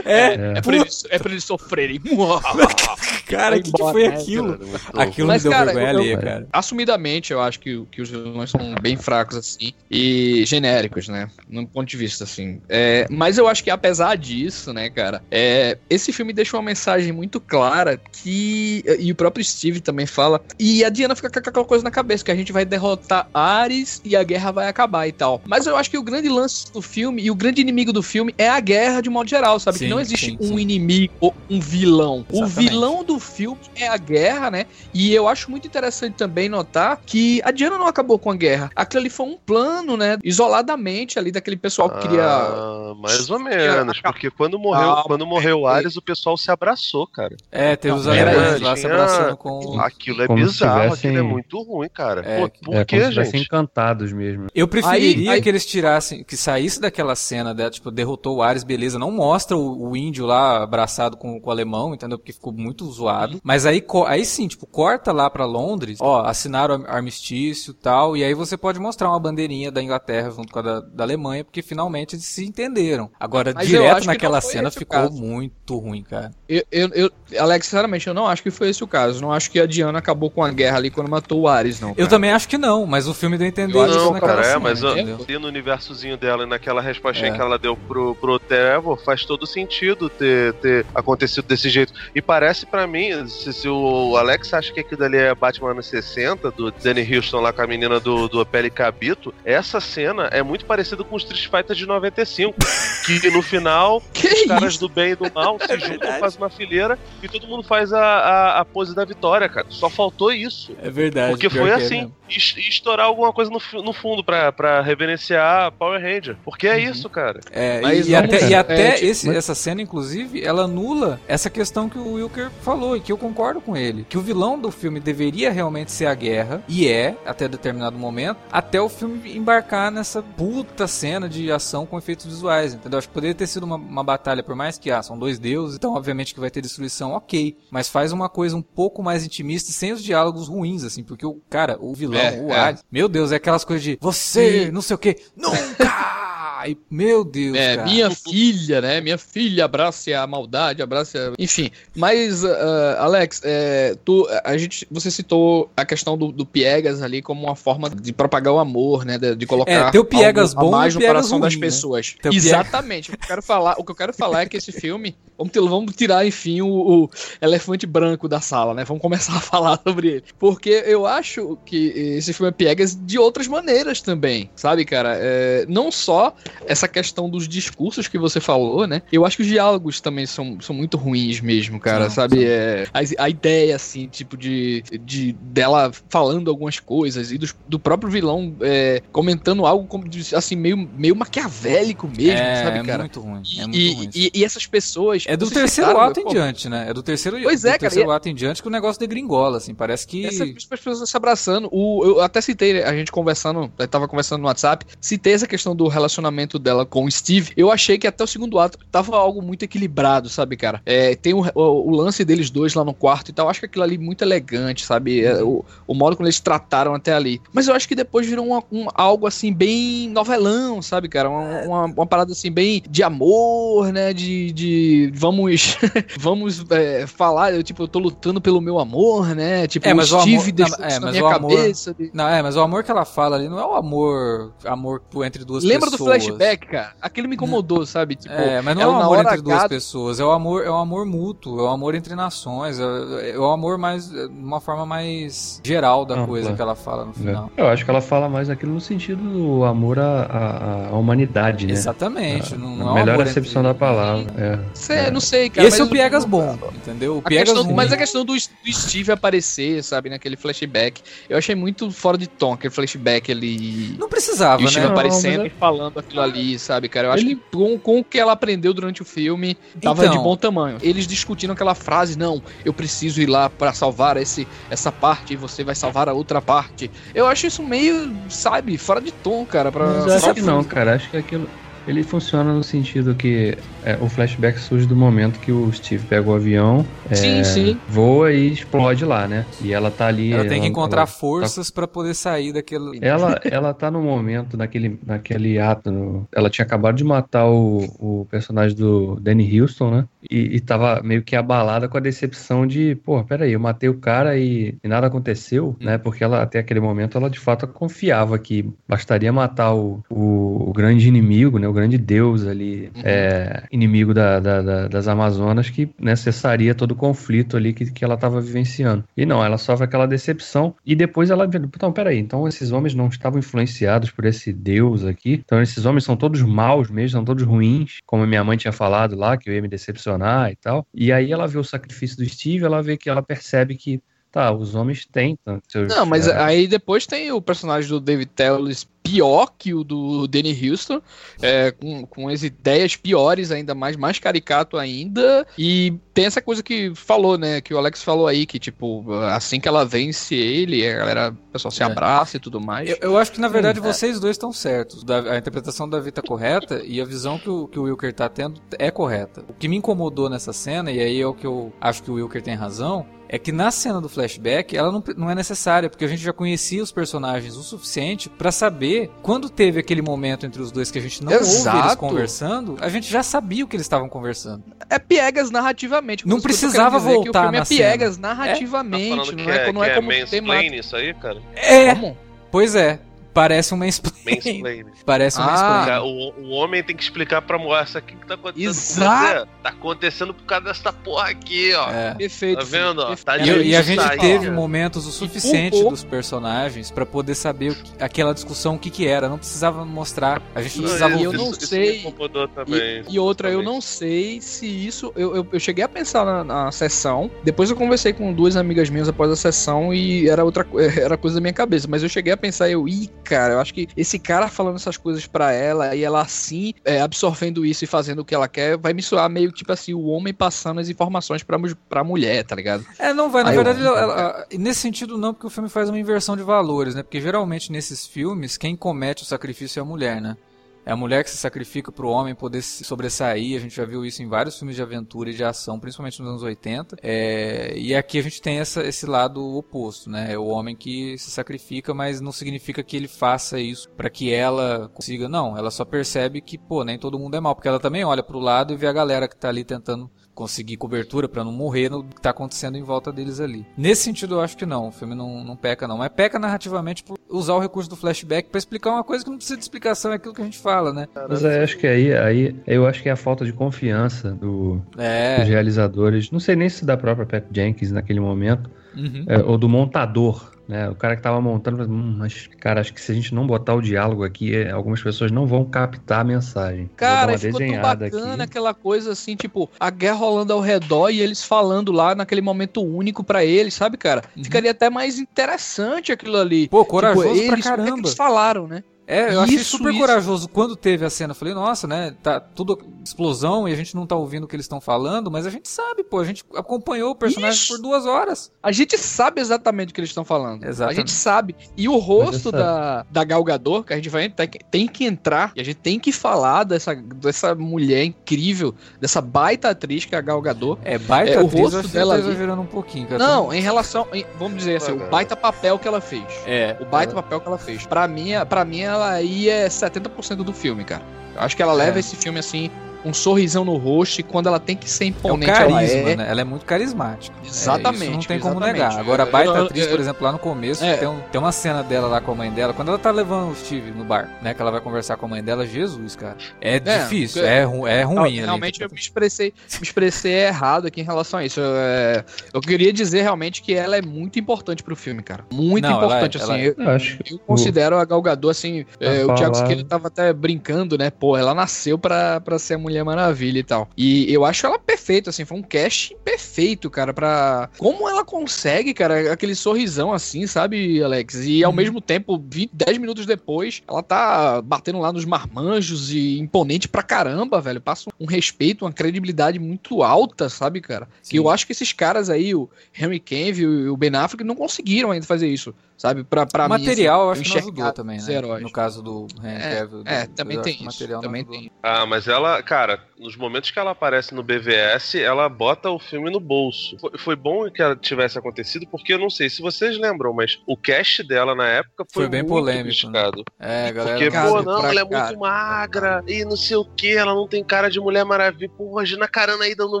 É, 0.04 0.56
É, 0.56 0.60
pra 0.60 0.76
eles, 0.76 1.04
é 1.10 1.18
pra 1.18 1.30
eles 1.30 1.44
sofrerem. 1.44 2.00
cara, 3.26 3.56
o 3.56 3.62
que, 3.62 3.72
que 3.72 3.78
foi 3.78 4.04
embora, 4.04 4.08
né, 4.16 4.22
aquilo? 4.22 4.58
Aquilo 4.94 5.28
Mas, 5.28 5.44
me 5.44 5.50
deu 5.50 5.58
cara, 5.58 5.72
vergonha 5.72 6.12
eu- 6.12 6.20
cara. 6.20 6.46
Assumidamente, 6.52 7.32
eu 7.32 7.40
acho 7.40 7.60
que, 7.60 7.84
que 7.90 8.02
os 8.02 8.08
vilões 8.10 8.50
são 8.50 8.74
bem 8.80 8.96
fracos, 8.96 9.36
assim, 9.36 9.72
e 9.90 10.44
genéricos, 10.46 11.08
né? 11.08 11.28
Num 11.48 11.66
ponto 11.66 11.88
de 11.88 11.96
vista, 11.96 12.24
assim. 12.24 12.60
É, 12.68 13.06
mas 13.10 13.38
eu 13.38 13.46
acho 13.48 13.62
que 13.62 13.70
apesar 13.70 14.16
disso, 14.16 14.72
né, 14.72 14.88
cara, 14.90 15.22
é, 15.30 15.78
esse 15.88 16.12
filme 16.12 16.32
deixa 16.32 16.56
uma 16.56 16.62
mensagem 16.62 17.12
muito 17.12 17.40
clara 17.40 17.96
que. 17.96 18.82
E 18.98 19.10
o 19.10 19.14
próprio 19.14 19.44
Steve 19.44 19.80
também 19.80 20.06
fala. 20.06 20.40
E 20.58 20.84
a 20.84 20.88
Diana 20.88 21.14
fica 21.14 21.30
com 21.30 21.38
aquela 21.38 21.64
coisa 21.64 21.84
na 21.84 21.90
cabeça, 21.90 22.24
que 22.24 22.30
a 22.30 22.34
gente 22.36 22.52
vai 22.52 22.64
derrotar 22.64 23.28
Ares 23.32 24.00
e 24.04 24.16
a 24.16 24.22
guerra 24.22 24.50
vai 24.50 24.68
acabar 24.68 25.06
e 25.06 25.12
tal. 25.12 25.40
Mas 25.46 25.66
eu 25.66 25.76
acho 25.76 25.90
que 25.90 25.98
o 25.98 26.02
grande 26.02 26.28
lance 26.28 26.72
do 26.72 26.80
filme 26.82 27.22
e 27.22 27.30
o 27.30 27.34
grande 27.34 27.60
inimigo 27.60 27.92
do 27.92 28.02
filme 28.02 28.34
é 28.38 28.48
a 28.48 28.60
guerra 28.60 29.00
de 29.00 29.10
modo 29.10 29.28
geral, 29.28 29.58
sabe? 29.58 29.78
Sim, 29.84 29.90
não 29.90 30.00
existe 30.00 30.26
sim, 30.26 30.36
um 30.40 30.56
sim. 30.56 30.58
inimigo 30.60 31.12
ou 31.20 31.34
um 31.50 31.60
vilão. 31.60 32.24
O 32.30 32.44
Exatamente. 32.44 32.70
vilão 32.70 33.04
do 33.04 33.18
filme 33.18 33.58
é 33.76 33.88
a 33.88 33.96
guerra, 33.96 34.50
né? 34.50 34.66
E 34.92 35.14
eu 35.14 35.28
acho 35.28 35.50
muito 35.50 35.66
interessante 35.66 36.14
também 36.14 36.48
notar 36.48 37.00
que 37.04 37.40
a 37.44 37.50
Diana 37.50 37.78
não 37.78 37.86
acabou 37.86 38.18
com 38.18 38.30
a 38.30 38.36
guerra. 38.36 38.70
Aquilo 38.76 39.00
ali 39.00 39.10
foi 39.10 39.26
um 39.26 39.36
plano, 39.36 39.96
né? 39.96 40.18
Isoladamente 40.24 41.18
ali 41.18 41.30
daquele 41.32 41.56
pessoal 41.56 41.88
que 41.90 42.00
queria. 42.00 42.24
Ah, 42.24 42.94
mais 43.00 43.30
ou 43.30 43.38
menos, 43.38 44.00
porque 44.00 44.30
quando 44.30 44.58
morreu, 44.58 44.82
Calma. 44.88 45.04
quando 45.04 45.26
morreu 45.26 45.60
o 45.60 45.66
Ares, 45.66 45.96
o 45.96 46.02
pessoal 46.02 46.36
se 46.36 46.50
abraçou, 46.50 47.06
cara. 47.06 47.36
É, 47.50 47.76
teve 47.76 47.94
os 47.94 48.06
alemães 48.06 48.36
era- 48.36 48.58
lá 48.62 48.76
se 48.76 48.86
abraçando 48.86 49.36
com. 49.36 49.80
Aquilo 49.80 50.22
é 50.22 50.26
Como 50.26 50.42
bizarro, 50.44 50.82
tivessem- 50.82 51.10
aquilo 51.10 51.18
é 51.18 51.30
muito 51.30 51.62
ruim, 51.62 51.88
cara. 51.88 52.22
É, 52.24 52.40
Pô, 52.40 52.50
por 52.64 52.74
é 52.74 52.84
que, 52.84 53.10
gente? 53.12 53.36
encantados 53.38 54.12
mesmo. 54.12 54.46
Eu 54.54 54.68
preferiria 54.68 55.30
Aí- 55.30 55.36
aí- 55.36 55.42
que 55.42 55.48
eles 55.48 55.64
tirassem, 55.66 56.22
que 56.24 56.36
saísse 56.36 56.80
daquela 56.80 57.14
cena, 57.14 57.52
né, 57.54 57.70
tipo, 57.70 57.90
derrotou 57.90 58.36
o 58.36 58.42
Ares, 58.42 58.64
beleza, 58.64 58.98
não 58.98 59.10
mostra 59.10 59.56
o, 59.56 59.71
o 59.72 59.96
índio 59.96 60.26
lá 60.26 60.62
abraçado 60.62 61.16
com, 61.16 61.40
com 61.40 61.48
o 61.48 61.52
alemão, 61.52 61.94
entendeu? 61.94 62.18
Porque 62.18 62.32
ficou 62.32 62.52
muito 62.52 62.90
zoado. 62.90 63.40
Mas 63.42 63.66
aí, 63.66 63.84
aí 64.06 64.24
sim, 64.24 64.46
tipo, 64.48 64.66
corta 64.66 65.12
lá 65.12 65.28
pra 65.30 65.44
Londres, 65.44 65.98
ó, 66.00 66.24
assinaram 66.24 66.80
o 66.82 66.86
armistício 66.86 67.70
e 67.72 67.74
tal, 67.74 68.16
e 68.16 68.24
aí 68.24 68.34
você 68.34 68.56
pode 68.56 68.78
mostrar 68.78 69.08
uma 69.10 69.18
bandeirinha 69.20 69.70
da 69.70 69.82
Inglaterra 69.82 70.30
junto 70.30 70.52
com 70.52 70.58
a 70.58 70.62
da, 70.62 70.80
da 70.80 71.04
Alemanha, 71.04 71.44
porque 71.44 71.62
finalmente 71.62 72.14
eles 72.16 72.24
se 72.26 72.44
entenderam. 72.44 73.10
Agora, 73.18 73.52
Mas 73.54 73.70
eu 73.72 73.80
direto 73.82 74.00
que 74.02 74.06
naquela 74.06 74.40
cena 74.40 74.70
ficou 74.70 75.00
caso. 75.02 75.12
muito 75.22 75.78
ruim, 75.78 76.02
cara. 76.02 76.32
Eu, 76.48 76.62
eu, 76.70 76.88
eu- 76.94 77.10
Alex, 77.38 77.66
sinceramente, 77.66 78.06
eu 78.06 78.14
não 78.14 78.26
acho 78.26 78.42
que 78.42 78.50
foi 78.50 78.68
esse 78.68 78.82
o 78.84 78.86
caso. 78.86 79.20
Não 79.20 79.32
acho 79.32 79.50
que 79.50 79.58
a 79.60 79.66
Diana 79.66 79.98
acabou 79.98 80.30
com 80.30 80.42
a 80.42 80.50
guerra 80.50 80.76
ali 80.76 80.90
quando 80.90 81.08
matou 81.08 81.40
o 81.42 81.48
Ares, 81.48 81.80
não. 81.80 81.90
Eu 81.90 81.94
cara. 81.96 82.08
também 82.08 82.30
acho 82.32 82.48
que 82.48 82.58
não, 82.58 82.86
mas 82.86 83.08
o 83.08 83.14
filme 83.14 83.38
deu 83.38 83.46
a 83.46 83.48
entender 83.48 83.76
Eu 83.76 83.86
isso 83.86 83.98
Não, 83.98 84.12
naquela 84.12 84.32
cara, 84.34 84.42
é, 84.46 84.48
cena, 84.48 84.60
mas 84.60 84.82
ó, 84.84 84.92
entendeu? 84.92 85.18
ali 85.26 85.38
no 85.38 85.48
universozinho 85.48 86.16
dela 86.16 86.44
e 86.44 86.46
naquela 86.46 86.80
resposta 86.82 87.24
É. 87.26 87.30
que 87.30 87.40
ela 87.40 87.58
deu 87.58 87.76
pro, 87.76 88.14
pro 88.16 88.38
Trevor, 88.38 88.98
faz 89.02 89.24
todo 89.24 89.46
sentido 89.46 89.61
ter, 89.66 90.52
ter 90.54 90.86
acontecido 90.94 91.44
desse 91.46 91.68
jeito. 91.70 91.92
E 92.14 92.20
parece 92.22 92.66
pra 92.66 92.86
mim, 92.86 93.26
se, 93.28 93.52
se 93.52 93.68
o 93.68 94.16
Alex 94.16 94.52
acha 94.54 94.72
que 94.72 94.80
aquilo 94.80 95.00
dali 95.00 95.16
é 95.16 95.34
Batman 95.34 95.70
anos 95.72 95.86
60, 95.86 96.50
do 96.52 96.70
Danny 96.70 97.16
Houston 97.16 97.40
lá 97.40 97.52
com 97.52 97.62
a 97.62 97.66
menina 97.66 97.98
do, 98.00 98.28
do 98.28 98.44
Pele 98.46 98.70
Cabito, 98.70 99.34
essa 99.44 99.80
cena 99.80 100.28
é 100.32 100.42
muito 100.42 100.64
parecida 100.64 101.02
com 101.04 101.14
o 101.14 101.18
Street 101.18 101.48
Fighter 101.48 101.76
de 101.76 101.86
95. 101.86 102.56
que 103.06 103.30
no 103.30 103.42
final, 103.42 104.02
Que 104.12 104.26
os 104.28 104.42
caras 104.46 104.72
isso? 104.74 104.80
do 104.80 104.88
bem 104.88 105.12
e 105.12 105.16
do 105.16 105.30
mal 105.32 105.58
se 105.64 105.78
juntam, 105.78 106.12
fazem 106.18 106.38
uma 106.40 106.50
fileira 106.50 106.98
e 107.22 107.28
todo 107.28 107.46
mundo 107.46 107.62
faz 107.62 107.92
a, 107.92 108.00
a, 108.02 108.60
a 108.60 108.64
pose 108.64 108.94
da 108.94 109.04
vitória, 109.04 109.48
cara. 109.48 109.66
Só 109.70 109.88
faltou 109.90 110.32
isso. 110.32 110.72
É 110.82 110.90
verdade. 110.90 111.30
Porque 111.32 111.48
foi 111.50 111.70
é 111.70 111.74
assim. 111.74 112.12
E 112.28 112.36
estourar 112.36 113.06
alguma 113.06 113.30
coisa 113.32 113.50
no, 113.50 113.60
no 113.82 113.92
fundo 113.92 114.24
pra, 114.24 114.50
pra 114.52 114.80
reverenciar 114.80 115.70
Power 115.72 116.00
Ranger. 116.00 116.36
Porque 116.44 116.66
é 116.66 116.72
Uhum. 116.76 116.78
isso, 116.90 117.10
cara. 117.10 117.40
É, 117.50 117.80
Mas 117.82 118.08
e, 118.08 118.12
vamos- 118.12 118.34
até, 118.34 118.48
e 118.48 118.54
é, 118.54 118.56
até 118.56 118.92
tipo, 118.92 119.06
esse- 119.06 119.26
mas- 119.26 119.36
essa 119.52 119.54
cena, 119.54 119.82
inclusive, 119.82 120.42
ela 120.42 120.64
anula 120.64 121.20
essa 121.28 121.50
questão 121.50 121.88
que 121.88 121.98
o 121.98 122.14
Wilker 122.14 122.50
falou 122.62 122.96
e 122.96 123.00
que 123.00 123.12
eu 123.12 123.18
concordo 123.18 123.60
com 123.60 123.76
ele. 123.76 124.06
Que 124.08 124.16
o 124.16 124.22
vilão 124.22 124.58
do 124.58 124.70
filme 124.70 124.98
deveria 124.98 125.50
realmente 125.50 125.92
ser 125.92 126.06
a 126.06 126.14
guerra, 126.14 126.64
e 126.66 126.88
é, 126.88 127.16
até 127.26 127.46
determinado 127.46 127.98
momento, 127.98 128.38
até 128.50 128.80
o 128.80 128.88
filme 128.88 129.36
embarcar 129.36 129.90
nessa 129.90 130.22
puta 130.22 130.86
cena 130.86 131.28
de 131.28 131.52
ação 131.52 131.84
com 131.84 131.98
efeitos 131.98 132.26
visuais, 132.26 132.74
entendeu? 132.74 132.98
Acho 132.98 133.08
que 133.08 133.14
poderia 133.14 133.34
ter 133.34 133.46
sido 133.46 133.64
uma, 133.64 133.76
uma 133.76 134.02
batalha, 134.02 134.42
por 134.42 134.56
mais 134.56 134.78
que, 134.78 134.90
ah, 134.90 135.02
são 135.02 135.18
dois 135.18 135.38
deuses, 135.38 135.76
então 135.76 135.94
obviamente 135.94 136.32
que 136.32 136.40
vai 136.40 136.50
ter 136.50 136.62
destruição, 136.62 137.12
ok. 137.12 137.58
Mas 137.70 137.88
faz 137.88 138.12
uma 138.12 138.28
coisa 138.28 138.56
um 138.56 138.62
pouco 138.62 139.02
mais 139.02 139.24
intimista 139.24 139.70
e 139.70 139.74
sem 139.74 139.92
os 139.92 140.02
diálogos 140.02 140.48
ruins, 140.48 140.82
assim, 140.82 141.04
porque 141.04 141.26
o 141.26 141.40
cara, 141.50 141.76
o 141.78 141.94
vilão, 141.94 142.20
É, 142.20 142.40
o 142.40 142.50
é. 142.50 142.58
Ares, 142.58 142.84
meu 142.90 143.08
Deus, 143.08 143.32
é 143.32 143.36
aquelas 143.36 143.64
coisas 143.64 143.84
de 143.84 143.98
você, 144.00 144.70
não 144.72 144.82
sei 144.82 144.94
o 144.94 144.98
que, 144.98 145.16
nunca! 145.36 146.22
E, 146.68 146.76
meu 146.90 147.24
Deus, 147.24 147.56
É, 147.56 147.76
cara. 147.76 147.88
minha 147.88 148.10
filha, 148.10 148.80
né? 148.80 149.00
Minha 149.00 149.18
filha 149.18 149.64
abrace 149.64 150.12
a 150.14 150.26
maldade, 150.26 150.82
abrace 150.82 151.16
a... 151.18 151.32
Enfim, 151.38 151.70
mas, 151.94 152.44
ah, 152.44 152.96
Alex, 153.00 153.40
é, 153.44 153.96
tu, 154.04 154.26
a 154.44 154.56
gente, 154.56 154.86
você 154.90 155.10
citou 155.10 155.70
a 155.76 155.84
questão 155.84 156.16
do, 156.16 156.30
do 156.32 156.44
Piegas 156.46 157.02
ali 157.02 157.22
como 157.22 157.42
uma 157.44 157.56
forma 157.56 157.88
de 157.90 158.12
propagar 158.12 158.52
o 158.52 158.58
amor, 158.58 159.04
né? 159.04 159.18
De, 159.18 159.34
de 159.34 159.46
colocar 159.46 159.70
É, 159.72 159.90
tem 159.90 160.00
o 160.00 160.04
Piegas 160.04 160.50
algo 160.50 160.60
a 160.60 160.64
bom 160.64 160.70
mais 160.70 160.94
no 160.94 161.00
Piegas 161.00 161.16
coração 161.16 161.40
das 161.40 161.54
ruim, 161.54 161.60
né? 161.60 161.66
pessoas. 161.66 162.10
Piegas- 162.20 162.44
Exatamente. 162.44 163.10
O 163.10 163.16
que, 163.16 163.24
eu 163.24 163.28
quero 163.28 163.42
falar, 163.42 163.74
o 163.78 163.84
que 163.84 163.90
eu 163.90 163.96
quero 163.96 164.12
falar 164.12 164.42
é 164.42 164.46
que 164.46 164.56
esse 164.56 164.72
filme... 164.72 165.14
Vamos, 165.38 165.52
vamos 165.70 165.96
tirar, 165.96 166.24
enfim, 166.26 166.60
o, 166.60 166.68
o 167.04 167.10
elefante 167.40 167.84
branco 167.86 168.28
da 168.28 168.40
sala, 168.40 168.74
né? 168.74 168.84
Vamos 168.84 169.02
começar 169.02 169.34
a 169.36 169.40
falar 169.40 169.80
sobre 169.84 170.08
ele. 170.08 170.24
Porque 170.38 170.84
eu 170.86 171.04
acho 171.06 171.58
que 171.64 171.88
esse 171.96 172.32
filme 172.32 172.50
é 172.50 172.52
Piegas 172.52 172.94
de 172.94 173.18
outras 173.18 173.48
maneiras 173.48 174.00
também, 174.00 174.50
sabe, 174.54 174.84
cara? 174.84 175.16
É, 175.18 175.64
não 175.68 175.90
só 175.90 176.34
essa 176.66 176.86
questão 176.88 177.28
dos 177.28 177.48
discursos 177.48 178.08
que 178.08 178.18
você 178.18 178.40
falou, 178.40 178.86
né? 178.86 179.02
Eu 179.12 179.24
acho 179.24 179.36
que 179.36 179.42
os 179.42 179.48
diálogos 179.48 180.00
também 180.00 180.26
são, 180.26 180.58
são 180.60 180.74
muito 180.74 180.96
ruins 180.96 181.40
mesmo, 181.40 181.78
cara, 181.80 182.08
sabe? 182.10 182.44
É, 182.44 182.86
a, 182.92 183.24
a 183.24 183.28
ideia, 183.28 183.76
assim, 183.76 184.08
tipo, 184.08 184.36
de, 184.36 184.82
de 185.00 185.32
dela 185.32 185.90
falando 186.08 186.50
algumas 186.50 186.78
coisas 186.80 187.32
e 187.32 187.38
dos- 187.38 187.54
do, 187.68 187.78
próprio 187.78 188.10
vilão 188.10 188.54
é, 188.60 189.02
comentando 189.12 189.66
algo 189.66 189.86
como, 189.86 190.04
assim, 190.36 190.56
meio, 190.56 190.76
meio 190.76 191.14
maquiavélico 191.16 192.08
mesmo, 192.08 192.46
é, 192.46 192.62
sabe, 192.64 192.78
é 192.78 192.82
cara? 192.84 192.98
muito 193.02 193.20
ruim. 193.20 193.42
É 193.58 193.62
muito 193.66 193.76
E, 193.78 193.94
ruim. 193.94 194.10
e, 194.14 194.30
e 194.34 194.44
essas 194.44 194.66
pessoas. 194.66 195.24
é 195.26 195.36
do 195.36 195.50
terceiro 195.50 195.90
citaram, 195.90 196.00
ato 196.00 196.20
em 196.20 196.24
pô, 196.24 196.30
diante, 196.30 196.68
né? 196.68 196.86
É 196.88 196.94
do 196.94 197.02
terceiro, 197.02 197.38
Pois 197.42 197.62
do 197.62 197.66
é, 197.68 197.70
cara, 197.70 197.80
terceiro 197.80 198.10
e- 198.10 198.14
ato 198.14 198.28
em 198.28 198.34
diante 198.34 198.62
que 198.62 198.68
o 198.68 198.70
negócio 198.70 198.98
degringola, 199.00 199.56
assim. 199.58 199.74
Parece 199.74 200.06
que. 200.06 200.26
Essa, 200.26 200.44
as 200.44 200.64
pessoas 200.64 201.08
se 201.08 201.16
abraçando. 201.16 201.68
O, 201.72 202.02
eu 202.04 202.20
até 202.20 202.40
citei, 202.40 202.82
a 202.82 202.94
gente 202.94 203.10
conversando, 203.12 203.68
tava 203.90 204.06
conversando 204.08 204.40
no 204.42 204.46
WhatsApp, 204.46 204.84
citei 205.00 205.32
essa 205.32 205.46
questão 205.46 205.74
do 205.74 205.88
relacionamento 205.88 206.41
dela 206.58 206.84
com 206.86 207.04
o 207.04 207.10
Steve. 207.10 207.52
Eu 207.56 207.70
achei 207.70 207.98
que 207.98 208.06
até 208.06 208.22
o 208.24 208.26
segundo 208.26 208.58
ato 208.58 208.78
tava 208.90 209.16
algo 209.16 209.42
muito 209.42 209.62
equilibrado, 209.64 210.28
sabe, 210.28 210.56
cara? 210.56 210.80
É, 210.86 211.14
tem 211.14 211.34
o, 211.34 211.42
o- 211.54 211.90
o 211.90 211.90
lance 211.90 212.24
deles 212.24 212.50
dois 212.50 212.74
lá 212.74 212.84
no 212.84 212.94
quarto 212.94 213.28
e 213.30 213.32
tal. 213.32 213.48
Acho 213.48 213.60
que 213.60 213.66
aquilo 213.66 213.84
ali 213.84 213.98
muito 213.98 214.22
elegante, 214.22 214.84
sabe? 214.84 215.24
É, 215.24 215.42
o, 215.42 215.64
o 215.86 215.94
modo 215.94 216.16
como 216.16 216.26
eles 216.26 216.40
trataram 216.40 216.94
até 216.94 217.12
ali. 217.12 217.40
Mas 217.52 217.68
eu 217.68 217.74
acho 217.74 217.86
que 217.88 217.94
depois 217.94 218.26
virou 218.26 218.46
uma- 218.46 218.62
um, 218.72 218.86
algo 218.94 219.26
assim, 219.26 219.52
bem 219.52 220.08
novelão, 220.08 220.80
sabe, 220.82 221.08
cara? 221.08 221.28
Uma, 221.28 221.60
uma, 221.62 221.84
uma 221.86 222.06
parada 222.06 222.32
assim, 222.32 222.50
bem 222.50 222.82
de 222.88 223.02
amor, 223.02 223.92
né? 223.92 224.12
De. 224.12 224.52
de 224.52 225.12
vamos. 225.14 225.76
vamos 226.18 226.64
é, 226.70 227.06
falar, 227.06 227.52
eu, 227.54 227.62
tipo, 227.62 227.82
eu 227.82 227.88
tô 227.88 227.98
lutando 227.98 228.40
pelo 228.40 228.60
meu 228.60 228.78
amor, 228.78 229.34
né? 229.34 229.66
Tipo, 229.66 229.88
É, 229.88 229.94
mas 229.94 230.12
o 230.12 230.20
Steve 230.20 230.36
amor- 230.36 230.52
deixou 230.52 230.78
não, 230.78 230.86
é, 230.86 230.98
na 231.00 231.10
minha 231.10 231.24
o 231.24 231.26
amor- 231.28 231.56
cabeça. 231.56 231.94
de- 231.94 232.10
Não, 232.14 232.28
é, 232.28 232.42
mas 232.42 232.56
o 232.56 232.60
amor 232.60 232.82
que 232.84 232.90
ela 232.90 233.04
fala 233.04 233.36
ali 233.36 233.48
não 233.48 233.58
é 233.58 233.66
o 233.66 233.74
amor, 233.74 234.52
amor 234.64 235.02
entre 235.24 235.44
duas 235.44 235.64
Lembra 235.64 235.90
do 235.90 235.98
flashback, 236.36 236.66
cara. 236.66 236.92
Aquilo 237.00 237.28
me 237.28 237.34
incomodou, 237.34 237.84
sabe? 237.86 238.16
Tipo, 238.16 238.34
É, 238.34 238.60
mas 238.60 238.74
não 238.74 238.82
é, 238.82 238.84
é 238.84 238.88
um 238.88 238.96
amor 239.00 239.18
hora 239.18 239.28
entre 239.30 239.42
duas 239.42 239.66
pessoas, 239.68 240.20
é 240.20 240.24
o 240.24 240.30
amor, 240.30 240.64
é 240.64 240.70
o 240.70 240.74
amor 240.74 241.04
mútuo, 241.06 241.58
é 241.60 241.62
o 241.62 241.68
amor 241.68 241.94
entre 241.94 242.14
nações, 242.14 242.78
é, 242.78 243.30
é 243.30 243.38
o 243.38 243.44
amor 243.44 243.78
mais 243.78 244.08
de 244.08 244.26
uma 244.26 244.60
forma 244.60 244.84
mais 244.86 245.60
geral 245.64 246.04
da 246.04 246.14
Ampla. 246.14 246.26
coisa 246.26 246.52
que 246.52 246.62
ela 246.62 246.74
fala 246.74 247.04
no 247.04 247.12
final. 247.12 247.50
Eu 247.56 247.66
acho 247.68 247.84
que 247.84 247.90
ela 247.90 248.00
fala 248.00 248.28
mais 248.28 248.48
aquilo 248.50 248.72
no 248.74 248.80
sentido 248.80 249.22
do 249.22 249.64
amor 249.64 249.98
à, 249.98 250.22
à- 250.22 250.88
à 250.90 250.92
humanidade, 250.98 251.66
né? 251.66 251.72
Exatamente, 251.72 252.56
não, 252.56 252.76
não 252.76 252.86
é 252.86 252.88
A 252.88 252.92
um 252.92 252.94
melhor 253.06 253.22
acepção 253.22 253.62
entre- 253.62 253.72
da 253.72 253.78
palavra. 253.78 254.26
É. 254.36 254.58
Cê, 254.74 255.10
Não 255.10 255.20
sei, 255.20 255.50
cara. 255.50 255.66
Esse 255.66 255.80
é 255.80 255.84
o 255.84 255.86
mas- 255.86 255.92
Piegas 255.92 256.24
bom, 256.24 256.58
entendeu? 256.74 257.16
O 257.16 257.18
A 257.18 257.22
Piegas 257.22 257.52
questão, 257.52 257.72
mas 257.74 257.92
a 257.92 257.96
questão 257.96 258.24
do, 258.24 258.32
do 258.34 258.72
Steve 258.72 259.12
aparecer, 259.12 259.82
sabe, 259.82 260.08
naquele 260.10 260.36
flashback, 260.36 261.02
eu 261.28 261.36
achei 261.36 261.54
muito 261.54 261.90
fora 261.90 262.16
de 262.16 262.26
tom, 262.26 262.54
aquele 262.54 262.72
flashback 262.72 263.30
ali. 263.30 263.96
Não 263.98 264.08
precisava, 264.08 264.62
E 264.62 264.64
o 264.64 264.68
Steve 264.68 264.80
né? 264.86 264.86
Não, 264.92 264.98
aparecendo 264.98 265.42
mas 265.42 265.52
e 265.52 265.54
falando 265.56 265.98
aquilo 265.98 266.21
ali, 266.24 266.58
sabe, 266.58 266.88
cara? 266.88 267.08
Eu 267.08 267.12
acho 267.12 267.24
Ele- 267.24 267.36
que 267.36 267.42
com, 267.56 267.78
com 267.78 267.98
o 268.00 268.04
que 268.04 268.18
ela 268.18 268.32
aprendeu 268.32 268.72
durante 268.72 269.02
o 269.02 269.04
filme, 269.04 269.56
tava 269.80 270.04
Então. 270.04 270.16
de 270.16 270.22
bom 270.22 270.36
tamanho. 270.36 270.78
Eles 270.82 271.06
discutindo 271.06 271.52
aquela 271.52 271.74
frase, 271.74 272.18
não, 272.18 272.42
eu 272.64 272.72
preciso 272.72 273.20
ir 273.20 273.26
lá 273.26 273.48
pra 273.50 273.72
salvar 273.72 274.16
esse, 274.16 274.46
essa 274.70 274.90
parte 274.92 275.34
e 275.34 275.36
você 275.36 275.62
vai 275.64 275.74
salvar 275.74 276.08
a 276.08 276.12
outra 276.12 276.40
parte. 276.40 276.90
Eu 277.14 277.26
acho 277.26 277.46
isso 277.46 277.62
meio, 277.62 278.12
sabe, 278.28 278.76
fora 278.78 279.00
de 279.00 279.10
tom, 279.12 279.44
cara. 279.44 279.70
Pra, 279.72 279.86
que 280.34 280.40
não, 280.40 280.62
cara. 280.64 280.94
Acho 280.96 281.10
que 281.10 281.16
aquilo. 281.16 281.48
Ele 281.86 282.02
funciona 282.02 282.52
no 282.52 282.62
sentido 282.62 283.14
que 283.14 283.56
é, 283.82 283.96
o 284.00 284.08
flashback 284.08 284.58
surge 284.60 284.86
do 284.86 284.94
momento 284.96 285.40
que 285.40 285.50
o 285.50 285.70
Steve 285.72 286.06
pega 286.06 286.28
o 286.28 286.34
avião, 286.34 286.84
é, 287.10 287.14
Sim, 287.14 287.44
sim. 287.44 287.80
voa 287.88 288.32
e 288.32 288.52
explode 288.52 289.04
lá, 289.04 289.26
né? 289.26 289.44
E 289.60 289.72
ela 289.72 289.90
tá 289.90 290.06
ali. 290.06 290.32
Ela 290.32 290.46
tem 290.48 290.60
que 290.60 290.68
encontrar 290.68 291.00
ela- 291.00 291.06
forças 291.06 291.70
pra 291.70 291.88
poder 291.88 292.14
sair 292.14 292.52
daquele. 292.52 292.98
Ela, 293.02 293.40
ela 293.44 293.74
tá 293.74 293.90
no 293.90 294.00
momento, 294.00 294.56
naquele, 294.56 294.98
naquele 295.04 295.58
ato. 295.58 295.90
no- 295.90 296.26
ela 296.32 296.48
tinha 296.48 296.64
acabado 296.64 296.96
de 296.96 297.04
matar 297.04 297.46
o, 297.48 297.78
o 297.98 298.26
personagem 298.30 298.76
do 298.76 299.16
Danny 299.20 299.60
Houston, 299.60 299.90
né? 299.90 300.04
E, 300.30 300.56
e 300.56 300.60
tava 300.60 301.00
meio 301.02 301.22
que 301.22 301.34
abalada 301.34 301.88
com 301.88 301.96
a 301.96 302.00
decepção 302.00 302.66
de, 302.66 302.94
pô, 303.04 303.22
peraí, 303.24 303.52
eu 303.52 303.60
matei 303.60 303.88
o 303.88 303.98
cara 303.98 304.38
e, 304.38 304.76
e 304.82 304.88
nada 304.88 305.06
aconteceu, 305.08 305.76
né? 305.80 305.98
Porque 305.98 306.22
ela, 306.22 306.42
até 306.42 306.58
aquele 306.60 306.80
momento, 306.80 307.18
ela 307.18 307.28
de 307.28 307.40
fato 307.40 307.66
confiava 307.66 308.38
que 308.38 308.70
bastaria 308.88 309.32
matar 309.32 309.74
o, 309.74 310.00
o, 310.08 310.70
o 310.70 310.72
grande 310.72 311.08
inimigo, 311.08 311.58
né? 311.58 311.66
O 311.72 311.74
grande 311.74 311.96
deus 311.96 312.46
ali, 312.46 312.92
é, 313.02 313.62
inimigo 313.72 314.12
da, 314.12 314.38
da- 314.38 314.60
da- 314.60 314.88
das 314.88 315.08
Amazonas, 315.08 315.70
que 315.70 315.88
né, 315.98 316.14
cessaria 316.14 316.74
todo 316.74 316.90
o 316.92 316.94
conflito 316.94 317.56
ali 317.56 317.72
que, 317.72 317.90
que 317.90 318.04
ela 318.04 318.14
tava 318.14 318.42
vivenciando. 318.42 319.04
E 319.16 319.24
não, 319.24 319.42
ela 319.42 319.56
sofre 319.56 319.84
aquela 319.86 320.04
decepção 320.06 320.74
e 320.84 320.94
depois 320.94 321.30
ela 321.30 321.46
vê, 321.46 321.56
então, 321.56 321.90
peraí, 321.90 322.18
então 322.18 322.46
esses 322.46 322.72
homens 322.72 322.94
não 322.94 323.08
estavam 323.08 323.38
influenciados 323.38 324.10
por 324.10 324.26
esse 324.26 324.52
deus 324.52 325.02
aqui, 325.02 325.40
então 325.42 325.62
esses 325.62 325.86
homens 325.86 326.04
são 326.04 326.14
todos 326.14 326.42
maus 326.42 326.90
mesmo, 326.90 327.12
são 327.16 327.24
todos 327.24 327.42
ruins, 327.42 328.00
como 328.04 328.26
minha 328.26 328.44
mãe 328.44 328.58
tinha 328.58 328.72
falado 328.72 329.16
lá, 329.16 329.38
que 329.38 329.48
eu 329.48 329.54
ia 329.54 329.62
me 329.62 329.68
decepcionar 329.68 330.50
e 330.50 330.56
tal. 330.56 330.86
E 330.94 331.10
aí 331.10 331.32
ela 331.32 331.48
vê 331.48 331.56
o 331.58 331.64
sacrifício 331.64 332.18
do 332.18 332.26
Steve, 332.26 332.64
ela 332.66 332.82
vê 332.82 332.98
que 332.98 333.08
ela 333.08 333.22
percebe 333.22 333.76
que, 333.76 333.98
tá, 334.30 334.52
os 334.52 334.74
homens 334.74 335.06
têm 335.06 335.38
tanto 335.42 335.62
seus... 335.70 335.88
Não, 335.88 336.04
mas 336.04 336.26
é, 336.28 336.36
aí 336.36 336.66
depois 336.66 337.06
tem 337.06 337.32
o 337.32 337.40
personagem 337.40 337.88
do 337.88 337.98
David 337.98 338.30
Tellez 338.34 338.86
pior 339.02 339.52
que 339.58 339.74
o 339.74 339.82
do 339.82 340.26
Danny 340.26 340.70
Houston, 340.70 341.00
é, 341.40 341.70
com, 341.72 342.06
com 342.06 342.28
as 342.28 342.42
ideias 342.42 342.96
piores 342.96 343.50
ainda 343.50 343.74
mais, 343.74 343.96
mais 343.96 344.18
caricato 344.18 344.78
ainda, 344.78 345.46
e 345.58 345.94
tem 346.14 346.26
essa 346.26 346.40
coisa 346.40 346.62
que 346.62 346.94
falou, 346.94 347.36
né, 347.36 347.60
que 347.60 347.74
o 347.74 347.78
Alex 347.78 348.02
falou 348.02 348.26
aí, 348.26 348.46
que 348.46 348.58
tipo, 348.58 349.04
assim 349.30 349.58
que 349.58 349.66
ela 349.68 349.84
vence 349.84 350.34
ele, 350.34 350.86
a 350.86 350.96
galera, 350.96 351.30
o 351.30 351.52
pessoal 351.52 351.72
se 351.72 351.82
É. 351.82 351.86
abraça 351.86 352.36
e 352.36 352.40
tudo 352.40 352.60
mais. 352.60 352.88
Eu, 352.90 352.98
eu 353.00 353.18
acho 353.18 353.32
que 353.32 353.40
na 353.40 353.48
verdade 353.48 353.78
é. 353.78 353.82
vocês 353.82 354.20
dois 354.20 354.34
estão 354.34 354.52
certos. 354.52 355.04
A 355.08 355.36
interpretação 355.36 355.88
da 355.88 355.98
Davi 355.98 356.12
tá 356.12 356.22
correta 356.22 356.82
e 356.84 357.00
a 357.00 357.04
visão 357.04 357.38
que 357.38 357.50
o, 357.50 357.66
que 357.66 357.78
o 357.78 357.82
Wilker 357.82 358.12
tá 358.12 358.28
tendo 358.28 358.60
é 358.78 358.90
correta. 358.90 359.44
O 359.48 359.54
que 359.54 359.68
me 359.68 359.76
incomodou 359.76 360.28
nessa 360.30 360.52
cena, 360.52 360.90
e 360.90 361.00
aí 361.00 361.20
é 361.20 361.26
o 361.26 361.34
que 361.34 361.46
eu 361.46 361.72
acho 361.80 362.02
que 362.02 362.10
o 362.10 362.14
Wilker 362.14 362.42
tem 362.42 362.54
razão, 362.54 363.06
é 363.32 363.38
que 363.38 363.50
na 363.50 363.70
cena 363.70 363.98
do 363.98 364.10
flashback 364.10 364.76
ela 364.76 364.92
não, 364.92 365.02
não 365.16 365.30
é 365.30 365.34
necessária, 365.34 365.88
porque 365.88 366.04
a 366.04 366.08
gente 366.08 366.22
já 366.22 366.34
conhecia 366.34 366.82
os 366.82 366.92
personagens 366.92 367.56
o 367.56 367.62
suficiente 367.62 368.28
pra 368.28 368.52
saber 368.52 369.10
quando 369.22 369.48
teve 369.48 369.80
aquele 369.80 370.02
momento 370.02 370.44
entre 370.44 370.60
os 370.60 370.70
dois 370.70 370.90
que 370.90 370.98
a 370.98 371.02
gente 371.02 371.24
não 371.24 371.32
ouve 371.32 371.44
eles 371.46 371.60
Exato. 371.60 371.96
conversando, 371.96 372.76
a 372.78 372.90
gente 372.90 373.10
já 373.10 373.22
sabia 373.22 373.64
o 373.64 373.66
que 373.66 373.74
eles 373.74 373.86
estavam 373.86 374.06
conversando. 374.06 374.62
É 374.90 374.98
piegas 374.98 375.50
narrativamente. 375.50 376.28
Não 376.28 376.36
que 376.36 376.42
precisava 376.42 376.98
que 377.00 377.06
voltar 377.06 377.40
o 377.40 377.42
filme 377.44 377.56
na 377.56 377.62
é 377.62 377.66
piegas 377.66 378.14
cena. 378.16 378.28
Tá 378.28 378.34
narrativamente, 378.34 379.08
falando 379.08 379.26
não 379.26 379.44
que 379.44 379.50
é, 379.50 379.54
é, 379.54 379.72
não 379.72 379.80
que 379.80 379.86
é 379.86 379.90
é 379.90 379.94
como 379.94 380.08
mansplaining 380.08 380.46
temática. 380.46 380.76
isso 380.76 380.96
aí, 380.96 381.14
cara? 381.14 381.40
É, 381.54 381.94
Como? 381.94 382.18
pois 382.50 382.74
é. 382.74 383.00
Parece 383.34 383.72
um 383.74 383.76
mansplaining. 383.78 384.60
Mansplaining. 384.62 384.92
Parece 385.06 385.40
um 385.40 385.42
Ah. 385.44 386.00
o, 386.02 386.32
o 386.42 386.50
homem 386.50 386.82
tem 386.82 386.94
que 386.94 387.02
explicar 387.02 387.40
pra 387.42 387.58
isso 387.82 387.96
aqui 387.98 388.14
que 388.14 388.26
tá 388.26 388.34
acontecendo 388.34 388.68
Exato. 388.70 389.32
com 389.34 389.40
você. 389.40 389.48
Tá 389.62 389.68
acontecendo 389.68 390.34
por 390.34 390.44
causa 390.44 390.64
dessa 390.66 390.92
porra 390.92 391.28
aqui, 391.30 391.72
ó. 391.74 391.90
É. 391.90 392.14
Perfeito. 392.14 392.58
Tá 392.58 392.64
vendo, 392.64 392.98
ó? 393.00 393.06
perfeito. 393.08 393.24
Tá 393.24 393.38
E, 393.38 393.48
eu- 393.48 393.62
e 393.62 393.74
a 393.76 393.80
Isso 393.80 393.88
gente 393.88 394.00
aí, 394.00 394.18
teve 394.18 394.44
cara. 394.46 394.52
momentos 394.52 395.06
o 395.06 395.10
suficiente 395.12 395.70
pouco- 395.72 395.90
dos 395.90 396.04
personagens 396.04 396.90
pra 396.90 397.06
poder 397.06 397.34
saber 397.34 397.72
o 397.72 397.74
que- 397.74 398.02
aquela 398.02 398.34
discussão 398.34 398.74
o 398.74 398.78
que 398.78 398.90
que 398.90 399.06
era. 399.06 399.28
Não 399.28 399.38
precisava 399.38 399.84
mostrar. 399.84 400.42
A 400.54 400.62
gente 400.62 400.76
não 400.78 400.84
E 400.84 400.88
precisava 400.88 401.14
eu 401.14 401.26
ouvir. 401.26 401.36
não 401.38 401.50
isso, 401.50 401.58
Isso 401.58 401.66
sei- 401.68 401.92
me 401.92 401.98
incomodou 402.08 402.48
também. 402.48 403.04
E, 403.08 403.14
e 403.14 403.18
outra, 403.18 403.50
eu 403.50 403.62
não 403.62 403.80
sei 403.80 404.40
se 404.40 404.66
isso. 404.66 405.12
Eu, 405.16 405.36
eu, 405.36 405.46
eu 405.52 405.60
cheguei 405.60 405.84
a 405.84 405.88
pensar 405.88 406.24
na, 406.24 406.44
na 406.44 406.72
sessão. 406.72 407.30
Depois 407.44 407.70
eu 407.70 407.76
conversei 407.76 408.12
com 408.12 408.32
duas 408.32 408.56
amigas 408.56 408.90
minhas 408.90 409.08
após 409.08 409.30
a 409.30 409.36
sessão 409.36 409.92
e 409.94 410.28
era 410.28 410.44
outra 410.44 410.66
era 411.00 411.16
coisa 411.16 411.36
da 411.36 411.40
minha 411.40 411.52
cabeça. 411.52 411.86
Mas 411.88 412.02
eu 412.02 412.08
cheguei 412.08 412.32
a 412.32 412.36
pensar, 412.36 412.68
eu, 412.68 412.86
ih, 412.88 413.08
cara, 413.22 413.54
eu 413.54 413.60
acho 413.60 413.72
que 413.72 413.88
esse 413.96 414.18
cara 414.18 414.48
falando 414.48 414.76
essas 414.76 414.96
coisas 414.96 415.26
pra 415.26 415.52
ela 415.52 415.94
e 415.94 416.02
ela 416.04 416.20
assim, 416.20 416.74
é, 416.84 417.00
absorvendo 417.00 417.64
isso 417.64 417.84
e 417.84 417.86
fazendo 417.86 418.20
o 418.20 418.24
que 418.24 418.34
ela 418.34 418.48
quer, 418.48 418.76
vai 418.76 418.92
me 418.92 419.02
soar 419.02 419.28
meio 419.30 419.50
tipo 419.52 419.72
assim, 419.72 419.94
o 419.94 420.04
homem 420.06 420.34
passando 420.34 420.80
as 420.80 420.88
informações 420.88 421.42
pra, 421.42 421.56
pra 421.88 422.04
mulher, 422.04 422.44
tá 422.44 422.54
ligado? 422.54 422.84
É, 422.98 423.12
não 423.14 423.30
vai. 423.30 423.42
Na 423.44 423.50
Aí 423.50 423.56
eu- 423.56 423.64
verdade, 423.64 423.86
ela- 423.86 424.00
ela- 424.00 424.46
nesse 424.58 424.80
sentido 424.80 425.16
não, 425.16 425.32
porque 425.32 425.46
o 425.46 425.50
filme 425.50 425.68
faz 425.68 425.88
uma 425.88 425.98
inversão 425.98 426.36
de 426.36 426.42
valores, 426.42 426.94
né? 426.94 427.02
Porque 427.02 427.20
geralmente 427.20 427.70
nesses 427.72 428.06
filmes, 428.06 428.56
quem 428.56 428.76
comete 428.76 429.22
o 429.22 429.26
sacrifício 429.26 429.80
é 429.80 429.82
a 429.82 429.84
mulher, 429.84 430.20
né? 430.20 430.36
É 430.84 430.92
a 430.92 430.96
mulher 430.96 431.22
que 431.22 431.30
se 431.30 431.36
sacrifica 431.36 431.92
pro 431.92 432.08
homem 432.08 432.34
poder 432.34 432.62
se 432.62 432.84
sobressair. 432.84 433.56
A 433.56 433.60
gente 433.60 433.74
já 433.74 433.84
viu 433.84 434.04
isso 434.04 434.22
em 434.22 434.28
vários 434.28 434.58
filmes 434.58 434.76
de 434.76 434.82
aventura 434.82 435.30
e 435.30 435.34
de 435.34 435.44
ação, 435.44 435.78
principalmente 435.78 436.20
nos 436.20 436.28
anos 436.28 436.42
80. 436.42 436.96
É, 437.02 437.72
e 437.76 437.94
aqui 437.94 438.18
a 438.18 438.22
gente 438.22 438.42
tem 438.42 438.58
essa, 438.58 438.82
esse 438.82 439.06
lado 439.06 439.56
oposto, 439.56 440.10
né? 440.10 440.32
É 440.32 440.38
o 440.38 440.46
homem 440.46 440.74
que 440.74 441.16
se 441.18 441.30
sacrifica, 441.30 441.94
mas 441.94 442.20
não 442.20 442.32
significa 442.32 442.82
que 442.82 442.96
ele 442.96 443.08
faça 443.08 443.60
isso 443.60 443.88
para 443.90 444.10
que 444.10 444.32
ela 444.32 444.90
consiga. 444.92 445.28
Não, 445.28 445.56
ela 445.56 445.70
só 445.70 445.84
percebe 445.84 446.40
que, 446.40 446.58
pô, 446.58 446.84
nem 446.84 446.98
todo 446.98 447.18
mundo 447.18 447.36
é 447.36 447.40
mal. 447.40 447.54
Porque 447.54 447.68
ela 447.68 447.80
também 447.80 448.04
olha 448.04 448.22
pro 448.22 448.40
lado 448.40 448.72
e 448.72 448.76
vê 448.76 448.88
a 448.88 448.92
galera 448.92 449.28
que 449.28 449.36
tá 449.36 449.48
ali 449.48 449.64
tentando 449.64 450.10
conseguir 450.34 450.76
cobertura 450.76 451.28
pra 451.28 451.44
não 451.44 451.52
morrer 451.52 451.88
no 451.88 452.04
que 452.04 452.20
tá 452.20 452.30
acontecendo 452.30 452.76
em 452.76 452.82
volta 452.82 453.12
deles 453.12 453.38
ali. 453.40 453.66
Nesse 453.76 454.02
sentido, 454.02 454.36
eu 454.36 454.40
acho 454.40 454.56
que 454.56 454.64
não. 454.66 454.88
O 454.88 454.92
filme 454.92 455.14
não, 455.14 455.44
não 455.44 455.56
peca, 455.56 455.86
não. 455.86 455.98
Mas 455.98 456.08
peca 456.10 456.38
narrativamente 456.38 457.04
por 457.04 457.18
usar 457.28 457.54
o 457.54 457.58
recurso 457.60 457.88
do 457.90 457.96
flashback 457.96 458.48
pra 458.48 458.58
explicar 458.58 458.90
uma 458.90 459.04
coisa 459.04 459.24
que 459.24 459.30
não 459.30 459.36
precisa 459.36 459.56
de 459.56 459.62
explicação, 459.62 460.12
é 460.12 460.16
aquilo 460.16 460.34
que 460.34 460.40
a 460.42 460.44
gente 460.44 460.58
fala, 460.58 460.92
né? 460.92 461.06
Mas 461.28 461.44
aí, 461.44 461.58
acho 461.62 461.78
que 461.78 461.86
aí, 461.86 462.12
aí 462.14 462.56
eu 462.66 462.86
acho 462.86 463.02
que 463.02 463.08
é 463.08 463.12
a 463.12 463.16
falta 463.16 463.44
de 463.44 463.52
confiança 463.52 464.32
do, 464.32 464.82
dos 464.90 464.98
É. 465.04 465.42
realizadores. 465.44 466.30
Não 466.30 466.40
sei 466.40 466.56
nem 466.56 466.68
se 466.68 466.84
da 466.84 466.96
própria 466.96 467.26
Pat 467.26 467.44
Jenkins 467.52 467.90
naquele 467.92 468.20
momento, 468.20 468.70
Uhum. 468.96 469.24
é, 469.26 469.38
ou 469.38 469.58
do 469.58 469.68
montador. 469.68 470.52
Né? 470.68 470.88
O 470.88 470.94
cara 470.94 471.16
que 471.16 471.22
tava 471.22 471.40
montando, 471.40 471.82
hum, 471.84 472.16
mas 472.18 472.48
cara, 472.58 472.80
acho 472.80 472.94
que 472.94 473.00
se 473.00 473.10
a 473.10 473.14
gente 473.14 473.34
não 473.34 473.46
botar 473.46 473.74
o 473.74 473.82
diálogo 473.82 474.24
aqui, 474.24 474.54
é, 474.54 474.70
algumas 474.70 475.02
pessoas 475.02 475.30
não 475.30 475.46
vão 475.46 475.64
captar 475.64 476.20
a 476.20 476.24
mensagem. 476.24 476.88
Cara, 476.96 477.36
ficou 477.36 477.58
tão 477.58 477.80
bacana 477.80 478.34
aqui. 478.34 478.42
aquela 478.42 478.72
coisa 478.72 479.12
assim, 479.12 479.34
tipo, 479.34 479.68
a 479.78 479.90
guerra 479.90 480.14
rolando 480.14 480.52
ao 480.52 480.60
redor 480.60 481.10
e 481.10 481.20
eles 481.20 481.44
falando 481.44 481.90
lá 481.90 482.14
naquele 482.14 482.40
momento 482.40 482.80
único 482.80 483.24
pra 483.24 483.44
eles, 483.44 483.74
sabe, 483.74 483.96
cara? 483.96 484.22
Uhum. 484.36 484.44
Ficaria 484.44 484.70
até 484.70 484.88
mais 484.88 485.18
interessante 485.18 486.12
aquilo 486.12 486.36
ali. 486.36 486.68
Pô, 486.68 486.84
corajoso 486.84 487.34
tipo, 487.34 487.46
pra 487.48 487.54
eles, 487.54 487.66
o 487.66 487.68
que 487.68 487.68
é 487.68 487.72
que 487.72 487.82
caramba. 487.82 487.98
eles 487.98 488.14
falaram, 488.14 488.68
né? 488.68 488.84
É, 489.12 489.34
eu 489.34 489.40
achei 489.40 489.56
Isso, 489.56 489.76
super 489.76 489.90
isso. 489.90 489.98
corajoso 490.00 490.48
quando 490.48 490.74
teve 490.76 491.04
a 491.04 491.10
cena. 491.10 491.32
Eu 491.32 491.34
falei, 491.34 491.54
nossa, 491.54 491.86
né? 491.86 492.14
Tá 492.22 492.40
tudo 492.40 492.78
explosão 493.04 493.68
e 493.68 493.72
a 493.72 493.76
gente 493.76 493.94
não 493.94 494.06
tá 494.06 494.16
ouvindo 494.16 494.44
o 494.44 494.46
que 494.48 494.56
eles 494.56 494.64
estão 494.64 494.80
falando, 494.80 495.30
mas 495.30 495.46
a 495.46 495.50
gente 495.50 495.68
sabe, 495.68 496.02
pô, 496.02 496.18
a 496.20 496.24
gente 496.24 496.44
acompanhou 496.56 497.10
o 497.10 497.14
personagem 497.14 497.58
Isso. 497.60 497.74
por 497.76 497.82
duas 497.82 498.06
horas. 498.06 498.50
A 498.62 498.72
gente 498.72 498.96
sabe 498.96 499.40
exatamente 499.40 499.90
o 499.90 499.94
que 499.94 500.00
eles 500.00 500.10
estão 500.10 500.24
falando. 500.24 500.64
Exatamente. 500.64 500.96
A 500.98 501.00
gente 501.00 501.10
sabe. 501.12 501.54
E 501.76 501.88
o 501.88 501.98
rosto 501.98 502.50
da, 502.50 503.04
da 503.10 503.24
Gal 503.24 503.42
Gadot, 503.44 503.86
que 503.86 503.92
a 503.92 503.96
gente 503.96 504.08
vai 504.08 504.28
tem 504.28 504.48
que, 504.48 504.58
tem 504.70 504.86
que 504.88 505.04
entrar 505.04 505.52
e 505.54 505.60
a 505.60 505.64
gente 505.64 505.76
tem 505.76 505.98
que 505.98 506.12
falar 506.12 506.64
dessa, 506.64 506.94
dessa 506.94 507.54
mulher 507.54 508.04
incrível, 508.04 508.74
dessa 509.00 509.20
baita 509.20 509.70
atriz 509.70 510.04
que 510.04 510.14
é 510.14 510.18
a 510.18 510.20
Gal 510.22 510.40
Gadot. 510.40 510.80
É, 510.84 510.96
baita 510.98 511.32
É, 511.32 511.42
o 511.42 511.46
atriz, 511.46 511.60
rosto 511.60 511.78
acho 511.78 511.88
que 511.88 511.94
dela 511.94 512.14
tá 512.14 512.20
exagerando 512.20 512.62
um 512.62 512.66
pouquinho, 512.66 513.06
cara. 513.08 513.18
Não, 513.18 513.52
em 513.52 513.60
relação, 513.60 514.06
em- 514.12 514.24
vamos 514.38 514.58
dizer 514.58 514.76
assim, 514.76 514.92
o 514.92 515.08
baita 515.10 515.36
papel 515.36 515.78
que 515.78 515.86
ela 515.88 516.00
fez. 516.00 516.24
É. 516.46 516.76
O 516.80 516.84
baita 516.84 517.14
papel 517.14 517.40
que 517.40 517.48
ela 517.48 517.58
fez. 517.58 517.84
Pra 517.86 518.06
mim, 518.08 518.30
pra 518.48 518.64
mim 518.64 518.80
ela 518.80 519.01
aí 519.02 519.48
é 519.48 519.66
70% 519.68 520.36
do 520.36 520.52
filme, 520.52 520.84
cara. 520.84 521.02
Eu 521.34 521.40
acho 521.42 521.56
que 521.56 521.62
ela 521.62 521.72
leva 521.72 521.98
É. 521.98 522.00
esse 522.00 522.16
filme 522.16 522.38
assim 522.38 522.70
um 523.04 523.12
sorrisão 523.12 523.64
no 523.64 523.76
rosto 523.76 524.20
e 524.20 524.22
quando 524.22 524.46
ela 524.46 524.60
tem 524.60 524.76
que 524.76 524.88
ser 524.88 525.04
É 525.04 525.06
o 525.06 525.10
imponente, 525.10 525.52
carisma, 525.52 525.82
ela 525.82 526.10
é. 526.10 526.16
né? 526.16 526.26
Ela 526.30 526.40
é 526.40 526.44
muito 526.44 526.64
carismática. 526.64 527.34
É, 527.44 527.48
Exatamente, 527.48 528.02
isso 528.04 528.12
não 528.12 528.20
tem 528.22 528.38
como 528.38 528.54
exatamente. 528.56 528.72
negar. 528.82 528.98
Agora, 528.98 529.22
a 529.22 529.26
baita 529.26 529.50
Eu- 529.50 529.56
eu- 529.56 529.64
atriz, 529.64 529.84
eu- 529.84 529.90
por 529.90 530.00
exemplo, 530.00 530.24
lá 530.24 530.32
no 530.32 530.38
começo, 530.38 530.84
É. 530.84 530.96
tem, 530.96 531.08
um- 531.08 531.20
tem 531.30 531.40
uma 531.40 531.52
cena 531.52 531.82
dela 531.82 532.06
lá 532.08 532.20
com 532.20 532.32
a 532.32 532.34
mãe 532.34 532.50
dela, 532.50 532.72
quando 532.72 532.88
ela 532.88 532.98
tá 532.98 533.10
levando 533.10 533.50
o 533.52 533.54
Steve 533.56 533.90
no 533.90 534.04
bar, 534.04 534.28
né? 534.42 534.54
Que 534.54 534.62
ela 534.62 534.70
vai 534.70 534.80
conversar 534.80 535.16
com 535.16 535.26
a 535.26 535.28
mãe 535.28 535.42
dela, 535.42 535.66
Jesus, 535.66 536.14
cara. 536.16 536.36
É, 536.60 536.78
difícil, 536.78 537.42
porque- 537.42 537.54
é, 537.54 537.64
ru- 537.64 537.86
é 537.86 538.02
ruim. 538.02 538.18
ali, 538.18 538.40
Realmente 538.40 538.80
eu 538.80 538.86
tipo, 538.88 538.94
me 538.94 539.00
expressei, 539.00 539.52
me 539.80 539.82
expressei 539.82 540.32
errado 540.46 540.86
aqui 540.86 541.00
em 541.00 541.04
relação 541.04 541.40
a 541.40 541.44
isso. 541.44 541.60
Eu, 541.60 541.72
é, 541.76 542.24
eu 542.52 542.60
queria 542.60 542.92
dizer 542.92 543.22
realmente 543.22 543.62
que 543.62 543.74
ela 543.74 543.96
é 543.96 544.02
muito 544.02 544.38
importante 544.38 544.82
pro 544.82 544.94
filme, 544.94 545.22
cara. 545.22 545.44
Muito 545.52 545.82
Não, 545.88 545.96
ela 545.96 546.06
importante, 546.06 546.38
é- 546.38 546.40
assim. 546.42 546.52
ela 546.52 546.60
é. 546.60 546.68
Eu, 546.68 546.74
Eu 546.78 546.90
acho 546.90 547.18
que 547.18 547.34
eu 547.34 547.38
considero 547.40 547.96
a 547.96 548.04
Gal 548.04 548.20
Gadot, 548.22 548.50
assim, 548.50 548.84
é, 549.00 549.24
o 549.24 549.34
Thiago 549.34 549.54
Siqueira 549.56 549.84
tava 549.84 550.08
até 550.08 550.32
brincando, 550.32 550.96
né? 550.98 551.10
Pô, 551.10 551.36
ela 551.36 551.54
nasceu 551.54 551.98
pra, 551.98 552.40
pra 552.40 552.58
ser 552.58 552.74
a 552.74 552.78
Mulher 552.78 552.91
Maravilha 553.04 553.58
e 553.60 553.62
tal. 553.62 553.88
E 553.96 554.32
eu 554.32 554.44
acho 554.44 554.66
ela 554.66 554.78
perfeita, 554.78 555.30
assim, 555.30 555.44
foi 555.44 555.58
um 555.58 555.62
cast 555.62 556.16
perfeito, 556.24 556.90
cara, 556.90 557.14
pra... 557.14 557.68
Como 557.78 558.08
ela 558.08 558.24
consegue, 558.24 558.92
cara, 558.94 559.32
aquele 559.32 559.54
sorrisão 559.54 560.12
assim, 560.12 560.46
sabe, 560.46 561.02
Alex? 561.02 561.34
E 561.46 561.62
ao 561.62 561.70
Uhum. 561.70 561.76
mesmo 561.76 562.00
tempo, 562.00 562.42
20, 562.50 562.70
10 562.72 562.98
minutos 562.98 563.24
depois, 563.26 563.82
ela 563.88 564.02
tá 564.02 564.60
batendo 564.62 564.98
lá 564.98 565.12
nos 565.12 565.24
marmanjos 565.24 566.10
e 566.12 566.38
imponente 566.38 566.88
pra 566.88 567.02
caramba, 567.02 567.60
velho. 567.60 567.80
Passa 567.80 568.10
um 568.18 568.26
respeito, 568.26 568.84
uma 568.84 568.92
credibilidade 568.92 569.58
muito 569.58 570.02
alta, 570.02 570.48
sabe, 570.48 570.80
cara? 570.80 571.08
Sim. 571.22 571.30
Que 571.30 571.38
eu 571.38 571.48
acho 571.48 571.66
que 571.66 571.72
esses 571.72 571.92
caras 571.92 572.28
aí, 572.30 572.54
o 572.54 572.68
Henry 572.98 573.20
Cavill 573.20 573.86
e 573.86 573.88
o 573.88 573.96
Ben 573.96 574.14
Affleck, 574.14 574.42
não 574.44 574.54
conseguiram 574.54 575.10
ainda 575.10 575.26
fazer 575.26 575.48
isso, 575.48 575.74
sabe? 576.02 576.24
Pra, 576.24 576.44
pra 576.44 576.66
o 576.66 576.68
mim, 576.68 576.78
material, 576.84 577.22
eu 577.26 577.30
assim, 577.30 577.40
acho 577.42 577.50
que 577.52 577.56
não 577.58 577.62
ajudou 577.68 577.92
também, 577.92 578.20
né? 578.20 578.32
heróis. 578.34 578.62
No 578.62 578.72
caso 578.72 579.00
do 579.02 579.28
Henry 579.40 579.62
É, 579.62 579.76
Cavill. 579.78 580.02
é, 580.04 580.26
do- 580.26 580.34
também 580.34 580.60
tem 580.60 580.74
isso, 580.74 580.84
material 580.84 581.20
também 581.22 581.44
tem. 581.44 581.70
Ah, 581.80 582.04
mas 582.04 582.26
ela, 582.26 582.60
cara, 582.62 583.00
nos 583.18 583.36
momentos 583.36 583.70
que 583.70 583.78
ela 583.78 583.92
aparece 583.92 584.34
no 584.34 584.42
BVS, 584.42 585.14
ela 585.20 585.48
bota 585.48 585.90
o 585.90 586.00
filme 586.00 586.28
no 586.28 586.40
bolso. 586.40 586.96
Foi, 586.98 587.10
foi 587.18 587.36
bom 587.36 587.70
que 587.70 587.80
ela 587.80 587.94
tivesse 587.94 588.36
acontecido, 588.36 588.84
porque 588.90 589.14
eu 589.14 589.18
não 589.18 589.30
sei 589.30 589.48
se 589.48 589.62
vocês 589.62 589.96
lembram, 589.96 590.32
mas 590.32 590.58
o 590.66 590.76
cast 590.76 591.22
dela 591.22 591.54
na 591.54 591.68
época 591.68 592.04
foi, 592.12 592.24
Foi 592.24 592.28
bem 592.28 592.40
muito 592.42 592.50
polêmico, 592.52 592.88
criticado. 592.88 593.44
É, 593.60 593.92
galera. 593.92 594.16
Porque, 594.18 594.30
Cara, 594.32 594.48
pô, 594.50 594.62
não, 594.62 594.80
pra 594.80 594.88
ela 594.90 595.00
é 595.02 595.06
cara. 595.06 595.26
muito 595.28 595.38
magra 595.40 596.24
e 596.26 596.44
não 596.44 596.56
sei 596.56 596.76
o 596.76 596.84
que, 596.84 597.16
ela 597.16 597.32
não 597.34 597.46
tem 597.46 597.62
cara 597.62 597.88
de 597.88 598.00
Mulher 598.00 598.24
Maravilha. 598.24 598.70
Pô, 598.76 598.90
imagina 598.90 599.24
a 599.26 599.28
carana 599.28 599.64
aí 599.64 599.74
dando 599.76 600.00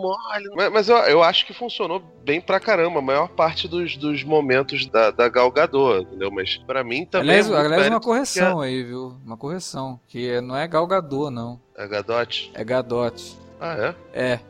mole. 0.00 0.48
Mas, 0.56 0.72
mas 0.72 0.88
eu, 0.88 0.96
eu 0.96 1.22
acho 1.22 1.44
que 1.46 1.52
funcionou 1.52 2.00
bem 2.24 2.40
pra 2.40 2.58
caramba, 2.60 3.00
a 3.00 3.02
maior 3.02 3.28
parte 3.28 3.66
dos, 3.68 3.96
dos 3.96 4.22
momentos 4.22 4.86
da, 4.86 5.10
da 5.10 5.28
Gal 5.28 5.50
Gadot, 5.90 6.00
entendeu? 6.02 6.30
Mas 6.30 6.56
pra 6.58 6.82
mim 6.84 7.04
também. 7.04 7.30
Aliás, 7.30 7.50
é 7.50 7.56
aliás 7.56 7.88
uma 7.88 8.00
correção 8.00 8.60
aí, 8.60 8.82
viu? 8.82 9.16
Uma 9.24 9.36
correção. 9.36 9.98
Que 10.08 10.30
é- 10.30 10.40
não 10.40 10.56
é 10.56 10.66
Galgador, 10.68 11.30
não. 11.30 11.60
que 11.74 11.82
A 11.82 11.86
Gadot. 11.86 12.50
É 12.54 12.64
Gadot. 12.64 13.36
Ah, 13.60 13.74
é? 13.74 13.94
É. 14.32 14.40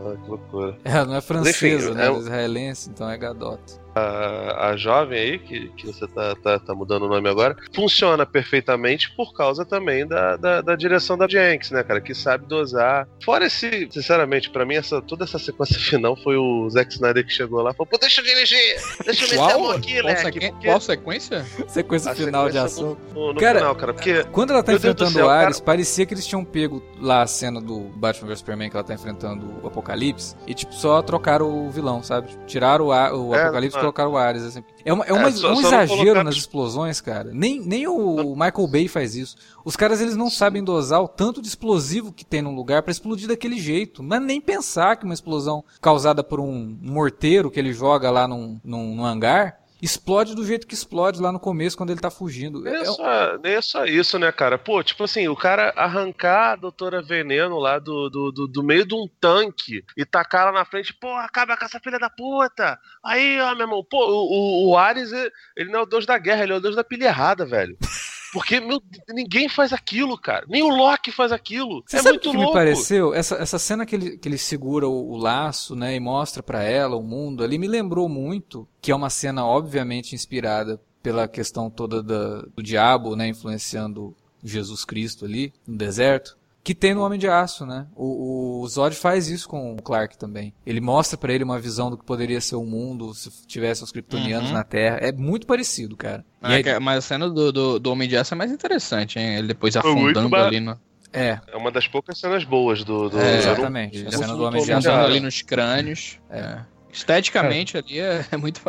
Ah, 0.00 0.16
que 0.22 0.28
loucura. 0.30 0.76
Ela 0.84 1.04
não 1.04 1.14
é 1.16 1.20
francesa, 1.20 1.86
enfim, 1.90 1.94
né? 1.94 2.06
é 2.06 2.10
é 2.10 2.18
israelense, 2.18 2.90
então 2.90 3.08
é 3.08 3.16
Gadot. 3.18 3.60
A, 3.94 4.68
a 4.70 4.76
jovem 4.76 5.18
aí, 5.18 5.38
que, 5.38 5.68
que 5.70 5.86
você 5.86 6.06
tá, 6.08 6.34
tá, 6.36 6.58
tá 6.58 6.74
mudando 6.74 7.04
o 7.04 7.08
nome 7.08 7.28
agora, 7.28 7.56
funciona 7.74 8.24
perfeitamente 8.26 9.10
por 9.16 9.32
causa 9.34 9.64
também 9.64 10.06
da, 10.06 10.36
da, 10.36 10.60
da 10.60 10.76
direção 10.76 11.16
da 11.16 11.26
Jenks, 11.28 11.70
né, 11.70 11.82
cara? 11.82 12.00
Que 12.00 12.14
sabe 12.14 12.46
dosar. 12.46 13.06
Fora 13.24 13.46
esse, 13.46 13.88
sinceramente, 13.90 14.50
pra 14.50 14.64
mim, 14.64 14.74
essa, 14.74 15.00
toda 15.02 15.24
essa 15.24 15.38
sequência 15.38 15.78
final 15.80 16.16
foi 16.16 16.36
o 16.36 16.68
Zack 16.70 16.92
Snyder 16.92 17.24
que 17.24 17.32
chegou 17.32 17.62
lá 17.62 17.70
e 17.70 17.74
falou: 17.74 17.86
Pô, 17.86 17.98
deixa 17.98 18.20
eu 18.20 18.24
dirigir, 18.24 18.58
deixa 19.04 19.24
eu 19.24 19.28
meter 19.30 19.40
a 19.54 19.58
mão 19.58 19.66
Qual, 19.66 19.76
aqui, 19.76 20.16
sequen- 20.16 20.50
porque 20.52 20.66
qual 20.68 20.80
sequência? 20.80 21.44
Sequência 21.68 22.12
a 22.12 22.14
final 22.14 22.48
de 22.48 22.54
sequência 22.54 22.84
ação. 22.84 22.96
No, 23.14 23.32
no 23.34 23.40
Cara, 23.40 23.58
final, 23.58 23.74
cara, 23.74 23.94
porque. 23.94 24.24
Quando 24.32 24.52
ela 24.52 24.62
tá 24.62 24.72
enfrentando 24.72 25.10
céu, 25.10 25.26
o 25.26 25.28
cara. 25.28 25.44
Ares, 25.46 25.60
parecia 25.60 26.06
que 26.06 26.14
eles 26.14 26.26
tinham 26.26 26.44
pego 26.44 26.82
lá 27.00 27.22
a 27.22 27.26
cena 27.26 27.60
do 27.60 27.80
Batman 27.96 28.28
vs 28.28 28.38
Superman 28.40 28.70
que 28.70 28.76
ela 28.76 28.84
tá 28.84 28.94
enfrentando 28.94 29.60
o 29.62 29.66
Apocalipse 29.66 30.34
e, 30.46 30.54
tipo, 30.54 30.72
só 30.74 31.02
trocaram 31.02 31.66
o 31.66 31.70
vilão, 31.70 32.02
sabe? 32.02 32.28
Tiraram 32.46 32.86
o, 32.86 32.92
A- 32.92 33.14
o 33.14 33.34
É, 33.34 33.42
Apocalipse. 33.42 33.79
Colocaram 33.80 34.12
o 34.12 34.16
Ares, 34.16 34.42
assim. 34.42 34.62
É, 34.84 34.92
uma, 34.92 35.04
é, 35.04 35.12
uma- 35.12 35.28
É, 35.28 35.32
só- 35.32 35.52
um 35.52 35.56
só 35.62 35.68
exagero 35.82 36.24
nas 36.24 36.34
explosões, 36.36 37.00
cara. 37.00 37.30
Nem, 37.32 37.60
nem 37.60 37.86
o 37.88 38.34
Michael 38.34 38.66
Bay 38.68 38.88
faz 38.88 39.14
isso. 39.14 39.36
Os 39.64 39.76
caras, 39.76 40.00
eles 40.00 40.16
não 40.16 40.30
sabem 40.30 40.62
dosar 40.64 41.02
o 41.02 41.08
tanto 41.08 41.42
de 41.42 41.48
explosivo 41.48 42.12
que 42.12 42.24
tem 42.24 42.40
num 42.42 42.54
lugar 42.54 42.82
pra 42.82 42.90
explodir 42.90 43.28
daquele 43.28 43.58
jeito. 43.58 44.02
Não 44.02 44.16
é 44.16 44.20
nem 44.20 44.40
pensar 44.40 44.96
que 44.96 45.04
uma 45.04 45.14
explosão 45.14 45.62
causada 45.80 46.24
por 46.24 46.40
um 46.40 46.76
morteiro 46.80 47.50
que 47.50 47.58
ele 47.60 47.72
joga 47.72 48.10
lá 48.10 48.26
num, 48.26 48.58
num, 48.64 48.94
num 48.96 49.04
hangar 49.04 49.59
explode 49.82 50.34
do 50.34 50.44
jeito 50.44 50.66
que 50.66 50.74
explode 50.74 51.20
lá 51.20 51.32
no 51.32 51.40
começo 51.40 51.76
quando 51.76 51.90
ele 51.90 52.00
tá 52.00 52.10
fugindo. 52.10 52.60
Nem 52.60 52.74
é, 52.74 52.84
só, 52.84 53.38
nem 53.38 53.52
é 53.54 53.62
só 53.62 53.84
isso, 53.84 54.18
né, 54.18 54.30
cara? 54.30 54.58
Pô, 54.58 54.82
tipo 54.82 55.04
assim, 55.04 55.28
o 55.28 55.36
cara 55.36 55.72
arrancar 55.76 56.52
a 56.52 56.56
Doutora 56.56 57.02
Veneno 57.02 57.58
lá 57.58 57.78
do, 57.78 58.08
do, 58.10 58.32
do, 58.32 58.46
do 58.46 58.62
meio 58.62 58.86
de 58.86 58.94
um 58.94 59.08
tanque 59.20 59.84
e 59.96 60.04
tacar 60.04 60.42
ela 60.42 60.52
na 60.52 60.64
frente, 60.64 60.94
pô, 60.94 61.12
acaba 61.14 61.56
com 61.56 61.64
essa 61.64 61.80
filha 61.80 61.98
da 61.98 62.10
puta. 62.10 62.78
Aí, 63.04 63.40
ó, 63.40 63.54
meu 63.54 63.62
irmão, 63.62 63.84
pô, 63.88 63.98
o, 63.98 64.68
o, 64.68 64.70
o 64.70 64.78
Ares, 64.78 65.10
ele 65.56 65.70
não 65.70 65.80
é 65.80 65.82
o 65.82 65.86
deus 65.86 66.06
da 66.06 66.18
guerra, 66.18 66.42
ele 66.42 66.52
é 66.52 66.56
o 66.56 66.60
deus 66.60 66.76
da 66.76 66.84
pilha 66.84 67.06
errada, 67.06 67.46
velho. 67.46 67.76
Porque, 68.32 68.60
meu, 68.60 68.80
ninguém 69.08 69.48
faz 69.48 69.72
aquilo, 69.72 70.16
cara. 70.16 70.44
Nem 70.48 70.62
o 70.62 70.68
Loki 70.68 71.10
faz 71.10 71.32
aquilo. 71.32 71.82
Você 71.86 71.96
é 71.96 72.02
sabe 72.02 72.10
o 72.10 72.12
muito 72.14 72.22
que, 72.22 72.30
que 72.30 72.36
louco. 72.36 72.52
me 72.52 72.58
pareceu? 72.58 73.12
Essa, 73.14 73.34
essa 73.36 73.58
cena 73.58 73.84
que 73.84 73.94
ele, 73.96 74.18
que 74.18 74.28
ele 74.28 74.38
segura 74.38 74.88
o, 74.88 75.12
o 75.12 75.16
laço, 75.16 75.74
né, 75.74 75.94
e 75.96 76.00
mostra 76.00 76.42
pra 76.42 76.62
ela 76.62 76.96
o 76.96 77.02
mundo 77.02 77.42
ali, 77.42 77.58
me 77.58 77.66
lembrou 77.66 78.08
muito, 78.08 78.66
que 78.80 78.92
é 78.92 78.94
uma 78.94 79.10
cena 79.10 79.44
obviamente 79.44 80.14
inspirada 80.14 80.80
pela 81.02 81.26
questão 81.26 81.68
toda 81.70 82.02
da- 82.02 82.42
do 82.54 82.62
diabo, 82.62 83.16
né, 83.16 83.28
influenciando 83.28 84.14
Jesus 84.44 84.84
Cristo 84.84 85.24
ali 85.24 85.52
no 85.66 85.76
deserto. 85.76 86.38
Que 86.62 86.74
tem 86.74 86.92
no 86.94 87.02
Homem 87.02 87.18
de 87.18 87.26
Aço, 87.26 87.64
né? 87.64 87.86
O, 87.96 88.60
o 88.62 88.68
Zod 88.68 88.94
faz 88.94 89.28
isso 89.28 89.48
com 89.48 89.74
o 89.74 89.80
Clark 89.82 90.18
também. 90.18 90.52
Ele 90.66 90.80
mostra 90.80 91.16
pra 91.16 91.32
ele 91.32 91.42
uma 91.42 91.58
visão 91.58 91.90
do 91.90 91.96
que 91.96 92.04
poderia 92.04 92.38
ser 92.40 92.56
o 92.56 92.64
mundo 92.64 93.14
se 93.14 93.30
tivesse 93.46 93.82
os 93.82 93.90
kryptonianos 93.90 94.48
Uhum. 94.48 94.54
na 94.54 94.62
Terra. 94.62 94.98
É 95.00 95.10
muito 95.10 95.46
parecido, 95.46 95.96
cara. 95.96 96.22
E 96.42 96.46
É, 96.52 96.56
aí- 96.56 96.62
que- 96.62 96.78
mas 96.78 96.98
a 96.98 97.00
cena 97.00 97.30
do, 97.30 97.50
do, 97.50 97.78
do 97.80 97.90
Homem 97.90 98.06
de 98.08 98.16
Aço 98.16 98.34
é 98.34 98.36
mais 98.36 98.52
interessante, 98.52 99.18
hein? 99.18 99.36
Ele 99.38 99.48
depois 99.48 99.74
afundando 99.74 100.28
ba- 100.28 100.46
ali 100.46 100.60
no. 100.60 100.78
é, 101.12 101.40
É 101.48 101.56
uma 101.56 101.70
das 101.70 101.88
poucas 101.88 102.18
cenas 102.18 102.44
boas 102.44 102.84
do. 102.84 103.08
do 103.08 103.18
É, 103.18 103.38
exatamente. 103.38 103.98
eu 104.02 104.08
A 104.08 104.12
cena 104.12 104.34
do 104.36 104.42
Homem 104.44 104.62
de 104.62 104.70
Aço 104.72 104.86
cara. 104.86 105.04
ali 105.06 105.18
nos 105.20 105.40
crânios. 105.40 106.18
É. 106.28 106.60
Esteticamente 106.92 107.76
ali 107.76 107.98
é, 107.98 108.24
é 108.30 108.36
muito. 108.36 108.60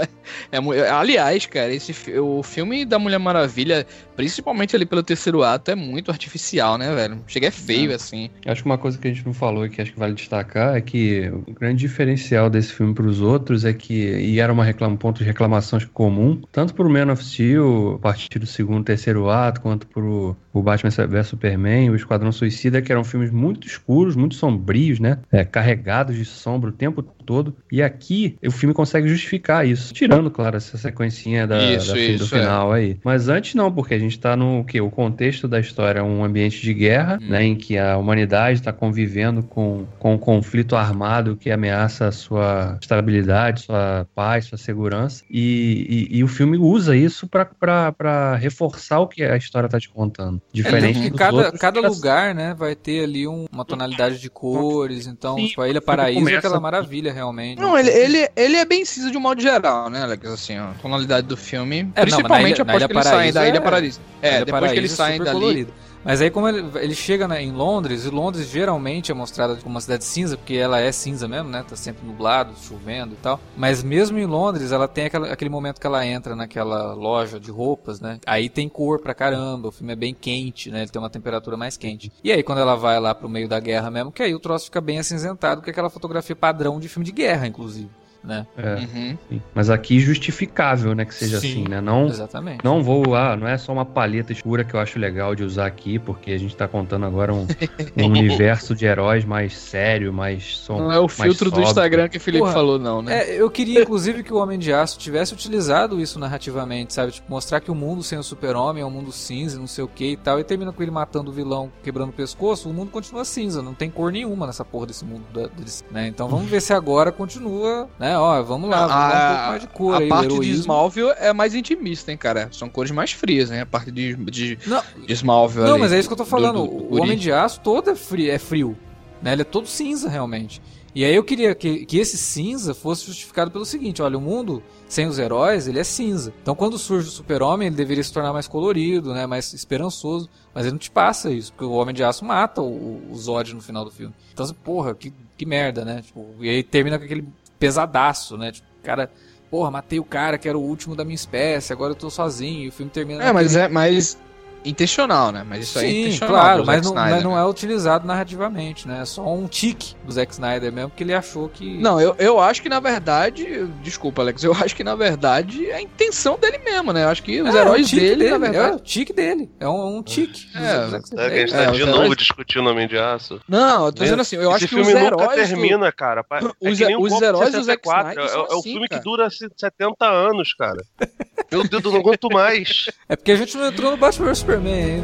É, 0.52 0.60
mu- 0.60 0.74
aliás, 0.74 1.46
cara, 1.46 1.74
esse, 1.74 1.94
o 2.20 2.44
filme 2.44 2.86
da 2.86 3.00
Mulher 3.00 3.20
Maravilha, 3.20 3.86
principalmente 4.16 4.76
ali 4.76 4.86
pelo 4.86 5.04
terceiro 5.04 5.44
ato, 5.44 5.72
é 5.72 5.76
muito 5.76 6.12
artificial, 6.12 6.78
né, 6.78 6.94
velho? 6.94 7.24
Chega 7.28 7.48
é 7.48 7.52
feio, 7.52 7.94
assim. 7.94 8.30
Acho 8.46 8.62
que 8.62 8.70
uma 8.70 8.78
coisa 8.78 8.98
que 8.98 9.08
a 9.08 9.14
gente 9.14 9.26
não 9.26 9.34
falou 9.34 9.66
e 9.66 9.70
que 9.70 9.82
acho 9.82 9.94
que 9.94 10.00
vale 10.00 10.14
destacar 10.14 10.76
é 10.76 10.82
que 10.82 11.30
o 11.48 11.54
grande 11.54 11.80
diferencial 11.80 12.50
desse 12.50 12.74
filme 12.74 12.94
para 12.94 13.06
os 13.06 13.22
outros 13.22 13.66
é 13.66 13.74
que, 13.74 13.94
e 13.94 14.40
era 14.40 14.52
uma 14.52 14.64
reclama, 14.64 14.94
um 14.94 14.98
ponto 14.98 15.20
de 15.20 15.24
reclamação 15.24 15.80
comum, 15.94 16.42
tanto 16.52 16.74
pro 16.74 16.90
Man 16.90 17.12
of 17.12 17.24
Steel, 17.24 17.96
a 17.96 18.00
partir 18.00 18.40
do 18.40 18.46
segundo, 18.46 18.84
terceiro 18.86 19.30
ato, 19.30 19.62
quanto 19.62 19.88
pro 19.88 20.36
o 20.54 20.62
Batman 20.62 20.90
vs 20.90 21.28
Superman, 21.28 21.90
o 21.90 21.96
Esquadrão 21.96 22.32
Suicida, 22.32 22.82
que 22.82 22.92
eram 22.92 23.04
filmes 23.04 23.32
muito 23.32 23.66
escuros, 23.66 24.16
muito 24.16 24.36
sombrios, 24.36 25.00
né? 25.00 25.20
É, 25.32 25.46
carregados 25.46 26.16
de 26.16 26.26
sombra 26.26 26.70
o 26.70 26.74
tempo 26.74 27.02
todo. 27.22 27.56
E 27.72 27.82
aqui 27.82 28.38
o 28.46 28.52
filme 28.52 28.74
consegue 28.74 29.08
justificar 29.08 29.66
isso, 29.68 29.94
tirando, 29.94 30.30
claro, 30.30 30.58
essa 30.58 30.78
sequencinha 30.78 31.48
da, 31.48 31.74
Isso, 31.74 31.88
da 31.90 31.94
fim 31.96 32.18
do 32.18 32.24
isso, 32.24 32.36
é. 32.36 32.40
final 32.40 32.72
aí. 32.72 32.98
Mas 33.04 33.30
antes 33.30 33.56
não, 33.56 33.72
porque 33.72 33.94
a 33.94 34.00
gente 34.00 34.20
tá 34.20 34.36
no 34.36 34.64
que 34.66 34.82
o 34.82 34.90
contexto 34.90 35.48
da 35.48 35.60
história 35.60 36.00
é 36.00 36.04
um 36.04 36.24
ambiente 36.24 36.62
de 36.62 36.74
guerra, 36.74 37.20
Hum. 37.22 37.28
né, 37.30 37.44
em 37.44 37.56
que 37.56 37.78
a 37.78 37.98
humanidade 37.98 38.60
está 38.60 38.74
convivendo 38.74 39.44
com, 39.44 39.86
com 40.00 40.16
um 40.16 40.18
conflito 40.18 40.76
armado 40.76 41.36
que 41.36 41.50
ameaça 41.52 42.08
a 42.08 42.12
sua 42.12 42.78
estabilidade, 42.82 43.62
sua 43.62 44.08
paz, 44.16 44.46
sua 44.46 44.58
segurança. 44.58 45.24
E, 45.30 46.08
e- 46.12 46.18
e 46.18 46.24
o 46.24 46.28
filme 46.28 46.58
usa 46.58 46.96
isso 46.96 47.28
para 47.28 48.36
reforçar 48.38 49.00
o 49.00 49.08
que 49.08 49.24
a 49.24 49.38
história 49.38 49.70
tá 49.70 49.80
te 49.80 49.90
contando. 49.90 50.42
Diferente 50.54 51.00
É, 51.00 51.04
que 51.04 51.10
dos 51.10 51.18
cada, 51.20 51.38
outros 51.38 51.60
cada 51.60 51.80
lugar, 51.82 52.34
né, 52.36 52.54
vai 52.58 52.76
ter 52.76 53.04
ali 53.04 53.28
um- 53.28 53.46
uma 53.52 53.66
tonalidade 53.66 54.20
de 54.20 54.30
cores, 54.30 55.08
então, 55.08 55.36
Sim, 55.36 55.48
tipo, 55.48 55.62
a 55.62 55.70
Ilha 55.70 55.82
Paraíso 55.82 56.30
é 56.30 56.36
aquela 56.36 56.60
maravilha, 56.60 57.11
realmente. 57.12 57.60
Não, 57.60 57.78
ele, 57.78 57.90
ele, 57.90 58.30
ele 58.36 58.58
é 58.58 58.66
bem 58.66 58.84
cinza 58.86 59.12
de 59.12 59.18
um 59.18 59.22
modo 59.22 59.42
geral, 59.42 59.90
né, 59.90 60.04
Alex? 60.04 60.26
Assim, 60.28 60.58
ó, 60.60 60.66
a 60.72 60.74
tonalidade 60.82 61.28
do 61.28 61.38
filme. 61.38 61.80
É, 61.80 61.82
não, 61.82 61.86
mas 61.86 61.96
na 61.96 62.02
principalmente 62.04 62.56
Ilha- 62.56 62.64
na 62.66 62.72
após 62.74 62.82
Ilha 62.82 62.88
que 62.88 62.94
eles 62.94 63.08
saem 63.08 63.34
da 63.34 63.48
Ilha 63.48 63.58
é- 63.58 63.62
Paraíso. 63.62 64.00
É, 64.22 64.30
depois 64.32 64.46
que 64.46 64.52
Paraíso 64.52 64.76
eles 64.80 64.92
é 64.92 64.96
saem 64.96 65.20
dali. 65.20 65.32
colorido. 65.40 65.74
Mas 66.04 66.20
aí, 66.20 66.32
como 66.32 66.48
ele, 66.48 66.66
ele 66.80 66.96
chega 66.96 67.28
né, 67.28 67.44
em 67.44 67.52
Londres, 67.52 68.06
e 68.06 68.10
Londres 68.10 68.48
geralmente 68.50 69.12
é 69.12 69.14
mostrada 69.14 69.56
como 69.58 69.70
uma 69.76 69.82
cidade 69.82 70.04
cinza, 70.04 70.36
porque 70.36 70.56
ela 70.56 70.80
é 70.80 70.92
cinza 70.92 71.28
mesmo, 71.28 71.50
né? 71.50 71.64
Tá 71.68 71.76
sempre 71.76 72.06
nublado, 72.06 72.54
chovendo 72.58 73.14
e 73.14 73.18
tal. 73.18 73.40
Mas 73.56 73.84
mesmo 73.84 74.18
em 74.18 74.26
Londres, 74.26 74.72
ela 74.72 74.88
tem 74.88 75.06
aquela- 75.06 75.32
aquele 75.32 75.50
momento 75.50 75.80
que 75.80 75.86
ela 75.86 76.06
entra 76.06 76.36
naquela 76.36 76.94
loja 76.94 77.40
de 77.40 77.52
roupas, 77.52 78.00
né? 78.02 78.20
Aí 78.26 78.50
tem 78.50 78.68
cor 78.68 79.00
pra 79.00 79.14
caramba, 79.14 79.68
o 79.68 79.72
filme 79.72 79.94
é 79.94 79.96
bem 79.96 80.14
quente, 80.20 80.72
né? 80.72 80.82
Ele 80.82 80.90
tem 80.90 81.02
uma 81.02 81.10
temperatura 81.10 81.56
mais 81.56 81.78
quente. 81.78 82.12
E 82.24 82.32
aí, 82.32 82.42
quando 82.42 82.60
ela 82.60 82.76
vai 82.76 83.00
lá 83.00 83.14
pro 83.14 83.30
meio 83.30 83.48
da 83.48 83.60
guerra 83.60 83.92
mesmo, 83.92 84.12
que 84.12 84.24
aí 84.24 84.34
o 84.34 84.40
troço 84.40 84.66
fica 84.66 84.82
bem 84.82 84.98
acinzentado, 84.98 85.62
com 85.62 85.70
aquela 85.70 85.90
fotografia 85.90 86.36
padrão 86.36 86.80
de 86.80 86.90
filme 86.90 87.06
de 87.06 87.12
guerra, 87.12 87.46
inclusive. 87.46 87.90
Né? 88.24 88.46
É, 88.58 88.76
Uhum. 88.82 89.18
Mas 89.54 89.70
aqui 89.70 90.00
justificável, 90.00 90.94
né, 90.96 91.06
que 91.06 91.14
seja 91.14 91.40
Sim, 91.40 91.52
assim, 91.52 91.64
né? 91.68 91.82
Não, 91.82 92.08
Exatamente. 92.08 92.64
não 92.64 92.84
vou, 92.84 93.16
ah, 93.16 93.36
não 93.36 93.48
é 93.48 93.58
só 93.58 93.72
uma 93.74 93.86
paleta 93.86 94.32
escura 94.32 94.64
que 94.64 94.74
eu 94.74 94.80
acho 94.80 94.98
legal 95.00 95.36
de 95.36 95.44
usar 95.44 95.66
aqui, 95.66 95.98
porque 96.00 96.32
a 96.32 96.38
gente 96.38 96.56
tá 96.56 96.68
contando 96.68 97.06
agora 97.06 97.34
um, 97.34 97.46
um 97.98 98.06
universo 98.06 98.76
de 98.76 98.86
heróis 98.86 99.26
mais 99.26 99.58
sério, 99.58 100.12
mais 100.14 100.58
som, 100.58 100.78
Não 100.80 100.92
é 100.92 101.00
o 101.00 101.08
filtro 101.08 101.50
do. 101.50 101.62
Instagram 101.62 102.10
que 102.10 102.18
o 102.18 102.22
Felipe 102.22 102.42
Porra, 102.44 102.54
falou, 102.54 102.78
não, 102.80 103.02
né? 103.02 103.22
É, 103.30 103.42
eu 103.42 103.50
queria, 103.50 103.82
inclusive, 103.82 104.24
que 104.24 104.34
o 104.34 104.38
Homem 104.38 104.58
de 104.60 104.74
Aço 104.74 104.98
tivesse 105.00 105.34
utilizado 105.34 106.00
isso 106.02 106.20
narrativamente, 106.20 106.94
sabe? 106.94 107.12
Tipo, 107.12 107.30
mostrar 107.32 107.60
que 107.60 107.72
o 107.72 107.76
mundo 107.76 108.04
sem 108.04 108.18
o 108.18 108.24
super-homem 108.24 108.84
é 108.84 108.86
um 108.86 108.90
mundo 108.92 109.12
cinza, 109.12 109.58
não 109.60 109.68
sei 109.68 109.84
o 109.84 109.88
que 109.88 110.12
e 110.12 110.18
tal, 110.18 110.40
e 110.40 110.44
termina 110.44 110.72
com 110.72 110.82
ele 110.82 110.92
matando 110.92 111.30
o 111.32 111.34
vilão, 111.34 111.72
quebrando 111.84 112.10
o 112.10 112.14
pescoço, 112.14 112.70
o 112.70 112.74
mundo 112.74 112.92
continua 112.92 113.24
cinza, 113.26 113.62
não 113.62 113.74
tem 113.74 113.90
cor 113.90 114.12
nenhuma 114.12 114.46
nessa 114.48 114.66
porra 114.66 114.88
desse 114.88 115.06
mundo, 115.06 115.24
da, 115.34 115.48
desse- 115.48 115.84
né? 115.92 116.08
Então 116.08 116.28
vamos 116.28 116.48
ver 116.50 116.62
se 116.62 116.74
agora 116.74 117.12
continua, 117.12 117.88
né? 118.00 118.11
Ó, 118.18 118.42
vamos 118.44 118.70
lá, 118.70 118.88
vamos 118.88 118.92
dar 118.96 119.08
um 119.32 119.36
pouco 119.36 119.48
mais 119.50 119.62
de 119.62 119.68
cor 119.68 119.94
a 119.96 119.98
aí, 120.00 120.06
o 120.06 120.10
parte 120.10 120.40
de. 120.40 120.52
Smallville 120.52 121.12
é 121.18 121.34
mais 121.34 121.54
intimista, 121.56 122.12
hein, 122.12 122.18
cara? 122.18 122.50
São 122.52 122.70
cores 122.70 122.92
mais 122.92 123.12
frias, 123.12 123.50
né? 123.50 123.62
A 123.62 123.66
parte 123.66 123.92
de, 123.92 124.16
de, 124.16 124.58
Não, 124.66 124.82
de 125.06 125.14
Smallville 125.14 125.66
Não, 125.66 125.74
ali, 125.74 125.82
mas 125.82 125.92
é 125.94 126.00
isso 126.00 126.08
que 126.10 126.14
eu 126.14 126.18
tô 126.18 126.24
do- 126.24 126.30
falando. 126.30 126.62
do- 126.64 126.68
do 126.68 126.76
o 126.78 126.88
guri. 126.90 127.02
Homem 127.02 127.18
de 127.18 127.32
Aço 127.32 127.60
todo 127.62 127.90
é 127.90 127.96
frio, 127.96 128.32
é 128.32 128.38
frio. 128.40 128.78
Né? 129.22 129.34
Ele 129.34 129.42
é 129.42 129.46
todo 129.46 129.68
cinza, 129.68 130.10
realmente. 130.10 130.62
E 130.94 131.06
aí 131.06 131.16
eu 131.16 131.24
queria 131.24 131.56
que, 131.56 131.86
que 131.86 131.98
esse 132.00 132.18
cinza 132.18 132.74
fosse 132.74 133.06
justificado 133.06 133.50
pelo 133.50 133.64
seguinte: 133.66 134.02
olha, 134.02 134.18
o 134.18 134.22
mundo 134.22 134.62
sem 134.90 135.08
os 135.08 135.18
heróis, 135.20 135.66
ele 135.66 135.80
é 135.80 135.86
cinza. 135.86 136.34
Então 136.42 136.54
quando 136.54 136.78
surge 136.78 137.08
o 137.08 137.12
super-homem, 137.12 137.68
ele 137.68 137.76
deveria 137.78 138.04
se 138.04 138.12
tornar 138.12 138.34
mais 138.34 138.46
colorido, 138.46 139.14
né? 139.14 139.26
mais 139.26 139.54
esperançoso. 139.54 140.30
Mas 140.54 140.66
ele 140.66 140.74
não 140.74 140.80
te 140.80 140.92
passa 140.92 141.32
isso, 141.32 141.54
porque 141.54 141.64
o 141.64 141.72
Homem 141.72 141.96
de 141.96 142.04
Aço 142.04 142.26
mata 142.26 142.62
o, 142.62 143.02
o 143.10 143.16
Zod 143.18 143.54
no 143.56 143.62
final 143.62 143.86
do 143.86 143.92
filme. 143.92 144.14
Então, 144.34 144.46
porra, 144.66 144.94
que, 144.94 145.14
que 145.38 145.46
merda, 145.46 145.86
né? 145.86 146.02
Tipo, 146.06 146.26
e 146.42 146.50
aí 146.50 146.62
termina 146.62 147.00
com 147.00 147.06
aquele 147.06 147.26
pesadaço, 147.62 148.38
né? 148.38 148.52
Tipo, 148.52 148.68
o 148.80 148.84
cara, 148.84 149.12
porra, 149.52 149.70
matei 149.70 150.00
o 150.00 150.04
cara 150.04 150.40
que 150.40 150.50
era 150.50 150.58
o 150.58 150.62
último 150.62 150.96
da 150.96 151.06
minha 151.06 151.16
espécie, 151.16 151.72
agora 151.72 151.92
eu 151.92 151.96
tô 151.96 152.10
sozinho. 152.10 152.66
E 152.66 152.68
o 152.70 152.72
filme 152.72 152.92
termina 152.92 153.24
É, 153.24 153.32
mas 153.32 153.56
é 153.56 153.68
mais 153.70 154.18
intencional, 154.64 155.32
né? 155.32 155.44
Mas 155.48 155.64
isso 155.66 155.80
aí 155.80 155.86
é 155.86 155.90
Sim, 155.90 156.00
intencional. 156.02 156.36
claro, 156.36 156.62
do 156.62 156.66
mas 156.68 156.76
Zack 156.78 156.86
não, 156.86 156.92
Snyder, 156.94 157.16
mas 157.16 157.24
não 157.24 157.36
né? 157.36 157.42
é 157.42 157.46
utilizado 157.46 158.08
narrativamente, 158.08 158.88
né? 158.88 159.02
É 159.02 159.06
só 159.06 159.28
um 159.34 159.48
tique 159.48 159.96
do 160.04 160.12
Zack 160.12 160.32
Snyder 160.34 160.72
mesmo, 160.72 160.92
que 160.96 161.04
ele 161.04 161.14
achou 161.14 161.50
que. 161.50 161.78
Não, 161.80 162.00
eu, 162.00 162.16
eu 162.20 162.40
acho 162.40 162.62
que 162.62 162.70
na 162.70 162.80
verdade. 162.80 163.66
Desculpa, 163.84 164.22
Alex. 164.22 164.44
Eu 164.44 164.54
acho 164.54 164.76
que 164.76 164.84
na 164.84 164.96
verdade 164.96 165.70
é 165.70 165.76
a 165.76 165.82
intenção 165.82 166.38
dele 166.38 166.58
mesmo, 166.60 166.92
né? 166.94 167.04
Eu 167.04 167.10
acho 167.10 167.24
que 167.24 167.42
os 167.42 167.48
É, 167.54 167.58
é 167.58 167.62
um 167.62 167.66
heróis 167.66 167.88
tique 167.90 168.02
dele, 168.02 168.30
na 168.30 168.36
É 168.36 168.40
verdade. 168.52 168.76
o 168.76 168.80
tique 168.80 169.14
dele. 169.14 169.52
É 169.60 169.68
um, 169.68 169.98
um 169.98 170.04
tique. 170.04 170.48
do 170.52 170.58
É, 170.60 170.88
Zack 170.90 171.06
É, 171.16 171.30
que 171.30 171.36
a 171.36 171.38
gente 171.40 171.48
Snyder. 171.48 171.52
tá 171.52 171.64
É, 171.64 171.72
de 171.72 171.86
novo 171.86 172.04
heróis- 172.04 172.18
discutindo 172.18 172.70
Homem 172.70 172.88
de 172.88 172.98
Aço. 172.98 173.42
Não, 173.48 173.86
eu 173.88 173.92
tô 173.94 174.04
dizendo 174.04 174.22
assim, 174.22 174.36
eu 174.36 174.44
Esse 174.44 174.52
acho 174.52 174.60
que 174.68 174.68
filme 174.76 174.84
os 174.84 174.94
nunca 174.94 175.06
heróis. 175.06 175.30
do- 175.50 175.56
termina, 175.56 175.92
cara. 175.92 176.24
Pa- 176.24 176.40
É 176.62 176.70
Os- 176.70 176.78
que 176.78 176.86
nem 176.86 176.96
o 176.96 177.02
os 177.02 177.10
Golpe 177.10 177.26
heróis 177.26 177.52
do 177.52 177.64
Zack 177.64 177.82
64. 177.84 178.12
Snyder 178.12 178.32
É, 178.32 178.36
é 178.36 178.40
o 178.40 178.60
assim, 178.60 178.72
filme 178.72 178.88
cara. 178.88 179.02
que 179.02 179.10
dura 179.10 179.26
assim, 179.28 179.48
70 179.58 180.06
anos, 180.08 180.54
cara. 180.54 180.84
Meu 181.52 181.68
Deus, 181.68 181.84
eu 181.84 181.92
não 181.92 182.00
aguento 182.00 182.30
mais. 182.32 182.86
É 183.10 183.16
porque 183.16 183.32
a 183.32 183.36
gente 183.36 183.58
não 183.58 183.66
entrou 183.68 183.92
no 183.92 183.98
Batman 183.98 184.28
vs 184.28 184.42
Superman. 184.52 185.02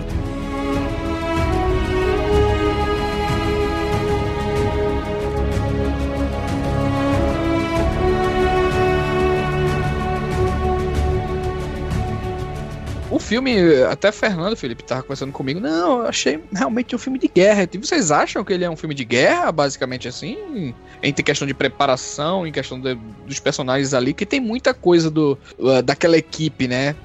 O 13.09 13.19
filme, 13.19 13.57
até 13.89 14.11
Fernando 14.11 14.55
Felipe 14.57 14.83
tava 14.83 15.01
conversando 15.01 15.31
comigo. 15.31 15.61
Não, 15.61 16.01
eu 16.01 16.07
achei 16.07 16.43
realmente 16.53 16.93
um 16.93 16.99
filme 16.99 17.17
de 17.17 17.29
guerra. 17.29 17.67
E 17.71 17.77
vocês 17.77 18.11
acham 18.11 18.43
que 18.43 18.51
ele 18.51 18.65
é 18.65 18.69
um 18.69 18.75
filme 18.75 18.93
de 18.93 19.05
guerra, 19.05 19.49
basicamente 19.51 20.09
assim? 20.09 20.73
Em 21.01 21.13
questão 21.13 21.47
de 21.47 21.53
preparação, 21.53 22.45
em 22.45 22.51
questão 22.51 22.79
de- 22.79 22.95
dos 23.25 23.39
personagens 23.39 23.93
ali, 23.93 24.13
que 24.13 24.25
tem 24.25 24.41
muita 24.41 24.73
coisa 24.73 25.09
do, 25.09 25.37
daquela 25.85 26.17
equipe, 26.17 26.67
né? 26.67 26.95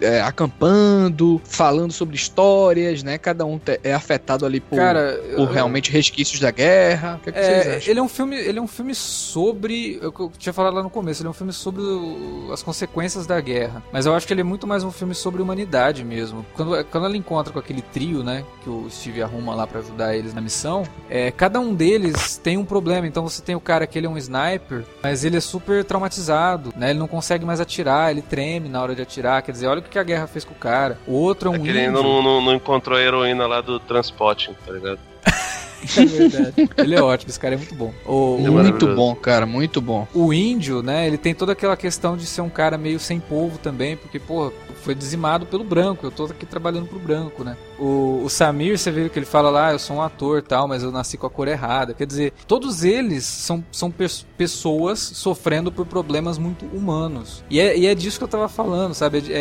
É, 0.00 0.20
acampando, 0.20 1.40
falando 1.44 1.92
sobre 1.92 2.16
histórias, 2.16 3.02
né? 3.02 3.18
Cada 3.18 3.44
um 3.46 3.60
é 3.84 3.92
afetado 3.94 4.44
ali 4.44 4.60
por, 4.60 4.76
Cara, 4.76 5.18
por 5.36 5.40
eu- 5.40 5.46
realmente 5.46 5.90
resquícios 5.90 6.40
da 6.40 6.50
guerra. 6.50 7.16
O 7.16 7.22
que, 7.24 7.30
é 7.30 7.32
que 7.32 7.38
vocês 7.42 7.66
É, 7.66 7.76
acham? 7.76 7.90
ele 7.90 8.00
é 8.00 8.02
um 8.02 8.08
filme, 8.08 8.36
ele 8.36 8.58
é 8.58 8.62
um 8.62 8.66
filme 8.66 8.94
sobre, 8.94 9.98
eu, 10.02 10.12
eu 10.18 10.32
tinha 10.38 10.52
falado 10.52 10.74
lá 10.74 10.82
no 10.82 10.90
começo, 10.90 11.22
ele 11.22 11.28
é 11.28 11.30
um 11.30 11.34
filme 11.34 11.52
sobre 11.52 11.82
o- 11.82 12.50
as 12.52 12.62
consequências 12.62 13.26
da 13.26 13.40
guerra. 13.40 13.82
Mas 13.92 14.06
eu 14.06 14.14
acho 14.14 14.26
que 14.26 14.32
ele 14.32 14.40
é 14.40 14.44
muito 14.44 14.66
mais 14.66 14.82
um 14.82 14.90
filme 14.90 15.14
sobre 15.14 15.40
humanidade 15.40 16.04
mesmo. 16.04 16.44
Quando, 16.54 16.84
quando 16.86 17.06
ela 17.06 17.16
encontra 17.16 17.52
com 17.52 17.58
aquele 17.58 17.82
trio, 17.82 18.22
né, 18.24 18.44
que 18.64 18.68
o 18.70 18.88
Steve 18.90 19.22
arruma 19.22 19.54
lá 19.54 19.66
pra 19.66 19.80
ajudar 19.80 20.16
eles 20.16 20.34
na 20.34 20.40
missão, 20.40 20.82
é, 21.08 21.30
cada 21.30 21.60
um 21.60 21.74
deles 21.74 22.36
tem 22.42 22.56
um 22.56 22.64
problema. 22.64 23.06
Então 23.06 23.22
você 23.22 23.40
tem 23.42 23.54
o 23.54 23.60
cara 23.60 23.86
que 23.86 23.98
ele 23.98 24.06
é 24.06 24.10
um 24.10 24.18
sniper, 24.18 24.84
mas 25.02 25.24
ele 25.24 25.36
é 25.36 25.40
super 25.40 25.84
traumatizado, 25.84 26.72
né? 26.76 26.90
Ele 26.90 26.98
não 26.98 27.08
consegue 27.08 27.44
mais 27.44 27.60
atirar, 27.60 28.10
ele 28.10 28.22
treme 28.22 28.68
na 28.68 28.82
hora 28.82 28.94
de 28.94 29.02
atirar. 29.02 29.42
Quer 29.42 29.52
dizer, 29.52 29.59
olha 29.66 29.80
o 29.80 29.82
que 29.82 29.98
a 29.98 30.02
guerra 30.02 30.26
fez 30.26 30.44
com 30.44 30.52
o 30.52 30.56
cara. 30.56 30.98
O 31.06 31.12
outro 31.12 31.48
é 31.48 31.52
um 31.52 31.56
É 31.56 31.58
que 31.58 31.68
ele 31.68 31.80
ainda 31.80 32.02
não, 32.02 32.22
não- 32.22 32.40
não 32.40 32.54
encontrou 32.54 32.96
a 32.98 33.02
heroína 33.02 33.46
lá 33.46 33.60
do 33.60 33.78
Transporting, 33.80 34.54
tá 34.66 34.72
ligado? 34.72 34.98
É 35.96 36.04
verdade. 36.04 36.68
ele 36.76 36.94
é 36.94 37.00
ótimo, 37.02 37.30
esse 37.30 37.40
cara 37.40 37.54
é 37.54 37.56
muito 37.56 37.74
bom. 37.74 37.90
O, 38.04 38.36
É 38.44 38.50
Muito 38.50 38.86
bom, 38.94 39.14
cara, 39.14 39.46
muito 39.46 39.80
bom. 39.80 40.06
o 40.12 40.30
índio, 40.30 40.82
né, 40.82 41.06
ele 41.06 41.16
tem 41.16 41.34
toda 41.34 41.52
aquela 41.52 41.74
questão 41.74 42.18
de 42.18 42.26
ser 42.26 42.42
um 42.42 42.50
cara 42.50 42.76
meio 42.76 43.00
sem 43.00 43.18
povo 43.18 43.56
também, 43.56 43.96
porque, 43.96 44.18
pô, 44.18 44.52
foi 44.82 44.94
dizimado 44.94 45.46
pelo 45.46 45.64
branco, 45.64 46.04
eu 46.06 46.10
tô 46.10 46.24
aqui 46.26 46.44
trabalhando 46.44 46.84
pro 46.86 46.98
branco, 46.98 47.42
né. 47.42 47.56
O, 47.80 48.22
o 48.24 48.28
Samir, 48.28 48.78
você 48.78 48.90
vê 48.90 49.08
que 49.08 49.18
ele 49.18 49.24
fala 49.26 49.48
lá, 49.48 49.68
"Ah, 49.68 49.72
eu 49.72 49.78
sou 49.78 49.96
um 49.96 50.02
ator 50.02 50.42
tal, 50.42 50.68
mas 50.68 50.82
eu 50.82 50.90
nasci 50.92 51.16
com 51.16 51.26
a 51.26 51.30
cor 51.30 51.48
errada. 51.48 51.94
Quer 51.94 52.06
dizer, 52.06 52.32
todos 52.46 52.84
eles 52.84 53.24
são, 53.24 53.64
são 53.72 53.90
pes- 53.90 54.26
pessoas 54.36 54.98
sofrendo 54.98 55.72
por 55.72 55.86
problemas 55.86 56.36
muito 56.36 56.66
humanos. 56.66 57.42
E 57.48 57.58
é, 57.58 57.76
e 57.78 57.86
é 57.86 57.94
disso 57.94 58.18
que 58.18 58.24
eu 58.24 58.28
tava 58.28 58.48
falando, 58.48 58.92
sabe? 58.94 59.24
É, 59.30 59.32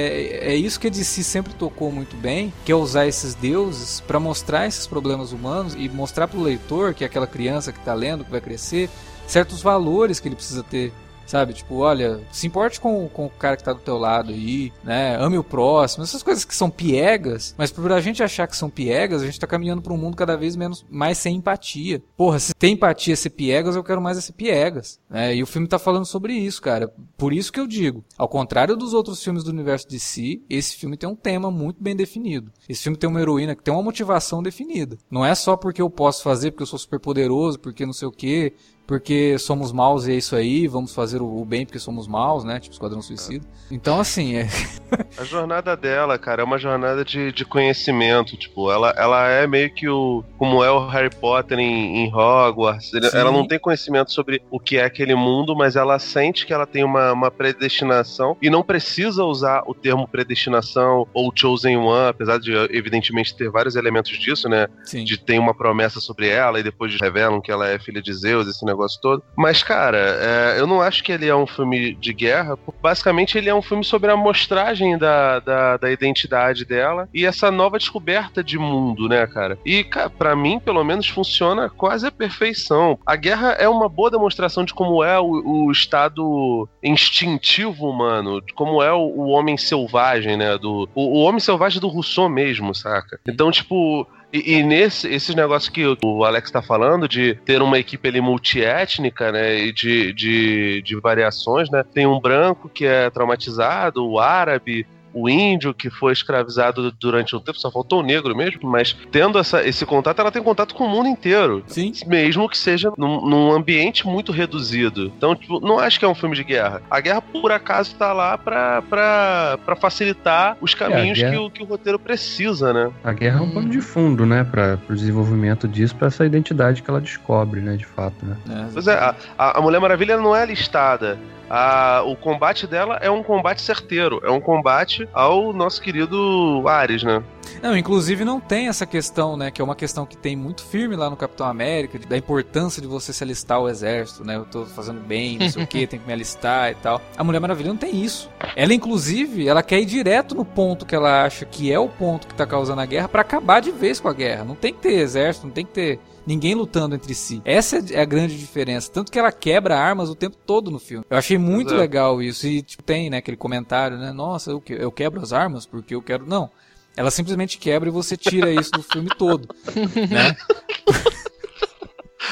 é, 0.47 0.53
é 0.53 0.55
isso 0.55 0.79
que 0.79 0.87
a 0.87 0.89
DC 0.89 1.21
sempre 1.23 1.53
tocou 1.53 1.91
muito 1.91 2.15
bem, 2.15 2.53
que 2.63 2.71
é 2.71 2.75
usar 2.75 3.05
esses 3.07 3.33
deuses 3.35 3.99
pra 4.07 4.19
mostrar 4.19 4.65
esses 4.67 4.87
problemas 4.87 5.31
humanos 5.33 5.75
e 5.77 5.89
mostrar 5.89 6.27
pro 6.27 6.41
leitor, 6.41 6.93
que 6.93 7.03
é 7.03 7.07
aquela 7.07 7.27
criança 7.27 7.73
que 7.73 7.79
tá 7.81 7.93
lendo, 7.93 8.23
que 8.23 8.31
vai 8.31 8.39
crescer, 8.41 8.89
certos 9.27 9.61
valores 9.61 10.19
que 10.19 10.27
ele 10.29 10.35
precisa 10.35 10.63
ter. 10.63 10.93
Sabe, 11.29 11.53
tipo, 11.53 11.75
olha, 11.75 12.19
se 12.31 12.47
importe 12.47 12.81
com, 12.81 13.07
com 13.07 13.27
o 13.27 13.29
cara 13.29 13.55
que 13.55 13.63
tá 13.63 13.71
do 13.71 13.79
teu 13.79 13.99
lado 13.99 14.31
aí, 14.31 14.73
né? 14.83 15.15
Ame 15.17 15.37
o 15.37 15.43
próximo, 15.43 16.03
essas 16.03 16.23
coisas 16.23 16.43
que 16.43 16.55
são 16.55 16.71
piegas, 16.71 17.53
mas 17.55 17.71
por 17.71 17.91
a 17.91 18.01
gente 18.01 18.23
achar 18.23 18.47
que 18.47 18.57
são 18.57 18.67
piegas, 18.67 19.21
a 19.21 19.27
gente 19.27 19.39
tá 19.39 19.45
caminhando 19.45 19.79
pra 19.79 19.93
um 19.93 19.97
mundo 19.97 20.17
cada 20.17 20.35
vez 20.35 20.55
menos 20.55 20.83
mais 20.89 21.19
sem 21.19 21.35
empatia. 21.35 22.01
Porra, 22.17 22.39
se 22.39 22.55
tem 22.55 22.73
empatia 22.73 23.15
ser 23.15 23.29
piegas, 23.29 23.75
eu 23.75 23.83
quero 23.83 24.01
mais 24.01 24.17
é 24.17 24.21
ser 24.21 24.33
piegas, 24.33 24.99
né? 25.07 25.35
E 25.35 25.43
o 25.43 25.45
filme 25.45 25.67
tá 25.67 25.77
falando 25.77 26.03
sobre 26.05 26.33
isso, 26.33 26.63
cara. 26.63 26.91
Por 27.15 27.31
isso 27.31 27.53
que 27.53 27.59
eu 27.59 27.67
digo, 27.67 28.03
ao 28.17 28.27
contrário 28.27 28.75
dos 28.75 28.95
outros 28.95 29.23
filmes 29.23 29.43
do 29.43 29.51
universo 29.51 29.87
de 29.87 29.99
si, 29.99 30.43
esse 30.49 30.77
filme 30.77 30.97
tem 30.97 31.07
um 31.07 31.15
tema 31.15 31.51
muito 31.51 31.77
bem 31.79 31.95
definido. 31.95 32.51
Esse 32.67 32.81
filme 32.81 32.97
tem 32.97 33.07
uma 33.07 33.21
heroína 33.21 33.55
que 33.55 33.61
tem 33.61 33.71
uma 33.71 33.83
motivação 33.83 34.41
definida. 34.41 34.97
Não 35.11 35.23
é 35.23 35.35
só 35.35 35.55
porque 35.55 35.79
eu 35.79 35.91
posso 35.91 36.23
fazer, 36.23 36.49
porque 36.49 36.63
eu 36.63 36.67
sou 36.67 36.79
super 36.79 36.99
poderoso, 36.99 37.59
porque 37.59 37.85
não 37.85 37.93
sei 37.93 38.07
o 38.07 38.11
quê, 38.11 38.55
porque 38.89 39.37
somos 39.37 39.71
maus 39.71 40.07
e 40.07 40.13
é 40.13 40.15
isso 40.15 40.35
aí, 40.35 40.67
vamos 40.67 40.95
fazer 40.95 41.21
o 41.21 41.45
bem 41.45 41.63
porque 41.63 41.77
somos 41.77 42.07
maus, 42.07 42.43
né? 42.43 42.59
Tipo 42.59 42.73
Esquadrão 42.73 43.03
Suicida. 43.03 43.45
Então, 43.69 43.99
assim, 43.99 44.35
é, 44.35 44.47
A 45.17 45.23
jornada 45.23 45.75
dela, 45.75 46.17
cara, 46.17 46.41
é 46.41 46.45
uma 46.45 46.57
jornada 46.57 47.03
de, 47.03 47.31
de 47.31 47.45
conhecimento. 47.45 48.37
Tipo, 48.37 48.71
ela, 48.71 48.93
ela 48.97 49.27
é 49.27 49.45
meio 49.45 49.73
que 49.73 49.87
o. 49.87 50.23
Como 50.37 50.63
é 50.63 50.71
o 50.71 50.87
Harry 50.87 51.09
Potter 51.09 51.59
em, 51.59 52.05
em 52.05 52.13
Hogwarts. 52.13 52.89
Sim. 52.89 52.99
ela 53.13 53.31
não 53.31 53.47
tem 53.47 53.59
conhecimento 53.59 54.11
sobre 54.11 54.41
o 54.49 54.59
que 54.59 54.77
é 54.77 54.85
aquele 54.85 55.15
mundo, 55.15 55.55
mas 55.55 55.75
ela 55.75 55.99
sente 55.99 56.45
que 56.45 56.53
ela 56.53 56.65
tem 56.65 56.83
uma, 56.83 57.13
uma 57.13 57.31
predestinação 57.31 58.37
e 58.41 58.49
não 58.49 58.63
precisa 58.63 59.23
usar 59.23 59.63
o 59.67 59.73
termo 59.73 60.07
predestinação 60.07 61.07
ou 61.13 61.31
chosen 61.35 61.77
one, 61.77 62.09
apesar 62.09 62.39
de, 62.39 62.53
evidentemente, 62.71 63.35
ter 63.35 63.49
vários 63.49 63.75
elementos 63.75 64.17
disso, 64.17 64.47
né? 64.49 64.67
sim. 64.83 65.03
de 65.03 65.17
ter 65.17 65.39
uma 65.39 65.53
promessa 65.53 65.99
sobre 65.99 66.27
ela 66.27 66.59
e 66.59 66.63
depois 66.63 66.95
revelam 66.99 67.41
que 67.41 67.51
ela 67.51 67.67
é 67.67 67.77
filha 67.77 68.01
de 68.01 68.13
Zeus, 68.13 68.47
esse 68.47 68.65
negócio 68.65 68.78
todo. 68.99 69.23
Mas, 69.35 69.63
cara, 69.63 69.97
é, 69.97 70.59
eu 70.59 70.67
não 70.67 70.81
acho 70.81 71.03
que 71.03 71.11
ele 71.11 71.27
é 71.27 71.35
um 71.35 71.47
filme 71.47 71.93
de 71.95 72.13
guerra. 72.13 72.57
Basicamente, 72.81 73.37
ele 73.37 73.49
é 73.49 73.55
um 73.55 73.61
filme 73.61 73.83
sobre 73.83 74.11
a 74.11 74.17
mostragem 74.17 74.97
da, 74.97 75.39
da, 75.39 75.77
da 75.77 75.91
identidade 75.91 76.65
dela 76.65 77.07
e 77.13 77.25
essa 77.25 77.51
nova 77.51 77.77
descoberta 77.77 78.43
de 78.43 78.57
mundo, 78.57 79.07
né, 79.07 79.25
cara? 79.27 79.57
E, 79.65 79.85
pra 80.17 80.35
mim, 80.35 80.59
pelo 80.59 80.83
menos, 80.83 81.07
funciona 81.07 81.69
quase 81.69 82.07
à 82.07 82.11
perfeição. 82.11 82.99
A 83.05 83.15
guerra 83.15 83.51
é 83.59 83.67
uma 83.67 83.89
boa 83.89 84.11
demonstração 84.11 84.63
de 84.63 84.73
como 84.73 85.03
é 85.03 85.19
o, 85.19 85.65
o 85.65 85.71
estado 85.71 86.67
instintivo 86.83 87.89
humano, 87.89 88.41
como 88.55 88.81
é 88.81 88.93
o, 88.93 88.99
o 88.99 89.27
homem 89.29 89.57
selvagem, 89.57 90.37
né? 90.37 90.57
Do, 90.57 90.89
o, 90.95 91.19
o 91.19 91.21
homem 91.21 91.39
selvagem 91.39 91.79
do 91.79 91.87
Rousseau 91.87 92.29
mesmo, 92.29 92.73
saca? 92.73 93.19
Então, 93.27 93.51
tipo, 93.51 94.07
e, 94.31 94.57
e 94.57 94.63
nesse 94.63 95.07
esses 95.07 95.33
negócios 95.33 95.69
que 95.69 95.83
o 96.03 96.23
Alex 96.23 96.51
tá 96.51 96.61
falando, 96.61 97.07
de 97.07 97.35
ter 97.45 97.61
uma 97.61 97.79
equipe 97.79 98.07
ali 98.07 98.21
multiétnica, 98.21 99.31
né? 99.31 99.59
E 99.59 99.71
de, 99.71 100.13
de, 100.13 100.81
de 100.83 100.95
variações, 100.99 101.69
né? 101.69 101.83
Tem 101.83 102.05
um 102.05 102.19
branco 102.19 102.69
que 102.69 102.85
é 102.85 103.09
traumatizado, 103.09 104.05
o 104.05 104.19
árabe. 104.19 104.85
O 105.13 105.29
índio 105.29 105.73
que 105.73 105.89
foi 105.89 106.13
escravizado 106.13 106.91
durante 106.91 107.35
um 107.35 107.39
tempo, 107.39 107.59
só 107.59 107.71
faltou 107.71 107.99
o 107.99 108.03
negro 108.03 108.35
mesmo, 108.35 108.59
mas 108.69 108.95
tendo 109.11 109.37
essa, 109.39 109.67
esse 109.67 109.85
contato, 109.85 110.19
ela 110.19 110.31
tem 110.31 110.41
contato 110.43 110.75
com 110.75 110.85
o 110.85 110.89
mundo 110.89 111.07
inteiro. 111.09 111.63
Sim. 111.67 111.91
Mesmo 112.07 112.47
que 112.49 112.57
seja 112.57 112.91
num, 112.97 113.21
num 113.27 113.51
ambiente 113.51 114.05
muito 114.07 114.31
reduzido. 114.31 115.11
Então, 115.17 115.35
tipo, 115.35 115.59
não 115.59 115.79
acho 115.79 115.97
que 115.99 116.05
é 116.05 116.07
um 116.07 116.15
filme 116.15 116.35
de 116.35 116.43
guerra. 116.43 116.81
A 116.89 116.99
guerra, 116.99 117.21
por 117.21 117.51
acaso, 117.51 117.95
tá 117.95 118.13
lá 118.13 118.37
pra, 118.37 118.81
pra, 118.83 119.59
pra 119.65 119.75
facilitar 119.75 120.57
os 120.61 120.73
caminhos 120.73 121.17
guerra- 121.17 121.31
que, 121.33 121.37
o, 121.39 121.49
que 121.49 121.63
o 121.63 121.65
roteiro 121.65 121.97
precisa, 121.99 122.73
né? 122.73 122.91
A 123.03 123.11
guerra 123.11 123.39
é 123.39 123.41
um 123.41 123.49
pano 123.51 123.69
de 123.69 123.81
fundo, 123.81 124.25
né, 124.25 124.43
para 124.43 124.79
o 124.89 124.93
desenvolvimento 124.95 125.67
disso, 125.67 125.95
para 125.95 126.07
essa 126.07 126.25
identidade 126.25 126.81
que 126.83 126.89
ela 126.89 127.01
descobre, 127.01 127.61
né, 127.61 127.75
de 127.75 127.85
fato, 127.85 128.25
né. 128.25 128.37
É, 128.49 128.65
Pois 128.73 128.87
é, 128.87 128.93
a 128.93 129.15
a 129.37 129.61
Mulher 129.61 129.79
Maravilha 129.79 130.17
não 130.17 130.35
é 130.35 130.45
listada. 130.45 131.17
A- 131.49 132.03
o 132.05 132.15
combate 132.15 132.67
dela 132.67 132.97
é 133.01 133.09
um 133.09 133.23
combate 133.23 133.61
certeiro. 133.61 134.19
É 134.23 134.29
um 134.31 134.39
combate 134.41 135.07
ao 135.13 135.51
nosso 135.53 135.81
querido 135.81 136.63
Ares, 136.67 137.03
né? 137.03 137.23
Não, 137.61 137.75
inclusive 137.75 138.23
não 138.23 138.39
tem 138.39 138.67
essa 138.67 138.85
questão, 138.85 139.35
né? 139.35 139.51
Que 139.51 139.59
é 139.61 139.63
uma 139.63 139.75
questão 139.75 140.05
que 140.05 140.15
tem 140.15 140.35
muito 140.35 140.63
firme 140.63 140.95
lá 140.95 141.09
no 141.09 141.17
Capitão 141.17 141.45
América, 141.47 141.99
da 142.07 142.15
importância 142.17 142.81
de 142.81 142.87
você 142.87 143.11
se 143.11 143.23
alistar 143.23 143.57
ao 143.57 143.67
exército, 143.67 144.23
né? 144.23 144.35
Eu 144.37 144.45
tô 144.45 144.65
fazendo 144.65 145.01
bem, 145.01 145.37
não 145.39 145.49
sei 145.49 145.63
o 145.63 145.67
que, 145.67 145.85
tem 145.87 145.99
que 145.99 146.05
me 146.07 146.13
alistar 146.13 146.71
e 146.71 146.75
tal. 146.75 147.01
A 147.17 147.23
Mulher 147.23 147.39
Maravilha 147.39 147.69
não 147.69 147.77
tem 147.77 148.01
isso. 148.01 148.29
Ela, 148.55 148.73
inclusive, 148.73 149.47
ela 149.47 149.63
quer 149.63 149.79
ir 149.79 149.85
direto 149.85 150.35
no 150.35 150.45
ponto 150.45 150.85
que 150.85 150.95
ela 150.95 151.23
acha 151.25 151.43
que 151.45 151.71
é 151.71 151.79
o 151.79 151.89
ponto 151.89 152.27
que 152.27 152.35
tá 152.35 152.45
causando 152.45 152.79
a 152.81 152.85
guerra 152.85 153.09
pra 153.09 153.21
acabar 153.21 153.59
de 153.59 153.71
vez 153.71 153.99
com 153.99 154.07
a 154.07 154.13
guerra. 154.13 154.43
Não 154.45 154.55
tem 154.55 154.71
que 154.73 154.79
ter 154.79 154.93
exército, 154.93 155.47
não 155.47 155.53
tem 155.53 155.65
que 155.65 155.71
ter 155.73 155.99
ninguém 156.25 156.53
lutando 156.55 156.95
entre 156.95 157.13
si. 157.15 157.41
Essa 157.45 157.83
é 157.93 158.01
a 158.01 158.05
grande 158.05 158.37
diferença. 158.37 158.91
Tanto 158.91 159.11
que 159.11 159.17
ela 159.19 159.31
quebra 159.31 159.77
armas 159.77 160.09
o 160.09 160.15
tempo 160.15 160.35
todo 160.45 160.69
no 160.71 160.79
filme. 160.79 161.05
Eu 161.09 161.17
achei 161.17 161.37
muito 161.37 161.67
Exato. 161.69 161.81
legal 161.81 162.21
isso. 162.21 162.45
E 162.47 162.61
tipo, 162.61 162.83
tem, 162.83 163.09
né, 163.09 163.17
aquele 163.17 163.37
comentário, 163.37 163.97
né? 163.97 164.11
Nossa, 164.11 164.51
eu, 164.51 164.61
que- 164.61 164.73
eu 164.73 164.91
quebro 164.91 165.21
as 165.21 165.33
armas 165.33 165.65
porque 165.65 165.95
eu 165.95 166.01
quero. 166.01 166.25
Não. 166.25 166.49
Ela 166.97 167.11
simplesmente 167.11 167.57
quebra 167.57 167.87
e 167.87 167.91
você 167.91 168.17
tira 168.17 168.51
isso 168.51 168.71
do 168.71 168.83
filme 168.83 169.09
todo. 169.17 169.47
né? 170.09 170.35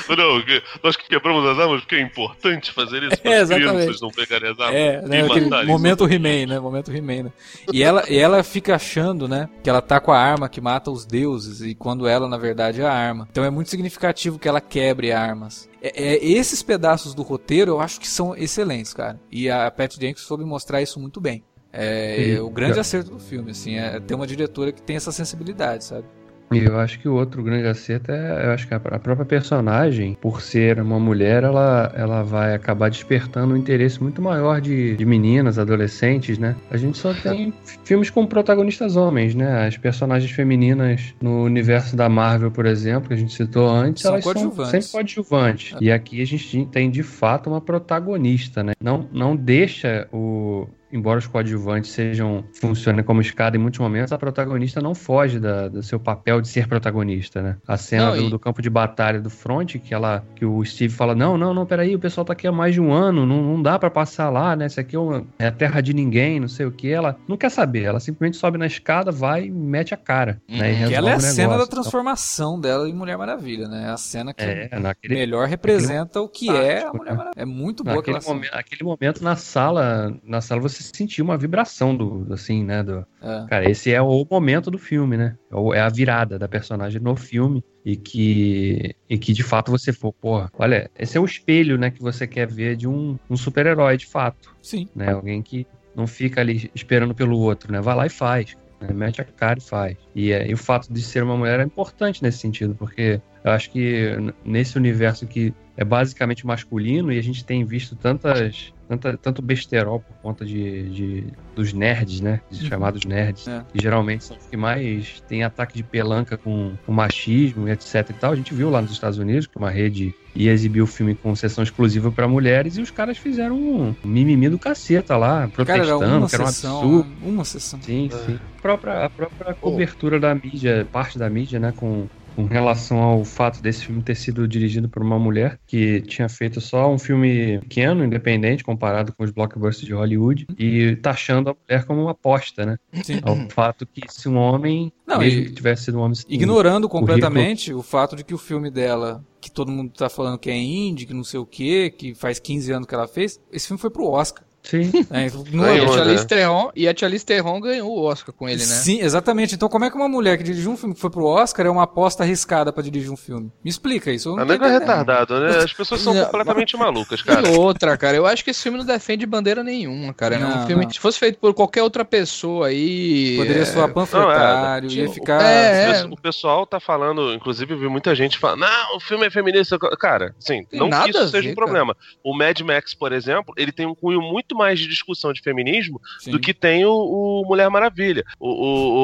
Não, 0.10 0.44
nós 0.84 0.96
que 0.96 1.08
quebramos 1.08 1.46
as 1.50 1.58
armas 1.60 1.82
porque 1.82 1.96
é 1.96 2.02
importante 2.02 2.72
fazer 2.72 3.04
isso 3.04 3.18
para 3.22 3.32
É, 3.32 3.36
as 3.38 3.50
exatamente. 3.50 3.74
crianças 3.76 4.02
não 4.02 4.10
pegarem 4.10 4.52
as 4.52 4.60
armas 4.60 4.76
É, 4.76 5.02
né, 5.02 5.24
momento 5.66 6.06
He-Man, 6.12 6.46
né? 6.48 6.60
Momento 6.60 6.92
He-Man, 6.96 7.24
né? 7.24 7.32
E 7.72 7.84
ela, 7.84 8.04
e 8.10 8.18
ela 8.18 8.44
fica 8.44 8.76
achando, 8.76 9.28
né, 9.28 9.50
que 9.64 9.70
ela 9.70 9.82
tá 9.82 10.00
com 10.00 10.12
a 10.12 10.20
arma 10.20 10.50
que 10.50 10.60
mata 10.60 10.92
os 10.92 11.06
deuses 11.06 11.62
e 11.62 11.74
quando 11.74 12.08
ela, 12.08 12.28
na 12.28 12.38
verdade, 12.38 12.82
é 12.82 12.86
a 12.86 12.92
arma. 12.94 13.28
Então 13.32 13.44
é 13.44 13.50
muito 13.50 13.70
significativo 13.70 14.38
que 14.40 14.48
ela 14.48 14.60
quebre 14.62 15.12
armas. 15.12 15.70
É, 15.82 16.16
é- 16.16 16.26
esses 16.26 16.62
pedaços 16.62 17.14
do 17.14 17.22
roteiro 17.22 17.72
eu 17.72 17.80
acho 17.80 18.00
que 18.00 18.08
são 18.08 18.36
excelentes, 18.36 18.94
cara. 18.94 19.20
E 19.32 19.50
a 19.50 19.70
Pat 19.72 19.94
Jenkins 20.00 20.22
soube 20.26 20.44
mostrar 20.44 20.82
isso 20.82 21.00
muito 21.00 21.22
bem. 21.22 21.44
É, 21.72 22.16
Sim. 22.36 22.40
o 22.40 22.50
grande 22.50 22.80
acerto 22.80 23.12
do 23.12 23.20
filme, 23.20 23.52
assim, 23.52 23.76
é 23.78 24.00
ter 24.00 24.16
uma 24.16 24.26
diretora 24.26 24.72
que 24.72 24.82
tem 24.82 24.96
essa 24.96 25.12
sensibilidade, 25.12 25.84
sabe? 25.84 26.06
E 26.52 26.60
eu 26.60 26.80
acho 26.80 27.00
que 27.00 27.10
o 27.10 27.14
outro 27.14 27.43
grande 27.43 27.68
acerto 27.68 28.12
é, 28.12 28.45
eu 28.45 28.52
acho 28.52 28.68
que 28.68 28.74
a 28.74 28.80
própria 28.80 29.26
personagem, 29.26 30.18
por 30.22 30.41
ser 30.41 30.80
uma 30.80 31.00
mulher, 31.00 31.43
ela, 31.43 31.91
ela 31.95 32.24
vai 32.24 32.56
acabar 32.56 32.89
despertando 32.89 33.54
um 33.54 33.58
interesse 33.58 34.02
muito 34.02 34.22
maior 34.22 34.62
de, 34.62 34.95
de 34.95 35.06
meninas, 35.06 35.60
adolescentes, 35.60 36.38
né? 36.38 36.56
A 36.72 36.78
gente 36.78 36.98
só 36.98 37.14
tem 37.14 37.54
filmes 37.84 38.10
com 38.10 38.26
protagonistas 38.26 38.95
homens, 38.95 39.36
né? 39.36 39.68
As 39.68 39.78
personagens 39.78 40.32
femininas 40.32 41.14
no 41.22 41.43
universo 41.43 41.95
da 41.95 42.08
Marvel, 42.08 42.50
por 42.50 42.66
exemplo, 42.66 43.10
que 43.10 43.14
a 43.14 43.18
gente 43.18 43.34
citou 43.34 43.70
antes, 43.70 44.04
São 44.04 44.14
elas 44.14 44.24
são 44.24 44.66
sempre 44.66 44.88
coadjuvantes. 44.91 45.76
E 45.82 45.91
aqui 45.91 46.22
a 46.22 46.26
gente 46.26 46.66
tem 46.68 46.89
de 46.89 47.04
fato 47.04 47.50
uma 47.50 47.60
protagonista, 47.60 48.64
né? 48.64 48.74
Não, 48.82 49.08
não 49.12 49.36
deixa 49.36 50.08
o 50.14 50.68
embora 50.92 51.20
os 51.20 51.28
coadjuvantes 51.28 51.92
sejam 51.92 52.46
funcionem 52.54 53.04
como 53.04 53.22
escada 53.22 53.58
em 53.58 53.60
muitos 53.60 53.80
momentos, 53.80 54.12
a 54.12 54.18
protagonista 54.18 54.82
não 54.82 54.96
foge 54.96 55.40
da- 55.40 55.68
do 55.68 55.84
seu 55.84 56.00
papel 56.00 56.42
de 56.42 56.48
ser 56.48 56.68
protagonista, 56.68 57.42
né? 57.42 57.58
A 57.68 57.78
cena 57.78 58.08
Não, 58.12 58.16
do, 58.18 58.28
e- 58.28 58.30
do 58.30 58.40
campo 58.40 58.62
de 58.62 58.70
batalha 58.70 59.20
do 59.22 59.30
front, 59.30 59.76
que 59.78 59.94
ela 59.94 60.24
que 60.36 60.46
o 60.46 60.64
Steve 60.64 60.94
fala: 60.94 61.14
"Não, 61.16 61.38
não, 61.38 61.54
não, 61.54 61.66
peraí, 61.66 61.96
o 61.96 62.00
pessoal 62.00 62.24
tá 62.26 62.34
aqui 62.34 62.48
há 62.48 62.52
mais 62.52 62.74
de 62.74 62.82
um 62.82 62.92
ano, 62.94 63.26
não, 63.26 63.42
não 63.42 63.62
dá 63.62 63.78
pra 63.78 63.90
passar 63.90 64.30
lá, 64.30 64.56
né? 64.56 64.66
Isso 64.68 64.80
aqui 64.80 64.96
é, 64.96 65.00
uma, 65.00 65.26
é 65.40 65.48
a 65.48 65.52
terra 65.52 65.82
de 65.82 65.94
ninguém, 65.94 66.40
não 66.40 66.48
sei 66.48 66.66
o 66.66 66.72
que". 66.72 66.90
Ela 66.90 67.18
não 67.28 67.38
quer 67.38 67.50
saber, 67.52 67.84
ela 67.84 68.00
simplesmente 68.00 68.38
sobe 68.38 68.58
na 68.58 68.66
escada, 68.66 69.12
vai 69.12 69.46
e 69.46 69.52
mete 69.52 69.94
a 69.94 69.98
cara, 69.98 70.42
né? 70.48 70.72
E 70.74 70.78
Uhum. 70.84 70.88
Que 70.88 70.94
ela 70.96 71.10
é 71.12 71.14
a 71.16 71.20
cena 71.20 71.48
da 71.50 71.54
negócio. 71.56 71.72
transformação 71.72 72.60
dela 72.60 72.88
em 72.88 72.94
Mulher 72.94 73.18
Maravilha, 73.18 73.68
né? 73.68 73.86
É 73.88 73.90
a 73.90 73.98
cena 73.98 74.34
que 74.34 74.44
É, 74.44 74.80
naquele 74.80 75.16
melhor 75.16 75.48
representa 75.48 76.22
o 76.22 76.30
que 76.30 76.50
é 76.50 76.86
a 76.86 76.94
Mulher 76.94 77.12
né? 77.12 77.18
Maravilha. 77.18 77.42
É 77.42 77.46
muito 77.46 77.84
boa 77.84 77.98
Naquele 77.98 78.18
aquela 78.18 78.22
cena. 78.22 78.36
momento, 78.36 78.54
aquele 78.56 78.84
momento 78.84 79.24
na 79.24 79.36
sala, 79.36 80.16
na 80.24 80.40
sala 80.42 80.62
você 80.62 80.82
sentiu 80.94 81.26
uma 81.26 81.38
vibração 81.38 81.96
do, 81.96 82.34
assim, 82.34 82.64
né, 82.64 82.84
do, 82.84 83.06
É. 83.22 83.46
Cara, 83.50 83.70
esse 83.70 83.92
é 83.92 84.02
o 84.02 84.26
momento 84.30 84.70
do 84.70 84.78
filme, 84.78 85.18
né? 85.18 85.36
É 85.52 85.78
É 85.78 85.82
a 85.82 85.90
virada 85.90 86.38
da 86.38 86.48
personagem 86.48 87.02
no 87.02 87.16
filme 87.16 87.64
e 87.86 87.96
que, 87.96 88.96
e 89.10 89.18
que 89.18 89.34
de 89.34 89.44
fato 89.44 89.72
você 89.72 89.94
for, 89.94 90.14
porra, 90.14 90.52
olha, 90.58 90.90
esse 90.98 91.18
é 91.18 91.22
o 91.22 91.26
espelho, 91.26 91.78
né, 91.78 91.90
que 91.90 92.02
você 92.02 92.28
quer 92.28 92.48
ver 92.48 92.76
de 92.76 92.88
um, 92.88 93.18
um 93.30 93.38
super-herói 93.38 93.98
de 93.98 94.06
fato, 94.06 94.56
Sim. 94.62 94.88
né? 94.96 95.12
Alguém 95.14 95.42
que 95.42 95.66
não 95.96 96.06
fica 96.06 96.42
ali 96.42 96.70
esperando 96.76 97.16
pelo 97.16 97.40
outro, 97.40 97.72
né? 97.72 97.82
Vai 97.82 97.96
lá 97.96 98.06
e 98.06 98.10
faz, 98.10 98.56
né? 98.80 98.94
mete 98.94 99.20
a 99.20 99.24
cara 99.24 99.58
e 99.58 99.62
faz. 99.62 99.98
E, 100.14 100.32
é, 100.32 100.48
e 100.48 100.54
o 100.54 100.58
fato 100.58 100.94
de 100.94 101.02
ser 101.02 101.24
uma 101.24 101.36
mulher 101.36 101.60
é 101.60 101.64
importante 101.64 102.22
nesse 102.22 102.38
sentido, 102.38 102.76
porque 102.76 103.20
eu 103.44 103.52
acho 103.52 103.72
que 103.72 104.12
nesse 104.46 104.78
universo 104.78 105.26
que 105.26 105.54
é 105.78 105.86
basicamente 105.86 106.45
masculino 106.45 107.11
e 107.11 107.19
a 107.19 107.23
gente 107.23 107.45
tem 107.45 107.63
visto 107.63 107.95
tantas 107.95 108.73
tanta, 108.88 109.17
tanto 109.17 109.41
besterol 109.41 109.99
por 109.99 110.15
conta 110.21 110.45
de, 110.45 110.89
de- 110.89 111.23
dos 111.53 111.73
nerds, 111.73 112.21
né? 112.21 112.39
Os 112.49 112.61
Uhum. 112.61 112.67
chamados 112.67 113.03
nerds, 113.03 113.45
É. 113.45 113.61
que 113.73 113.82
geralmente 113.82 114.23
são 114.23 114.38
os 114.38 114.45
que 114.45 114.55
mais 114.55 115.21
têm 115.28 115.43
ataque 115.43 115.75
de 115.75 115.84
pelanca 115.84 116.38
com, 116.38 116.71
com 116.86 116.93
machismo 116.93 117.67
e 117.67 117.71
etc 117.71 117.95
e 118.09 118.13
tal. 118.13 118.32
A 118.32 118.36
gente 118.38 118.53
viu 118.53 118.69
lá 118.69 118.82
nos 118.82 118.91
Estados 118.91 119.17
Unidos 119.19 119.45
que 119.45 119.57
uma 119.57 119.69
rede 119.69 120.15
ia 120.34 120.53
exibir 120.53 120.82
o 120.82 120.88
filme 120.88 121.13
com 121.15 121.36
sessão 121.36 121.63
exclusiva 121.65 122.09
para 122.11 122.30
mulheres 122.30 122.78
e 122.78 122.82
os 122.82 122.89
caras 122.89 123.17
fizeram 123.17 123.57
um 123.57 123.93
mimimi 124.05 124.47
do 124.47 124.57
caceta 124.57 125.17
lá, 125.17 125.39
Cara, 125.39 125.49
protestando, 125.49 126.03
era 126.05 126.17
uma 126.17 126.28
que 126.30 126.36
era 126.36 126.43
um 126.43 126.47
sessão. 126.47 126.78
absurdo. 126.80 127.09
Uma 127.23 127.43
sessão. 127.45 127.82
Sim, 127.82 128.09
sim. 128.25 128.39
A 128.57 128.61
própria, 128.61 129.03
a 129.05 129.09
própria 129.09 129.53
cobertura 129.53 130.17
da 130.17 130.34
mídia, 130.34 130.88
parte 130.91 131.19
da 131.19 131.30
mídia, 131.30 131.59
né, 131.59 131.73
com, 131.75 132.07
com 132.38 132.46
relação 132.46 133.00
ao 133.00 133.26
fato 133.26 133.64
desse 133.64 133.88
filme 133.88 134.04
ter 134.04 134.14
sido 134.14 134.48
dirigido 134.48 134.88
por 134.88 135.02
uma 135.02 135.18
mulher 135.18 135.60
que 135.66 136.02
tinha 136.02 136.30
feito 136.30 136.62
só 136.62 136.88
um 136.88 137.00
filme 137.00 137.58
pequeno, 137.62 138.06
independente, 138.06 138.64
comparado 138.64 139.12
com 139.12 139.24
os 139.24 139.32
blockbusters 139.32 139.88
de 139.88 139.94
Hollywood, 139.96 140.46
e 140.56 140.96
taxando 140.98 141.50
a 141.50 141.56
mulher 141.56 141.86
como 141.86 142.04
uma 142.04 142.12
aposta, 142.12 142.64
né? 142.64 142.78
Sim. 143.04 143.20
Ao 143.24 143.36
fato 143.50 143.88
que 143.88 144.02
se 144.08 144.30
um 144.30 144.38
homem, 144.38 144.94
Não, 145.08 145.18
mesmo 145.18 145.46
que 145.46 145.52
tivesse 145.52 145.86
sido 145.86 145.98
um 145.98 146.02
homem... 146.02 146.16
Ignorando 146.30 146.88
completamente 146.88 147.74
o 147.74 147.82
fato 147.82 148.16
de 148.16 148.24
que 148.24 148.36
o 148.36 148.38
filme 148.38 148.70
dela, 148.70 149.26
que 149.42 149.50
todo 149.50 149.72
mundo 149.72 149.92
tá 149.98 150.08
falando 150.08 150.38
que 150.38 150.52
é 150.52 150.56
indie, 150.56 151.08
que 151.08 151.16
não 151.16 151.24
sei 151.24 151.40
o 151.40 151.46
que, 151.46 151.90
que 151.90 152.14
faz 152.14 152.38
15 152.38 152.72
anos 152.72 152.88
que 152.88 152.94
ela 152.94 153.08
fez, 153.08 153.40
esse 153.52 153.66
filme 153.66 153.82
foi 153.82 153.90
pro 153.90 154.06
Oscar. 154.06 154.46
Sim, 154.70 154.91
né? 155.09 155.28
Não 155.51 155.63
Ganhou, 155.63 155.76
E 155.76 155.80
a 155.80 155.84
é- 155.84 155.86
né? 155.86 155.93
Charlize 155.93 156.28
Theron, 156.28 156.72
e 156.76 156.88
a 156.88 156.93
Charlize 156.95 157.26
Theron 157.26 157.59
ganhou 157.61 157.89
o 157.89 158.03
Oscar 158.03 158.34
com 158.36 158.47
ele, 158.49 158.59
né? 158.59 158.65
Sim, 158.65 158.99
exatamente. 159.01 159.55
Então 159.55 159.70
como 159.70 159.86
é 159.86 159.89
que 159.89 159.95
uma 159.95 160.07
mulher 160.09 160.38
que 160.38 160.43
dirigiu 160.43 160.72
um 160.72 160.78
filme 160.78 160.93
que 160.95 161.01
foi 161.01 161.09
pro 161.09 161.26
Oscar 161.26 161.65
é 161.65 161.70
uma 161.70 161.84
aposta 161.84 162.24
arriscada 162.24 162.72
pra 162.74 162.84
dirigir 162.84 163.09
um 163.11 163.18
filme? 163.18 163.51
Me 163.63 163.70
explica 163.70 164.11
isso. 164.11 164.30
não 164.36 164.43
A 164.43 164.45
tô 164.45 164.51
nega 164.53 164.68
é 164.68 164.72
retardado, 164.80 165.39
né? 165.39 165.57
As 165.57 165.74
pessoas 165.74 166.01
são 166.01 166.13
Não, 166.13 166.26
completamente 166.26 166.76
malucas, 166.78 167.22
cara. 167.22 167.47
E 167.47 167.55
outra, 167.57 167.97
cara, 167.97 168.18
eu 168.18 168.26
acho 168.26 168.43
que 168.43 168.49
esse 168.51 168.61
filme 168.61 168.78
não 168.78 168.86
defende 168.86 169.26
bandeira 169.26 169.63
nenhuma, 169.63 170.13
cara. 170.13 170.36
É 170.36 170.39
Não, 170.39 170.63
um 170.63 170.68
filme 170.68 170.82
não. 170.84 170.88
que 170.89 170.95
se 170.95 170.99
fosse 170.99 171.18
feito 171.20 171.39
por 171.39 171.53
qualquer 171.53 171.84
outra 171.84 172.03
pessoa 172.03 172.68
aí. 172.68 173.36
Poderia 173.38 173.61
é, 173.61 173.65
soar 173.65 173.91
panfletário, 173.93 174.89
ia 174.91 175.03
tipo, 175.03 175.13
ficar... 175.13 175.41
é, 175.41 176.03
O 176.05 176.18
pessoal 176.20 176.65
tá 176.65 176.80
falando, 176.80 177.34
inclusive 177.34 177.74
eu 177.74 177.80
vi 177.80 177.88
muita 177.88 178.13
gente 178.15 178.38
falando, 178.38 178.61
não, 178.61 178.97
o 178.97 178.99
filme 178.99 179.26
é 179.26 179.30
feminista. 179.30 179.78
Cara, 179.99 180.36
sim, 180.39 180.65
não 180.74 180.88
nada 180.89 181.03
que 181.05 181.09
isso 181.11 181.28
seja 181.30 181.43
ver, 181.47 181.51
um 181.51 181.55
problema. 181.55 181.95
O 182.24 182.36
Mad 182.36 182.59
Max, 182.61 182.93
por 182.93 183.11
exemplo, 183.11 183.53
ele 183.57 183.72
tem 183.72 183.86
um 183.86 183.95
cunho 183.95 184.22
muito 184.22 184.57
mais 184.58 184.80
de 184.80 184.88
discussão 184.88 185.32
de 185.32 185.41
feminismo 185.41 186.01
Sim. 186.20 186.32
do 186.32 186.39
que 186.39 186.53
tem 186.53 186.86
o, 186.86 186.91
o 186.91 187.43
Mulher 187.47 187.70
Maravilha. 187.70 188.24
O, 188.39 188.49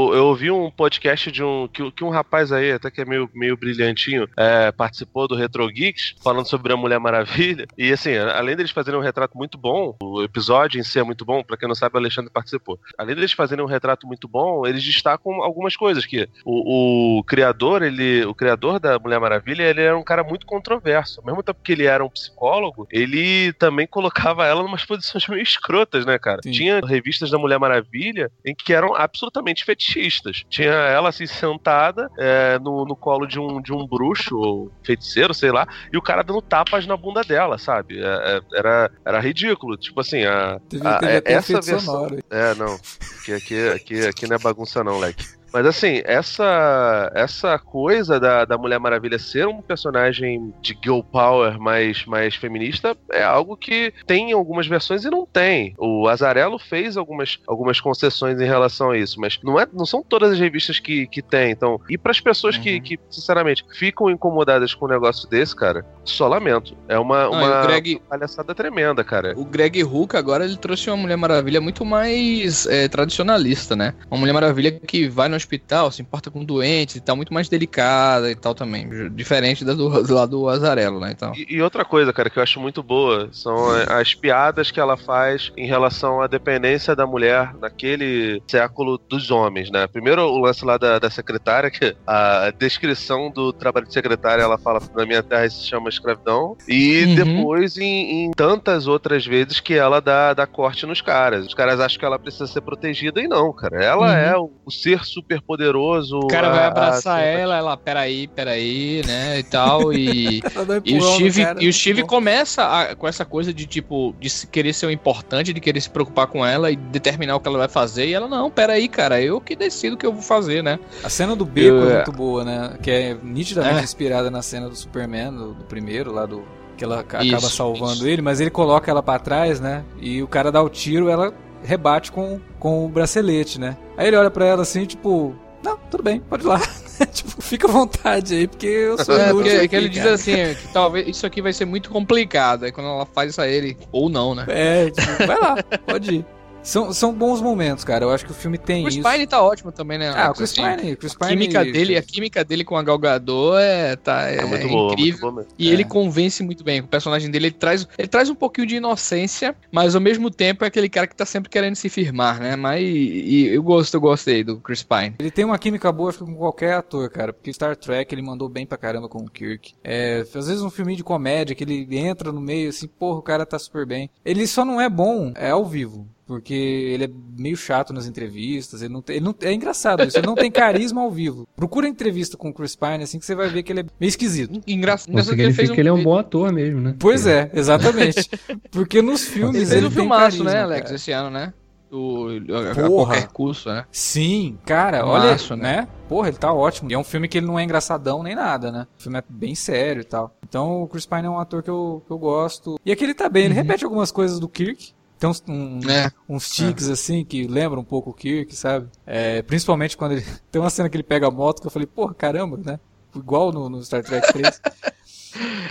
o- 0.10 0.14
eu 0.16 0.26
ouvi 0.26 0.49
um 0.51 0.70
podcast 0.72 1.32
de 1.32 1.43
um 1.43 1.68
que, 1.68 1.89
que 1.91 2.04
um 2.04 2.10
rapaz 2.10 2.51
aí, 2.51 2.72
até 2.72 2.89
que 2.91 3.01
é 3.01 3.06
meio, 3.06 3.30
meio 3.34 3.56
brilhantinho, 3.56 4.28
é, 4.38 4.72
participou 4.72 5.28
do 5.28 5.36
Retro 5.36 5.68
Geeks, 5.68 6.16
falando 6.24 6.47
sobre 6.47 6.74
a 6.74 6.78
Mulher 6.78 6.99
Maravilha. 6.99 7.68
E 7.78 7.91
assim, 7.91 8.16
além 8.18 8.56
deles 8.56 8.72
fazerem 8.72 8.99
um 8.99 9.04
retrato 9.04 9.38
muito 9.38 9.58
bom, 9.58 9.95
o 10.01 10.24
episódio 10.24 10.80
em 10.80 10.84
si 10.84 10.99
é 10.99 11.04
muito 11.04 11.24
bom, 11.26 11.43
pra 11.43 11.58
quem 11.58 11.68
não 11.68 11.76
sabe, 11.76 11.95
o 11.95 11.99
Alexandre 11.99 12.32
participou. 12.32 12.80
Além 12.97 13.16
deles 13.16 13.32
fazerem 13.34 13.64
um 13.64 13.68
retrato 13.68 14.08
muito 14.08 14.28
bom, 14.28 14.66
eles 14.66 14.84
destacam 14.84 15.41
algumas 15.43 15.76
coisas 15.76 16.06
que 16.06 16.28
o, 16.43 17.20
o 17.20 17.24
criador, 17.24 17.84
ele, 17.84 18.26
o 18.26 18.34
criador 18.34 18.80
da 18.80 18.97
Mulher 18.99 19.20
Maravilha, 19.20 19.64
ele 19.64 19.82
era 19.82 19.97
um 19.97 20.04
cara 20.04 20.24
muito 20.24 20.45
controverso. 20.45 21.20
Ao 21.20 21.26
mesmo 21.26 21.43
tempo 21.43 21.60
que 21.64 21.72
ele 21.72 21.86
era 21.86 22.04
um 22.04 22.10
psicólogo, 22.10 22.88
ele 22.91 23.54
também 23.54 23.86
colocava 23.88 24.45
ela 24.47 24.62
em 24.62 24.66
umas 24.66 24.86
posições 24.86 25.28
meio 25.28 25.43
escrotas, 25.44 26.06
né, 26.06 26.18
cara? 26.18 26.39
Sim. 26.44 26.52
Tinha 26.52 26.80
revistas 26.86 27.30
da 27.30 27.38
Mulher 27.38 27.60
Maravilha 27.60 28.32
em 28.46 28.56
que 28.56 28.74
eram 28.74 28.96
absolutamente 28.96 29.64
fetichistas. 29.66 30.44
Tinha 30.50 30.72
ela 30.72 31.10
assim 31.10 31.26
sentada 31.28 32.10
é, 32.18 32.58
no, 32.60 32.86
no 32.86 32.96
colo 32.96 33.26
de 33.28 33.39
um, 33.39 33.62
de 33.62 33.72
um 33.74 33.86
bruxo 33.86 34.36
ou 34.38 34.72
feiticeiro, 34.84 35.34
sei 35.34 35.52
lá, 35.52 35.68
e 35.91 35.98
o 35.98 36.02
cara 36.02 36.24
dando 36.24 36.41
tapas 36.41 36.86
na 36.88 36.96
bunda 36.98 37.22
dela, 37.22 37.58
sabe? 37.58 38.00
É, 38.02 38.06
é, 38.06 38.41
era, 38.58 38.91
era 39.06 39.20
ridículo. 39.20 39.78
Tipo 39.78 40.02
assim, 40.02 40.24
a, 40.24 40.60
Teve, 40.70 40.88
a- 40.88 40.98
teve 41.00 41.12
é- 41.12 41.18
até 41.18 41.34
essa 41.34 41.54
versão. 41.62 41.80
sonoro. 41.80 42.18
É, 42.30 42.56
não. 42.56 42.76
Aqui, 43.22 43.34
aqui, 43.34 43.68
aqui, 43.70 44.06
aqui 44.08 44.28
não 44.28 44.36
é 44.36 44.39
bagunça, 44.39 44.84
não, 44.84 45.00
leque. 45.00 45.26
Mas 45.54 45.66
assim, 45.66 46.01
essa 46.06 47.12
essa 47.16 47.60
coisa 47.60 48.20
da, 48.20 48.43
da 48.45 48.58
Mulher 48.58 48.80
Maravilha 48.80 49.20
ser 49.20 49.47
um 49.47 49.62
personagem 49.62 50.54
de 50.62 50.78
girl 50.84 51.01
power 51.01 51.60
mais, 51.60 52.06
mais 52.06 52.36
feminista 52.36 52.97
é 53.12 53.24
algo 53.24 53.56
que 53.56 53.93
tem 54.08 54.32
em 54.32 54.34
algumas 54.34 54.66
versões 54.68 55.06
e 55.06 55.10
não 55.10 55.26
tem. 55.26 55.74
O 55.78 56.08
Azarello 56.08 56.58
fez 56.60 56.97
algumas, 56.97 57.38
algumas 57.47 57.80
concessões 57.80 58.39
em 58.41 58.45
relação 58.45 58.91
a 58.91 58.97
isso, 58.97 59.20
mas 59.20 59.39
não, 59.43 59.60
é, 59.60 59.68
não 59.72 59.86
são 59.86 60.04
todas 60.04 60.32
as 60.32 60.39
revistas 60.39 60.80
que, 60.80 61.08
que 61.08 61.22
tem. 61.22 61.51
Então, 61.51 61.80
e 61.89 61.97
para 61.97 62.12
as 62.12 62.20
pessoas 62.20 62.58
que, 62.58 62.74
Uhum. 62.76 62.82
que, 62.82 62.99
sinceramente, 63.10 63.64
ficam 63.78 64.10
incomodadas 64.10 64.74
com 64.74 64.86
um 64.86 64.89
negócio 64.89 65.30
desse, 65.30 65.56
cara, 65.56 65.86
só 66.04 66.28
lamento. 66.28 66.76
É 66.88 66.97
uma, 66.97 67.24
Não, 67.26 67.32
uma 67.34 67.62
Greg- 67.68 68.01
palhaçada 68.10 68.56
tremenda, 68.56 69.04
cara. 69.04 69.34
O 69.38 69.45
Greg 69.45 69.84
Hook 69.84 70.16
agora 70.16 70.45
ele 70.45 70.58
trouxe 70.58 70.89
uma 70.89 70.97
Mulher 70.97 71.16
Maravilha 71.18 71.62
muito 71.62 71.86
mais 71.86 72.66
é, 72.66 72.88
tradicionalista, 72.88 73.76
né? 73.76 73.93
Uma 74.10 74.20
Mulher 74.20 74.34
Maravilha 74.34 74.72
que 74.72 75.08
vai 75.08 75.30
no 75.30 75.36
hospital, 75.44 75.91
se 75.91 76.02
importa 76.02 76.32
com 76.32 76.44
doentes 76.44 76.96
e 76.96 77.02
tal, 77.02 77.16
muito 77.16 77.34
mais 77.34 77.50
delicada 77.50 78.30
e 78.32 78.36
tal 78.36 78.56
também. 78.56 78.89
Diferente 79.12 79.64
da 79.66 79.74
do, 79.74 80.04
do 80.04 80.14
lado 80.14 80.32
do 80.32 80.50
Azarelo, 80.50 81.00
né? 81.00 81.12
Então. 81.12 81.34
E, 81.36 81.56
e 81.58 81.62
outra 81.62 81.84
coisa, 81.86 82.12
cara, 82.14 82.30
que 82.30 82.39
eu 82.39 82.44
acho 82.44 82.60
muito 82.60 82.82
boa 82.82 83.30
são 83.32 83.70
as 83.89 84.14
piadas 84.14 84.72
que 84.72 84.80
ela 84.80 84.98
faz 84.98 85.52
em 85.58 85.68
relação 85.68 86.22
à 86.22 86.28
dependência 86.28 86.96
da 86.96 87.06
mulher 87.06 87.54
naquele 87.60 88.41
século 88.50 89.00
dos 89.10 89.30
homens, 89.32 89.70
né? 89.70 89.88
Primeiro 89.88 90.22
o 90.24 90.38
lance 90.39 90.64
lá 90.66 90.78
da, 90.78 90.98
da 91.00 91.10
secretária, 91.10 91.70
que 91.70 91.96
a 92.08 92.52
descrição 92.58 93.30
do 93.32 93.52
trabalho 93.54 93.86
de 93.88 93.94
secretária, 93.94 94.41
ela 94.44 94.58
fala 94.58 94.80
na 94.96 95.06
minha 95.06 95.22
terra 95.24 95.46
isso 95.46 95.62
se 95.62 95.68
chama 95.70 95.89
escravidão. 95.89 96.56
E 96.68 97.04
Uhum. 97.04 97.16
depois 97.16 97.78
em, 97.78 98.26
em 98.26 98.32
tantas 98.32 98.88
outras 98.88 99.26
vezes 99.26 99.60
que 99.60 99.74
ela 99.74 100.00
dá, 100.00 100.34
dá 100.34 100.48
corte 100.48 100.86
nos 100.86 101.02
caras. 101.02 101.46
Os 101.46 101.54
caras 101.54 101.80
acham 101.80 102.00
que 102.00 102.06
ela 102.06 102.18
precisa 102.20 102.48
ser 102.48 102.62
protegida 102.62 103.22
e 103.22 103.28
não, 103.28 103.52
cara. 103.52 103.84
Ela 103.84 104.08
Uhum. 104.08 104.14
é 104.14 104.38
o, 104.38 104.52
o 104.66 104.72
ser 104.72 105.04
super 105.04 105.33
poderoso. 105.42 106.18
O 106.20 106.28
cara 106.28 106.50
vai 106.50 106.66
abraçar 106.66 107.20
a- 107.20 107.22
ela, 107.24 107.58
ela, 107.58 107.78
peraí, 107.78 108.28
peraí, 108.28 109.02
né? 109.06 109.40
E 109.40 109.44
tal, 109.44 109.92
e. 109.94 110.42
E 110.86 110.98
o 110.98 111.02
Steve, 111.02 111.44
cara, 111.44 111.64
e 111.64 111.68
o 111.68 111.74
Steve 111.74 112.04
começa 112.04 112.64
a- 112.64 112.96
com 112.96 113.08
essa 113.08 113.26
coisa 113.26 113.54
de 113.54 113.66
tipo, 113.66 114.14
de 114.20 114.30
se- 114.30 114.48
querer 114.48 114.74
ser 114.74 114.86
o 114.88 114.92
importante, 114.92 115.54
de 115.54 115.60
querer 115.60 115.82
se 115.82 115.90
preocupar 115.90 116.28
com 116.28 116.46
ela 116.46 116.70
e 116.72 116.76
determinar 116.76 117.36
o 117.36 117.40
que 117.40 117.48
ela 117.48 117.58
vai 117.58 117.68
fazer. 117.68 118.08
E 118.08 118.14
ela, 118.14 118.28
não, 118.28 118.50
peraí, 118.52 118.88
cara, 118.88 119.22
eu 119.22 119.40
que 119.42 119.56
decido 119.56 119.96
o 119.96 119.98
que 119.98 120.06
eu 120.06 120.14
vou 120.14 120.22
fazer, 120.22 120.64
né? 120.64 120.80
A 121.04 121.10
cena 121.10 121.36
do 121.36 121.46
beco 121.46 121.68
Eu- 121.76 121.90
é 121.90 121.96
muito 121.96 122.12
boa, 122.12 122.44
né? 122.44 122.78
Que 122.82 122.92
é 122.92 123.18
nitidamente 123.24 123.80
É. 123.80 123.84
inspirada 123.84 124.30
na 124.30 124.42
cena 124.42 124.70
do 124.70 124.76
Superman, 124.76 125.32
do, 125.32 125.54
do 125.54 125.64
primeiro, 125.66 126.12
lá 126.14 126.26
do. 126.26 126.44
Que 126.76 126.84
ela 126.84 127.06
Isso, 127.22 127.36
acaba 127.36 127.50
salvando 127.50 127.94
isso. 127.94 128.08
ele, 128.08 128.22
mas 128.22 128.42
ele 128.42 128.50
coloca 128.50 128.90
ela 128.90 129.04
pra 129.04 129.20
trás, 129.20 129.60
né? 129.60 129.84
E 130.02 130.24
o 130.24 130.28
cara 130.28 130.52
dá 130.52 130.62
o 130.62 130.68
tiro, 130.70 131.08
ela 131.08 131.32
rebate 131.64 132.11
com, 132.11 132.39
com 132.59 132.86
o 132.86 132.89
bracelete, 132.89 133.59
né? 133.59 133.78
Aí 133.97 134.07
ele 134.07 134.18
olha 134.18 134.30
pra 134.30 134.45
ela 134.45 134.61
assim, 134.61 134.86
tipo, 134.86 135.36
não, 135.64 135.78
tudo 135.89 136.03
bem, 136.03 136.20
pode 136.20 136.43
ir 136.43 136.47
lá. 136.47 136.59
tipo, 137.11 137.41
fica 137.41 137.68
à 137.68 137.72
vontade 137.72 138.36
aí, 138.36 138.47
porque 138.47 138.68
eu 138.68 139.03
sou 139.03 139.16
É, 139.18 139.32
porque 139.32 139.49
aqui, 139.49 139.68
que 139.70 139.76
ele 139.76 139.89
diz 139.89 140.03
cara. 140.03 140.16
assim, 140.16 140.55
que 140.55 140.68
talvez 140.74 141.07
isso 141.07 141.26
aqui 141.26 141.41
vai 141.41 141.53
ser 141.53 141.66
muito 141.66 141.89
complicado. 141.89 142.66
Aí 142.66 142.72
quando 142.72 142.88
ela 142.88 143.05
faz 143.05 143.32
isso 143.32 143.41
a 143.41 143.47
ele, 143.47 143.78
ou 143.91 144.09
não, 144.09 144.36
né? 144.36 144.45
É, 144.47 144.89
tipo, 144.89 145.26
vai 145.26 145.39
lá, 145.39 145.55
pode 145.86 146.16
ir. 146.16 146.26
São, 146.64 146.93
são 146.93 147.14
bons 147.14 147.41
momentos, 147.41 147.84
cara. 147.84 148.05
Eu 148.05 148.09
acho 148.11 148.26
que 148.26 148.32
o 148.32 148.34
filme 148.34 148.57
tem 148.57 148.82
O 148.82 148.86
Chris 148.86 148.95
isso. 148.97 149.09
Pine 149.09 149.28
tá 149.28 149.41
ótimo 149.41 149.72
também, 149.72 149.97
né? 149.97 150.09
Ah, 150.09 150.14
o 150.14 150.18
Alex? 150.18 150.38
Chris 150.38 150.51
Assim, 150.51 150.78
Pine, 150.78 150.95
Chris 150.95 151.16
A 151.20 151.26
Pine. 151.28 151.32
química 151.32 151.64
dele, 151.66 151.97
a 151.97 152.01
química 152.01 152.43
dele 152.45 152.64
com 152.64 152.78
a 152.78 152.84
Gal 152.84 152.97
Gadot 152.97 153.57
é, 153.57 153.95
tá, 153.97 154.30
é, 154.30 154.38
É 154.38 154.45
muito 154.45 154.68
boa, 154.70 154.88
muito 154.88 154.93
incrível. 154.99 155.20
boa 155.22 155.34
mesmo. 155.34 155.51
E 155.59 155.70
É. 155.70 155.74
ele 155.74 155.84
convence 155.84 156.41
muito 156.41 156.64
bem. 156.64 156.80
O 156.80 156.88
personagem 156.88 157.30
dele, 157.30 157.47
ele 157.47 157.53
traz, 157.55 157.88
ele 157.97 158.07
traz 158.07 158.30
um 158.30 158.36
pouquinho 158.36 158.66
de 158.66 158.76
inocência, 158.78 159.55
mas 159.72 159.93
ao 159.93 160.01
mesmo 160.01 160.32
tempo 160.32 160.64
é 160.64 160.68
aquele 160.68 160.88
cara 160.89 161.05
que 161.05 161.16
tá 161.16 161.26
sempre 161.26 161.49
querendo 161.49 161.76
se 161.76 161.89
firmar, 161.89 162.39
né? 162.39 162.55
Mas 162.55 162.82
e, 162.82 162.86
e 162.86 163.47
eu 163.53 163.61
gosto, 163.61 163.93
eu 163.95 164.01
gostei 164.01 164.43
do 164.43 164.57
Chris 164.57 164.84
Pine. 164.84 165.16
Ele 165.20 165.32
tem 165.32 165.43
uma 165.43 165.59
química 165.59 165.91
boa 165.91 166.09
acho 166.09 166.20
que 166.20 166.26
com 166.26 166.36
qualquer 166.36 166.76
ator, 166.76 167.09
cara. 167.09 167.34
Porque 167.34 167.51
Star 167.51 167.76
Trek 167.76 168.14
ele 168.16 168.22
mandou 168.22 168.47
bem 168.47 168.66
pra 168.66 168.78
caramba 168.78 169.09
com 169.09 169.20
o 169.20 169.30
Kirk. 169.30 169.74
É, 169.84 170.22
às 170.22 170.47
vezes 170.47 170.61
um 170.61 170.70
filme 170.70 170.95
de 170.95 171.03
comédia 171.03 171.55
que 171.55 171.64
ele 171.66 171.88
entra 171.97 172.32
no 172.32 172.39
meio 172.39 172.70
assim, 172.70 172.88
porra, 172.88 173.20
o 173.20 173.24
cara 173.24 173.45
tá 173.45 173.59
super 173.59 173.86
bem. 173.86 174.09
Ele 174.24 174.47
só 174.47 174.64
não 174.64 174.80
é 174.80 174.88
bom 174.89 175.34
é 175.36 175.49
ao 175.49 175.66
vivo. 175.66 176.07
Porque 176.26 176.53
ele 176.53 177.03
é 177.05 177.09
meio 177.38 177.57
chato 177.57 177.91
nas 177.91 178.07
entrevistas, 178.07 178.82
ele 178.82 178.93
não 178.93 179.01
tem, 179.01 179.17
ele 179.17 179.26
não, 179.26 179.36
é 179.41 179.53
engraçado 179.53 180.03
isso, 180.03 180.17
ele 180.17 180.26
não 180.26 180.36
tem 180.36 180.49
carisma 180.49 181.01
ao 181.01 181.11
vivo. 181.11 181.47
Procura 181.55 181.88
entrevista 181.88 182.38
com 182.38 182.49
o 182.49 182.53
Chris 182.53 182.76
Pine, 182.76 183.03
assim, 183.03 183.19
que 183.19 183.26
você 183.26 183.36
vai 183.36 183.49
ver 183.49 183.63
que 183.63 183.74
ele 183.74 183.82
é 183.82 183.86
meio 183.99 184.07
esquisito. 184.09 184.61
Engraçado 184.65 185.11
que 185.11 185.19
ele 185.19 185.26
fez 185.26 185.36
significa 185.36 185.74
que 185.76 185.82
ele 185.82 185.89
é 185.89 185.93
um 185.93 186.03
bom 186.03 186.17
ator 186.17 186.51
mesmo, 186.53 186.80
né? 186.80 186.95
Pois 186.97 187.28
é, 187.28 187.51
exatamente. 187.53 188.30
Porque 188.71 189.01
nos 189.01 189.24
filmes 189.28 189.55
Ele 189.55 189.63
ele, 189.63 189.69
fez 189.69 189.84
um 189.84 189.88
tem 189.88 189.97
filmaço, 189.97 190.21
carisma, 190.21 190.51
né, 190.51 190.61
Alex, 190.61 190.82
cara. 190.84 190.95
esse 190.95 191.11
ano, 191.11 191.30
né? 191.30 191.53
O, 191.91 192.26
Porra. 192.47 192.71
a 192.71 192.89
qualquer 192.89 193.28
curso, 193.28 193.69
né? 193.69 193.86
Sim, 193.91 194.57
cara, 194.65 195.05
olha, 195.05 195.36
né? 195.36 195.55
né? 195.57 195.88
Porra, 196.09 196.30
ele 196.30 196.38
tá 196.38 196.51
ótimo. 196.51 196.89
E 196.89 196.95
é 196.95 196.97
um 196.97 197.03
filme 197.03 197.28
que 197.28 197.38
ele 197.38 197.45
não 197.45 197.59
é 197.59 197.63
engraçadão 197.63 198.24
nem 198.24 198.34
nada, 198.34 198.71
né? 198.71 198.88
O 198.97 199.03
filme 199.03 199.19
é 199.19 199.24
bem 199.30 199.53
sério 199.53 200.01
e 200.01 200.03
tal. 200.03 200.36
Então 200.43 200.82
o 200.82 200.88
Chris 200.88 201.05
Pine 201.05 201.28
é 201.28 201.30
um 201.30 201.38
ator 201.38 201.61
que 201.61 201.69
eu, 201.69 202.01
que 202.07 202.11
eu 202.11 202.17
gosto. 202.17 202.80
E 202.84 202.91
aqui 202.91 203.03
ele 203.03 203.13
tá 203.13 203.30
bem, 203.30 203.45
ele 203.45 203.53
repete 203.53 203.84
algumas 203.84 204.11
coisas 204.11 204.39
do 204.39 204.49
Kirk. 204.49 204.91
Tem 205.24 205.30
uns, 205.30 205.41
um- 205.47 205.80
É. 205.89 206.11
uns 206.28 206.49
tiques 206.49 206.89
assim 206.89 207.24
que 207.24 207.47
lembram 207.47 207.80
um 207.80 207.86
pouco 207.86 208.09
o 208.09 208.13
Kirk, 208.13 208.53
sabe? 208.53 208.89
É, 209.05 209.41
principalmente 209.41 209.95
quando 209.95 210.11
ele. 210.13 210.26
Tem 210.51 210.61
uma 210.61 210.69
cena 210.69 210.89
que 210.89 210.97
ele 210.97 211.03
pega 211.03 211.28
a 211.28 211.32
moto 211.32 211.61
que 211.61 211.67
eu 211.67 211.71
falei, 211.71 211.86
porra, 211.88 212.13
caramba, 212.13 212.57
né? 212.57 212.78
Igual 213.15 213.53
no, 213.53 213.69
no 213.69 213.82
Star 213.82 214.03
Trek 214.03 214.34
3. 214.34 214.59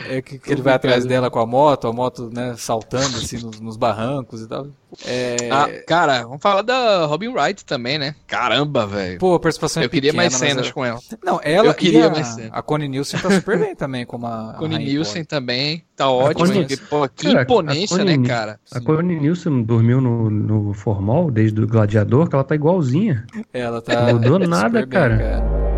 É 0.09 0.21
que, 0.21 0.39
que 0.39 0.51
ele 0.53 0.61
vai 0.63 0.75
atrás 0.75 1.05
dela 1.07 1.31
com 1.31 1.39
a 1.39 1.47
moto, 1.47 1.87
a 1.87 1.93
moto, 1.93 2.29
né, 2.33 2.55
saltando 2.59 3.17
assim 3.19 3.39
nos, 3.39 3.61
nos 3.61 3.77
barrancos 3.77 4.43
e 4.43 4.49
tal. 4.49 4.67
É, 5.07 5.49
Ah, 5.51 5.69
cara, 5.87 6.23
vamos 6.25 6.43
falar 6.43 6.63
da 6.63 7.07
Robin 7.07 7.29
Wright 7.29 7.65
também, 7.65 7.97
né? 7.99 8.15
Caramba, 8.27 8.87
velho. 8.87 9.19
pô, 9.19 9.35
a 9.35 9.41
participação 9.41 9.83
é 9.83 9.87
Eu 9.87 9.91
queria 9.91 10.13
mais 10.13 10.35
pequena, 10.35 10.45
mas 10.45 10.53
cenas 10.55 10.67
ela- 10.67 10.75
com 10.75 10.85
ela. 10.85 10.99
Não, 11.25 11.41
ela 11.43 11.69
Eu 11.69 11.75
queria 11.75 12.01
e 12.01 12.03
a, 12.03 12.11
mais 12.11 12.27
cenas. 12.27 12.51
a 12.53 12.61
Connie 12.63 12.89
Nielsen 12.89 13.21
tá 13.21 13.31
super 13.31 13.59
bem 13.59 13.75
também, 13.75 14.05
como 14.05 14.27
a, 14.27 14.51
a 14.51 14.55
Connie 14.55 14.79
Nielsen 14.79 15.25
também 15.25 15.83
tá 15.97 16.11
ótimo. 16.11 16.47
Connie- 16.47 16.61
porque, 16.67 16.77
pô, 16.77 17.09
que 17.09 17.27
Cara, 17.33 17.43
imponência, 17.43 17.97
Connie 17.99 18.19
né, 18.19 18.29
cara? 18.29 18.61
A 18.73 18.81
Connie 18.81 19.19
Nielsen 19.21 19.63
dormiu 19.63 20.01
no, 20.01 20.29
no 20.29 20.75
formal 20.75 21.31
desde 21.31 21.61
o 21.63 21.67
Gladiador, 21.67 22.29
que 22.29 22.35
ela 22.35 22.45
tá 22.45 22.55
igualzinha. 22.55 23.25
Ela 23.53 23.81
tá 23.81 23.95
Não 24.07 24.15
mudou 24.15 24.35
super 24.35 24.49
nada, 24.49 24.81
bem, 24.81 24.89
cara. 24.89 25.72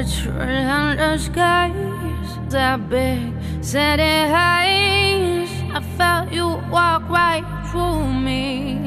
Under 0.00 0.08
its 0.08 0.22
the 0.24 1.18
skies 1.18 2.38
that 2.48 2.88
big 2.88 3.34
I 5.74 5.80
felt 5.98 6.32
you 6.32 6.58
walk 6.70 7.06
right 7.10 7.44
through 7.70 8.10
me. 8.10 8.78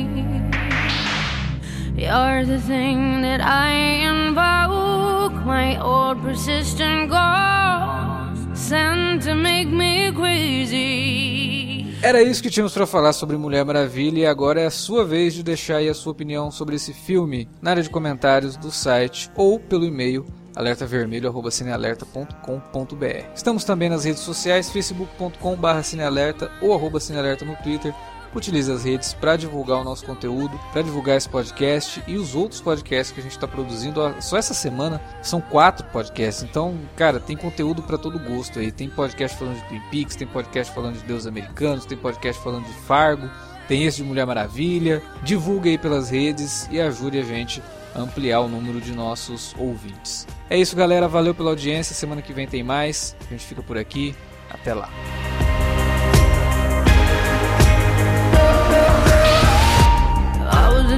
You're 1.96 2.46
the 2.46 2.60
thing 2.60 3.22
that 3.22 3.42
I 3.42 3.70
invoke, 4.10 5.36
my 5.46 5.80
old 5.80 6.20
persistent 6.24 7.12
ghost, 7.12 8.58
sent 8.58 9.22
to 9.26 9.36
make 9.36 9.68
me 9.68 10.12
crazy. 10.14 11.94
Era 12.02 12.24
isso 12.24 12.42
que 12.42 12.50
tínhamos 12.50 12.74
pra 12.74 12.88
falar 12.88 13.14
sobre 13.14 13.38
Mulher 13.38 13.64
Maravilha 13.64 14.20
e 14.22 14.26
agora 14.26 14.62
é 14.62 14.66
a 14.66 14.72
sua 14.72 15.06
vez 15.06 15.36
de 15.36 15.44
deixar 15.44 15.76
aí 15.76 15.88
a 15.88 15.94
sua 15.94 16.12
opinião 16.12 16.50
sobre 16.50 16.76
esse 16.76 16.92
filme 16.92 17.48
na 17.62 17.70
área 17.70 17.84
de 17.84 17.90
comentários 17.92 18.58
do 18.58 18.72
site 18.72 19.30
ou 19.36 19.60
pelo 19.60 19.86
e-mail 19.86 20.26
alertavermelho@cinealerta.com.br. 20.56 23.26
Estamos 23.36 23.64
também 23.64 23.90
nas 23.90 24.04
redes 24.04 24.22
sociais 24.22 24.70
facebook.com/cinealerta 24.70 26.52
ou 26.62 26.74
arroba 26.74 27.00
cinealerta 27.00 27.46
no 27.46 27.56
Twitter. 27.58 27.94
Utilize 28.36 28.72
as 28.72 28.84
redes 28.84 29.14
para 29.14 29.36
divulgar 29.36 29.80
o 29.80 29.84
nosso 29.84 30.04
conteúdo, 30.06 30.60
para 30.72 30.82
divulgar 30.82 31.18
esse 31.18 31.30
podcast 31.30 32.02
e 32.08 32.16
os 32.16 32.34
outros 32.34 32.62
podcasts 32.62 33.14
que 33.14 33.20
a 33.20 33.24
gente 33.24 33.34
está 33.34 33.48
produzindo. 33.48 34.02
Só 34.20 34.38
essa 34.38 34.56
semana 34.56 35.00
são 35.22 35.40
quatro 35.40 35.86
podcasts. 35.88 36.44
Então, 36.44 36.76
cara, 36.96 37.20
tem 37.20 37.38
conteúdo 37.38 37.84
para 37.84 37.98
todo 37.98 38.18
gosto 38.18 38.58
aí. 38.58 38.72
Tem 38.72 38.90
podcast 38.90 39.38
falando 39.38 39.58
de 39.58 39.68
Twin 39.68 39.82
Peaks, 39.92 40.16
tem 40.16 40.26
podcast 40.26 40.74
falando 40.74 40.98
de 40.98 41.04
Deus 41.04 41.28
Americanos, 41.28 41.86
tem 41.86 41.98
podcast 41.98 42.42
falando 42.42 42.66
de 42.66 42.74
Fargo, 42.74 43.30
tem 43.68 43.84
esse 43.84 43.98
de 43.98 44.04
Mulher 44.04 44.26
Maravilha. 44.26 45.04
Divulgue 45.22 45.70
aí 45.70 45.78
pelas 45.78 46.10
redes 46.10 46.68
e 46.72 46.82
ajude 46.82 47.20
a 47.20 47.24
gente 47.24 47.62
ampliar 47.96 48.42
o 48.42 48.48
número 48.48 48.80
de 48.82 48.92
nossos 48.94 49.56
ouvintes. 49.58 50.28
É 50.50 50.58
isso, 50.58 50.76
galera. 50.76 51.08
Valeu 51.08 51.34
pela 51.34 51.50
audiência. 51.50 51.96
Semana 51.96 52.22
que 52.22 52.34
vem 52.34 52.48
tem 52.48 52.64
mais. 52.64 53.16
A 53.28 53.30
gente 53.32 53.46
fica 53.46 53.62
por 53.62 53.78
aqui. 53.78 54.16
Até 54.50 54.74
lá. 54.74 54.90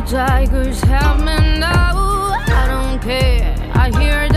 Tigers 0.05 0.85
now. 0.85 1.15
I 2.47 2.67
don't 2.67 3.01
care. 3.01 3.55
I 3.73 3.89
hear 3.99 4.29